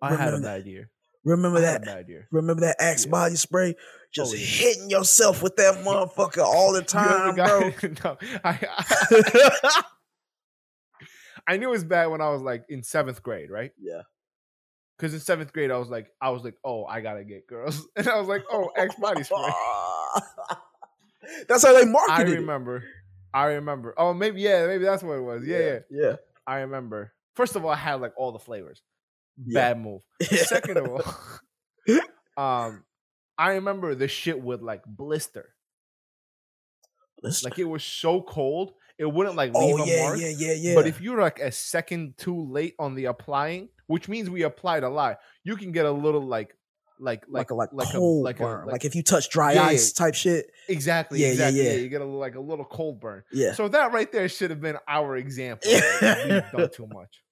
[0.00, 0.90] I had a Remember bad year.
[1.24, 1.82] Remember I that?
[1.82, 2.28] a bad year.
[2.30, 3.10] Remember that Axe Yeah.
[3.10, 3.74] body spray?
[4.12, 4.44] Just Oh, yeah.
[4.44, 7.70] hitting yourself with that motherfucker all the time, ever bro.
[7.70, 9.82] got- no, I, I,
[11.48, 13.72] I knew it was bad when I was like in seventh grade, right?
[13.80, 14.02] yeah.
[15.02, 17.88] Because in seventh grade, I was like, I was like, oh, I gotta get girls,
[17.96, 19.38] and I was like, oh, Axe body spray.
[21.48, 22.40] That's how they I marketed it.
[22.40, 22.84] remember,
[23.34, 23.94] I remember.
[23.96, 25.44] Oh, maybe yeah, maybe that's what it was.
[25.44, 26.16] Yeah, yeah, yeah.
[26.46, 27.12] I remember.
[27.34, 28.80] First of all, I had like all the flavors.
[29.44, 29.72] Yeah.
[29.72, 30.02] Bad move.
[30.22, 30.88] Second of
[32.36, 32.84] all, um,
[33.36, 35.48] I remember the shit would like blister.
[37.24, 40.18] Listen, Like it was so cold, it wouldn't like leave Oh a yeah, mark.
[40.20, 40.74] yeah, yeah, yeah.
[40.76, 44.82] But if you're like a second too late on the applying, which means we applied
[44.82, 46.56] a lot, you can get a little like
[46.98, 49.02] like like, like a like, like a- cold like a- burn, like, like- if you
[49.02, 50.46] touch dry Yeah, ice type shit.
[50.68, 51.72] exactly Yeah, yeah, exactly yeah.
[51.74, 53.22] you get a like a little cold burn.
[53.32, 55.70] Yeah, So that right there should have been our example.
[55.70, 57.22] We've done too much.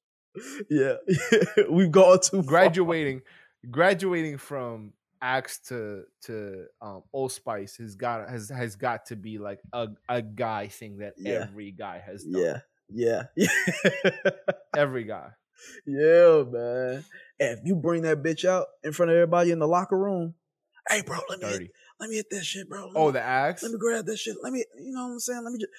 [0.71, 0.95] yeah.
[1.71, 2.51] We've gone too far.
[2.51, 3.23] Graduating,
[3.71, 4.93] graduating from
[5.23, 9.89] Axe to to um, Old Spice has got has has got to be like a,
[10.09, 11.47] a guy thing that Yeah.
[11.49, 12.43] every guy has done.
[12.43, 12.59] Yeah,
[12.89, 14.31] yeah, yeah.
[14.77, 15.29] Every guy.
[15.87, 17.05] Yeah, man.
[17.39, 20.35] If you bring that bitch out in front of everybody in the locker room,
[20.89, 22.87] hey, bro, let me hit, let me hit that shit, bro.
[22.87, 23.63] Let Oh, me, the axe.
[23.63, 24.37] let me grab that shit.
[24.43, 25.43] Let me, you know what I'm saying?
[25.45, 25.71] Let me just.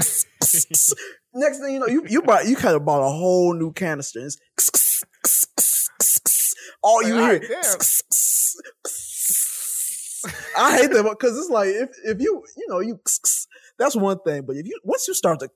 [1.34, 4.18] Next thing you know, you you bought you kind of bought a whole new canister.
[4.20, 7.60] and It's all you Like, hear.
[7.62, 7.76] "Ah,
[10.72, 13.00] I hate that because it's like if if you you know you
[13.78, 15.48] that's one thing, but if you once you start to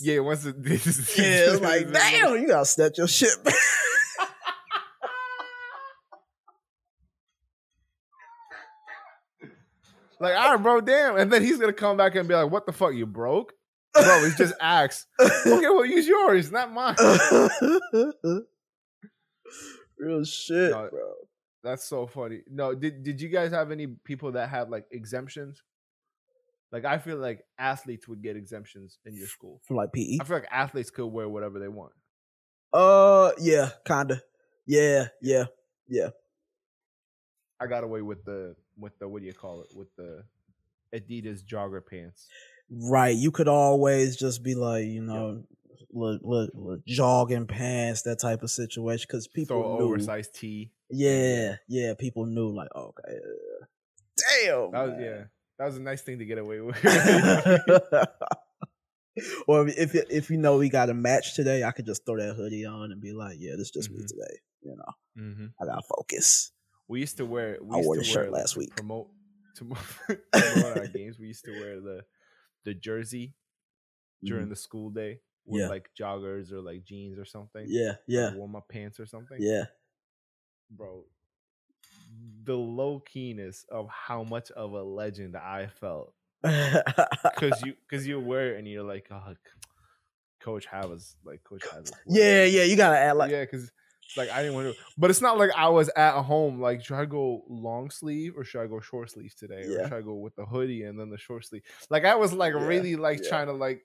[0.00, 3.54] Yeah, once it, yeah, it's like damn, you gotta snatch your shit back.
[10.18, 11.16] Like, all right, bro, damn.
[11.16, 13.52] And then he's gonna come back and be like, "What the fuck, you broke,
[13.92, 15.06] bro?" It's just axe.
[15.20, 16.96] Okay, well, use yours, not mine.
[19.98, 21.12] Real shit, No, bro.
[21.62, 22.40] That's so funny.
[22.50, 25.62] No, did did you guys have any people that had like exemptions?
[26.72, 29.60] Like, I feel like athletes would get exemptions in your school.
[29.66, 30.18] From like PE.
[30.20, 31.92] I feel like athletes could wear whatever they want.
[32.72, 34.20] Uh, yeah, kinda.
[34.66, 35.44] Yeah, yeah,
[35.88, 36.08] yeah.
[37.60, 40.24] I got away with the with the what do you call it with the
[40.94, 42.26] Adidas jogger pants.
[42.70, 43.16] right.
[43.16, 45.44] You could always just be like, you know,
[45.92, 49.84] look, look, little jogging pants, that type of situation, because people Throw knew.
[49.84, 50.72] oversized tee.
[50.90, 52.50] Yeah, yeah, people knew.
[52.50, 53.18] Like, okay,
[54.18, 54.70] damn.
[54.72, 55.24] That was yeah.
[55.58, 56.76] That was a nice thing to get away with.
[59.46, 62.34] or if if you know we got a match today, I could just throw that
[62.34, 64.08] hoodie on and be like, "Yeah, this is just me Mhm.
[64.08, 66.52] today." You know, hmm I gotta focus.
[66.88, 67.58] We used to wear.
[67.62, 68.76] We I wore the shirt last to week.
[68.76, 69.08] Promote
[69.56, 69.76] to mo-
[70.32, 71.18] promote our games.
[71.18, 72.04] We used to wear the
[72.64, 73.34] the jersey
[74.22, 74.50] during Mhm.
[74.50, 75.68] the school day with Yeah.
[75.68, 77.64] like joggers or like jeans or something.
[77.68, 79.38] Yeah, yeah, warm up pants or something.
[79.40, 79.66] yeah.
[80.68, 81.04] bro.
[82.44, 86.12] The low keyness of how much of a legend I felt
[86.42, 89.34] because you because you wear it and you're like, oh,
[90.40, 91.90] Coach Havas, like Coach Havas.
[92.06, 92.62] yeah, yeah.
[92.64, 93.70] You gotta add like yeah, because
[94.16, 96.60] like I didn't want to, but it's not like I was at home.
[96.60, 99.92] Like, should I go long sleeve or should I go short sleeve today, or should
[99.92, 101.62] I go with the hoodie and then the short sleeve?
[101.90, 103.28] Like, I was like Yeah, really like yeah.
[103.28, 103.82] trying to like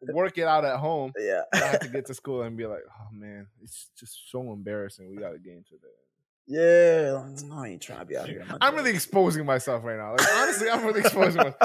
[0.00, 1.12] work it out at home.
[1.18, 1.42] yeah.
[1.52, 5.10] I had to get to school and be like, oh man, it's just so embarrassing.
[5.10, 5.88] We got a game today.
[6.50, 8.42] Yeah, no, I ain't trying to be out here.
[8.60, 10.12] I'm really exposing myself right now.
[10.12, 11.56] Like honestly, I'm really exposing myself.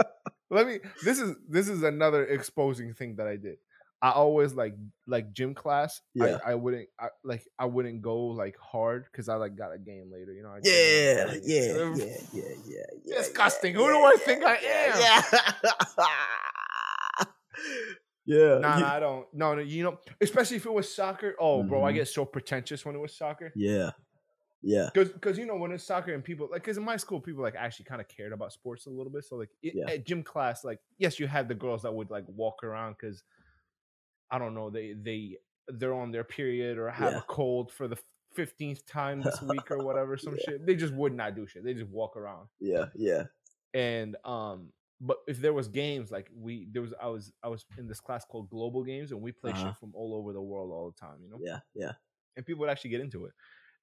[0.50, 0.78] Let me.
[1.04, 3.58] This is this is another exposing thing that I did.
[4.02, 4.74] I always like
[5.06, 6.00] like gym class.
[6.14, 6.38] Yeah.
[6.44, 9.78] I, I wouldn't I, like I wouldn't go like hard because I like got a
[9.78, 10.32] game later.
[10.32, 10.48] You know.
[10.48, 13.18] I Yeah, yeah, yeah, yeah, yeah, yeah.
[13.18, 13.74] Disgusting.
[13.74, 14.98] yeah, Who do I yeah, think I yeah,
[15.98, 17.26] Yeah.
[18.24, 18.58] yeah.
[18.58, 19.26] Nah, nah, I don't.
[19.34, 19.60] No, no.
[19.60, 21.34] You know, especially if it was soccer.
[21.38, 21.96] Oh, bro, I Mhm.
[21.96, 23.52] get so pretentious when it was soccer.
[23.54, 23.90] yeah.
[24.62, 24.90] Yeah.
[24.94, 27.54] Because, you know when it's soccer and people like, because in my school people like
[27.56, 29.24] actually kind of cared about sports a little bit.
[29.24, 29.90] So like it, Yeah.
[29.94, 33.22] at gym class, like yes, you had the girls that would like walk around because
[34.30, 35.38] I don't know they they
[35.68, 37.18] they're on their period or have Yeah.
[37.18, 37.96] a cold for the
[38.34, 40.42] fifteenth time this week or whatever some Yeah.
[40.44, 40.66] shit.
[40.66, 41.64] They just would not do shit.
[41.64, 42.86] They just walk around Yeah.
[42.94, 43.24] Yeah.
[43.74, 44.72] and um.
[45.02, 48.00] But if there was games like we there was I was I was in this
[48.00, 49.68] class called Global Games and we play Uh-huh.
[49.68, 51.22] shit from all over the world all the time.
[51.22, 51.60] You know Yeah.
[51.74, 51.92] Yeah.
[52.36, 53.32] and people would actually get into it.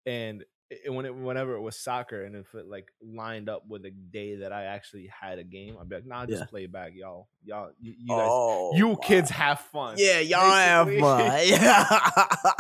[0.06, 3.86] And it, when it, whenever it was soccer, and if it like lined up with
[3.86, 6.46] a day that I actually had a game, I'd be like, "Nah, just Yeah.
[6.48, 7.30] play back, y'all.
[7.46, 8.96] Y'all, you, you guys, Oh, you my.
[8.96, 11.42] kids have fun." Yeah, y'all have fun.
[11.46, 11.86] Yeah.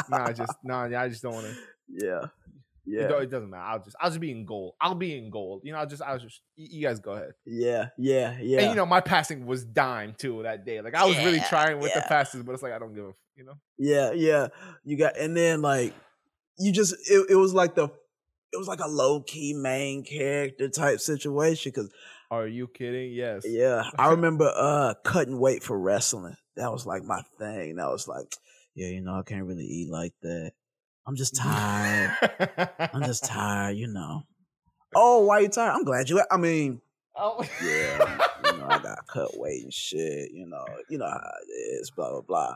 [0.09, 1.55] nah, just nah, I just don't want to.
[1.89, 2.23] yeah.
[2.23, 2.29] It,
[3.11, 3.17] Yeah.
[3.19, 3.63] it doesn't matter.
[3.63, 4.77] I'll just, I'll just be in goal.
[4.79, 5.59] I'll be in goal.
[5.61, 7.31] You know, I'll just, I'll just, you, you guys go ahead.
[7.45, 7.89] Yeah.
[7.97, 8.37] Yeah.
[8.39, 8.61] Yeah.
[8.61, 10.79] And you know, my passing was dime too that day.
[10.79, 13.11] Like I was really trying with the passes, but it's like I don't give a,
[13.35, 13.55] you know.
[13.77, 14.47] Yeah, yeah.
[14.85, 15.93] You got and then like
[16.57, 17.85] you just it, it was like the
[18.53, 21.91] it was like a low key main character type situation because
[22.31, 23.11] Are you kidding?
[23.13, 23.43] Yes.
[23.47, 26.35] yeah, I remember uh cutting weight for wrestling.
[26.55, 27.75] That was like my thing.
[27.75, 28.35] That was like,
[28.73, 30.53] yeah, you know, I can't really eat like that.
[31.05, 32.17] I'm just tired.
[32.93, 34.23] I'm just tired, you know.
[34.95, 35.71] Oh, why you tired?
[35.73, 36.21] I'm glad you.
[36.31, 36.81] I mean,
[37.15, 37.43] Oh.
[37.63, 40.31] yeah, you know, I got cut weight and shit.
[40.31, 41.91] You know, you know how it is.
[41.91, 42.55] Blah blah blah.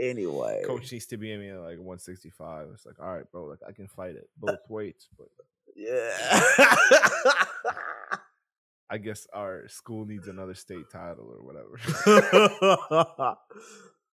[0.00, 2.68] Anyway, coach needs to be in me at like 165.
[2.74, 5.28] It's like, all right, bro, like I can fight it uh, both weights, but
[5.76, 6.10] Yeah.
[8.90, 11.78] I guess our school needs another state title or whatever.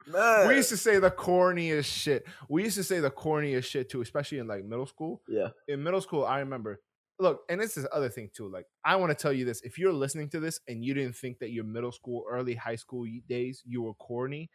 [0.08, 0.48] Man.
[0.50, 2.28] we used to say the corniest shit.
[2.50, 5.22] We used to say the corniest shit too, especially in like middle school.
[5.30, 5.50] yeah.
[5.70, 6.82] In middle school, I remember.
[7.18, 8.50] Look, and this is other thing too.
[8.52, 11.16] Like, I want to tell you this: if you're listening to this and you didn't
[11.16, 14.50] think that your middle school, early high school days you were corny,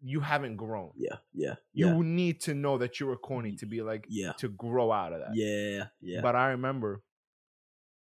[0.00, 0.92] you haven't grown.
[0.96, 1.16] Yeah.
[1.32, 1.56] Yeah.
[1.72, 2.00] You Yeah.
[2.02, 4.32] need to know that you were corny to be like Yeah.
[4.38, 5.34] to grow out of that.
[5.34, 5.88] Yeah.
[6.00, 6.20] Yeah.
[6.20, 7.02] But I remember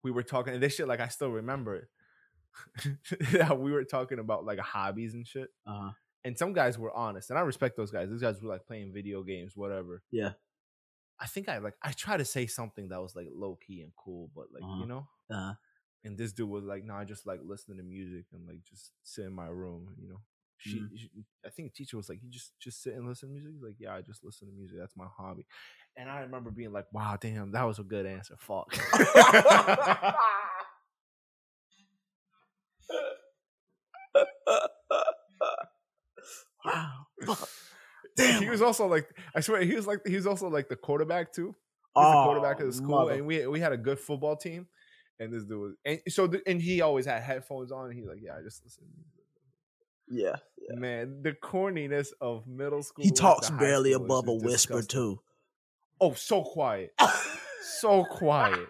[0.03, 1.75] we were talking, and this shit, like I still remember
[2.85, 2.99] it.
[3.33, 5.49] yeah, we were talking about like hobbies and shit.
[5.67, 5.91] Uh-huh.
[6.25, 8.09] And some guys were honest, and I respect those guys.
[8.09, 10.03] Those guys were like playing video games, whatever.
[10.11, 10.33] Yeah.
[11.21, 13.93] I think I like I tried to say something that was like low key and
[13.97, 14.81] cool, but like Uh-huh.
[14.81, 15.09] you know.
[15.31, 15.55] Uh-huh.
[16.05, 18.93] And this dude was like, "No, I just like listening to music and like just
[19.03, 20.21] sit in my room." You know,
[20.59, 20.89] she, Mhm.
[20.97, 21.11] she
[21.45, 23.63] I think the teacher was like, "You just just sit and listen to music." He's
[23.63, 24.79] like, "Yeah, I just listen to music.
[24.79, 25.47] That's my hobby."
[25.97, 28.75] And I remember being like, "Wow, damn, that was a good answer." Fuck.
[36.65, 37.07] wow.
[37.25, 37.49] Fuck.
[38.19, 41.35] He was also like, I swear, he was like, he was also like the quarterback
[41.35, 41.55] too.
[41.95, 44.37] He was the quarterback of the school, mother- and we we had a good football
[44.37, 44.67] team.
[45.21, 47.87] And this dude was, and so, and he always had headphones on.
[47.91, 48.85] And he's like, "Yeah, I just listen."
[50.09, 50.37] To music." yeah.
[50.69, 50.79] Yeah.
[50.79, 53.05] Man, the corniness of middle school.
[53.05, 54.89] He talks barely above a whisper disgusting.
[54.89, 55.21] too.
[56.01, 56.93] Oh, so quiet,
[57.63, 58.61] so quiet.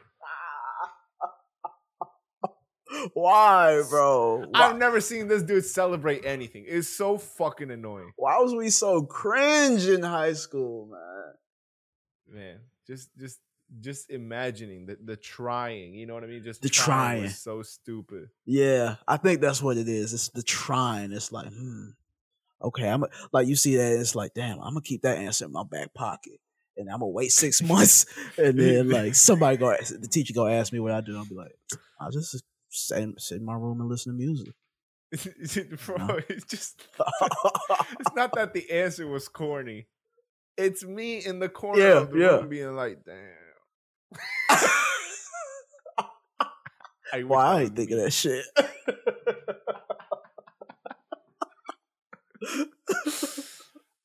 [3.14, 4.44] Why, bro?
[4.48, 6.64] Why, I've never seen this dude celebrate anything.
[6.68, 12.40] It's so fucking annoying, why was we so cringe in high school, man?
[12.40, 12.58] man.
[12.86, 13.40] Just, just,
[13.80, 15.94] just imagining the the trying.
[15.94, 16.42] You know what I mean?
[16.42, 17.30] Just The trying trying.
[17.30, 18.28] so stupid.
[18.44, 20.12] Yeah, I think that's what it is.
[20.14, 21.12] It's the trying.
[21.12, 21.88] It's like, hmm,
[22.62, 23.98] okay, I'm a, like you see that.
[24.00, 26.38] It's like, damn, I'm gonna keep that answer in my back pocket,
[26.76, 28.06] and I'm gonna wait six months,
[28.38, 31.16] and then like somebody go, the teacher go ask me what I do.
[31.16, 31.56] I'll be like,
[32.00, 34.54] i'll just sit, in- sit in my room and listen to music.
[35.86, 36.20] Bro, No.
[36.28, 36.86] it's just.
[38.00, 39.86] it's not that the answer was corny.
[40.56, 42.26] It's me in the corner Yeah, of the yeah.
[42.36, 43.16] room being like, "Damn."
[47.12, 48.44] I Why I ain't think of that shit.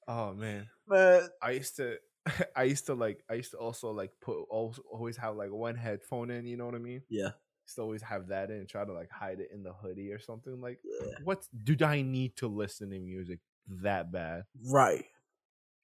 [0.07, 1.97] Oh man, man, I used to,
[2.55, 5.75] I used to like, I used to also like put also always have like one
[5.75, 6.45] headphone in.
[6.45, 7.01] You know what I mean?
[7.09, 7.29] yeah,
[7.65, 10.11] Used to always have that in, and try to like hide it in the hoodie
[10.11, 10.59] or something.
[10.59, 13.39] Like, yeah, what do I need to listen to music
[13.83, 14.43] that bad?
[14.65, 15.05] right.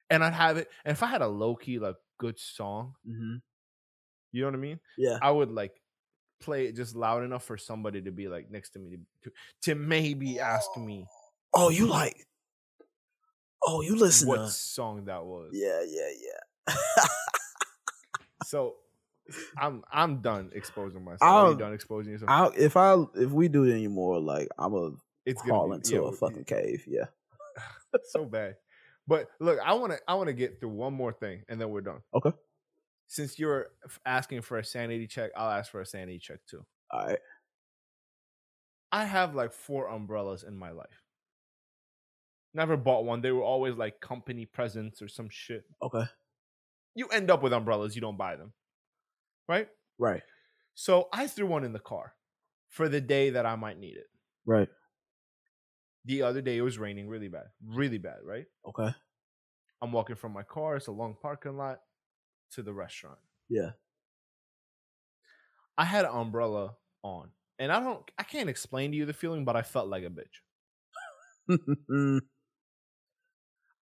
[0.10, 3.36] And I'd have it, and if I had a low key like good song, hmm
[4.32, 4.80] you know what I mean?
[4.98, 5.74] Yeah, I would like
[6.40, 9.36] play it just loud enough for somebody to be like next to me to to,
[9.64, 10.82] to maybe ask oh.
[10.82, 11.08] me
[11.54, 12.28] Oh, you like?
[13.66, 14.52] Oh, you listen to what to?
[14.52, 15.50] song that was.
[15.54, 16.10] Yeah, yeah,
[16.68, 17.06] yeah.
[18.46, 18.76] So
[19.58, 21.22] I'm I'm done exposing myself.
[21.22, 22.30] Are you I'll- done exposing yourself?
[22.30, 24.96] I if I if we do it anymore, like I'm gonna
[25.26, 26.86] it's crawl into yeah, a fucking cave.
[26.88, 27.06] Yeah.
[28.04, 28.56] so bad.
[29.08, 31.70] But look, I want to I want to get through one more thing and then
[31.72, 32.02] we're done.
[32.14, 32.32] Okay.
[33.08, 33.68] Since you're
[34.06, 36.66] asking for a sanity check, I'll ask for a sanity check too.
[36.92, 37.20] All right.
[38.92, 41.02] I have like four umbrellas in my life.
[42.54, 43.22] Never bought one.
[43.22, 45.64] They were always like company presents or some shit.
[45.82, 46.04] Okay.
[46.96, 48.54] You end up with umbrellas, you don't buy them.
[49.48, 49.68] Right?
[49.98, 50.24] Right.
[50.74, 52.14] So I threw one in the car
[52.70, 54.08] for the day that I might need it.
[54.46, 54.70] Right.
[56.06, 57.46] The other day it was raining really bad.
[57.66, 58.46] Really bad, right?
[58.68, 58.94] Okay.
[59.82, 61.80] I'm walking from my car, it's a long parking lot
[62.52, 63.20] to the restaurant.
[63.50, 63.72] Yeah.
[65.78, 67.30] I had an umbrella on.
[67.60, 70.10] And I don't I can't explain to you the feeling, but I felt like a
[70.10, 70.42] bitch.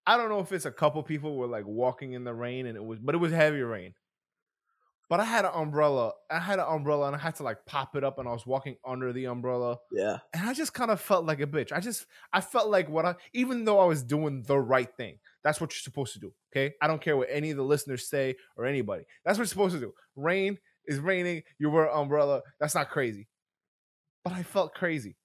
[0.08, 2.78] I don't know if it's a couple people were like walking in the rain and
[2.78, 3.94] it was but it was heavy rain.
[5.08, 6.14] But I had an umbrella.
[6.32, 8.46] I had an umbrella and I had to like pop it up and I was
[8.46, 9.78] walking under the umbrella.
[9.92, 10.18] yeah.
[10.34, 11.72] And I just kind of felt like a bitch.
[11.72, 15.20] I just I felt like what I even though I was doing the right thing.
[15.44, 16.34] That's what you're supposed to do.
[16.52, 16.74] Okay.
[16.82, 19.04] I don't care what any of the listeners say or anybody.
[19.24, 19.94] That's what you're supposed to do.
[20.16, 20.58] Rain
[20.88, 21.44] is raining.
[21.60, 22.42] You wear an umbrella.
[22.60, 23.28] That's not crazy.
[24.24, 25.18] But I felt crazy.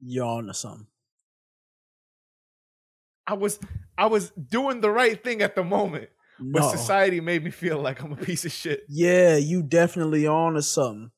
[0.00, 0.86] You're on something.
[3.26, 3.60] I was
[3.98, 6.08] I was doing the right thing at the moment.
[6.40, 8.84] But society made me feel like I'm a piece of shit.
[8.88, 11.10] Yeah, you definitely on to something.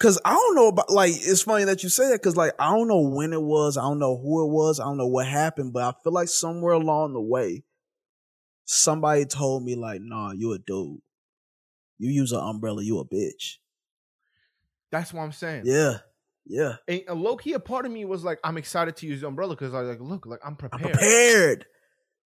[0.00, 2.70] Cause I don't know about like it's funny that you say that because like I
[2.70, 5.26] don't know when it was, I don't know who it was, I don't know what
[5.26, 7.62] happened, but I feel like somewhere along the way,
[8.64, 10.98] somebody told me like, "Nah, you a dude.
[11.98, 13.58] You use an umbrella, you a bitch."
[14.90, 15.62] That's what I'm saying.
[15.64, 15.98] Yeah,
[16.46, 16.76] yeah.
[16.86, 19.20] And uh, a low key, a part of me was like, I'm excited to use
[19.20, 21.66] the umbrella because I was like, look, like I'm I'm prepared.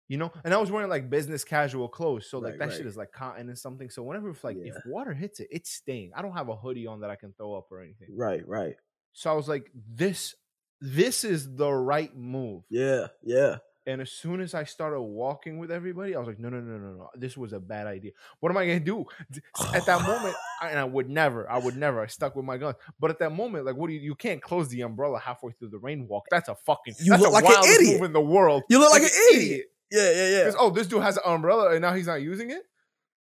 [0.09, 2.77] You know, and I was wearing like business casual clothes, so like Right, that right.
[2.77, 3.89] shit is like cotton and something.
[3.91, 6.11] So whenever if like if water hits it, it's staying.
[6.15, 8.09] I don't have a hoodie on that I can throw up or anything.
[8.17, 8.75] Right, right.
[9.13, 10.35] So I was like, this,
[10.81, 12.63] this is the right move.
[12.69, 13.57] Yeah, yeah.
[13.85, 16.77] And as soon as I started walking with everybody, I was like, no, no, no,
[16.77, 17.09] no, no.
[17.15, 18.11] This was a bad idea.
[18.39, 19.05] What am I gonna do?
[19.73, 22.01] At that moment, I, and I would never, I would never.
[22.01, 22.75] I stuck with my guns.
[22.99, 23.99] But at that moment, like, what do you?
[23.99, 26.25] You can't close the umbrella halfway through the rain walk.
[26.29, 26.95] That's a fucking.
[26.99, 28.03] You look like an idiot.
[28.03, 28.63] in the world.
[28.69, 29.65] You look like an idiot.
[29.91, 30.51] Yeah, yeah, yeah.
[30.59, 32.61] Oh, this dude has an umbrella and now he's not using it.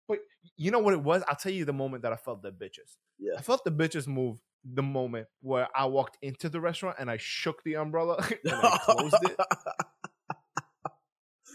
[0.08, 0.20] But
[0.58, 1.24] you know what it was?
[1.28, 2.98] I'll tell you the moment that I felt the bitches.
[3.20, 3.34] Yeah.
[3.38, 7.18] I felt the bitches move the moment where I walked into the restaurant and I
[7.18, 9.38] shook the umbrella and I closed it.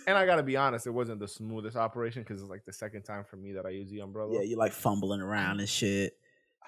[0.07, 3.05] And I gotta be honest, it wasn't the smoothest operation because it's like the second
[3.05, 4.35] time for me that I use the umbrella.
[4.35, 6.13] yeah, you like fumbling around and shit.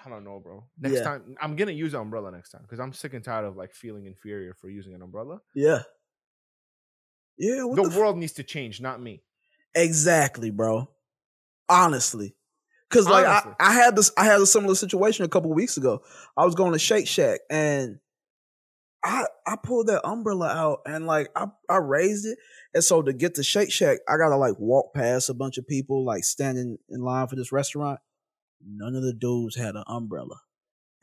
[0.03, 0.63] I don't know, bro.
[0.79, 1.03] Next Yeah.
[1.03, 3.73] time I'm gonna use an umbrella next time because I'm sick and tired of like
[3.75, 5.41] feeling inferior for using an umbrella.
[5.53, 5.83] Yeah.
[7.37, 9.21] Yeah, the the, f- world needs to change, not me.
[9.75, 10.89] exactly, bro.
[11.69, 12.35] Honestly.
[12.89, 16.03] Cause like I, I had this I had a similar situation a couple weeks ago.
[16.37, 17.99] I was going to Shake Shack and
[19.03, 22.37] I I pulled that umbrella out and like I, I raised it.
[22.73, 25.67] And so to get to Shake Shack, I gotta like walk past a bunch of
[25.67, 27.99] people like standing in line for this restaurant.
[28.65, 30.37] None of the dudes had an umbrella.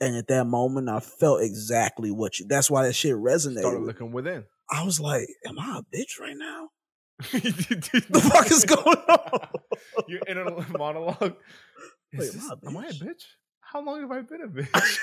[0.00, 3.60] And at that moment I felt exactly what you that's why that shit resonated.
[3.60, 4.44] Started looking within.
[4.70, 6.68] I was like, am I a bitch right now?
[7.32, 9.48] the fuck is going on?
[10.08, 11.36] You're in a monologue.
[12.12, 13.22] Wait, Is am I am I a bitch?
[13.60, 14.98] How long have I been a bitch?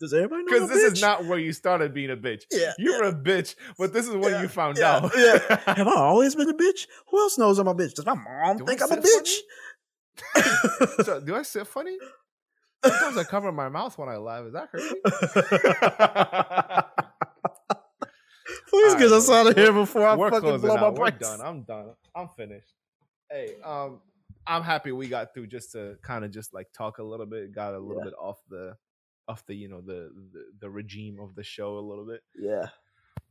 [0.00, 0.52] Does everybody know?
[0.52, 0.92] Because this bitch?
[0.96, 2.42] is not where you started being a bitch.
[2.50, 5.12] Yeah, You're a bitch, but this is what Yeah, you found yeah, out.
[5.16, 5.38] yeah.
[5.74, 6.86] Have I always been a bitch?
[7.10, 7.94] Who else knows I'm a bitch?
[7.94, 9.38] Does my mom Do I think I'm a bitch?
[11.04, 11.96] so, do I sit funny?
[12.84, 14.44] Sometimes I cover my mouth when I laugh.
[14.46, 15.00] Is that hurting?
[18.74, 20.88] Please All get right, us out of here before I fucking blow my.
[20.90, 21.40] We're done.
[21.40, 21.90] I'm done.
[22.14, 22.72] I'm finished.
[23.30, 24.00] Hey, um,
[24.46, 27.52] I'm happy we got through just to kind of just like talk a little bit,
[27.54, 28.10] got a little Yeah.
[28.10, 28.76] bit off the
[29.26, 32.22] off the you know the, the the regime of the show a little bit.
[32.38, 32.68] Yeah,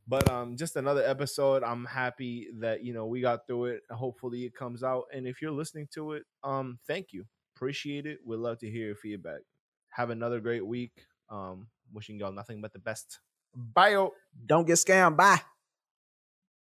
[0.08, 1.62] But um, just another episode.
[1.62, 3.82] I'm happy that you know we got through it.
[3.90, 5.04] Hopefully it comes out.
[5.12, 7.26] And if you're listening to it, um, thank you.
[7.54, 8.18] Appreciate it.
[8.26, 9.40] We'd love to hear your feedback.
[9.90, 11.06] Have another great week.
[11.30, 13.20] Um, wishing y'all nothing but the best.
[13.54, 14.08] Bye.
[14.46, 15.16] don't get scammed.
[15.16, 15.40] Bye.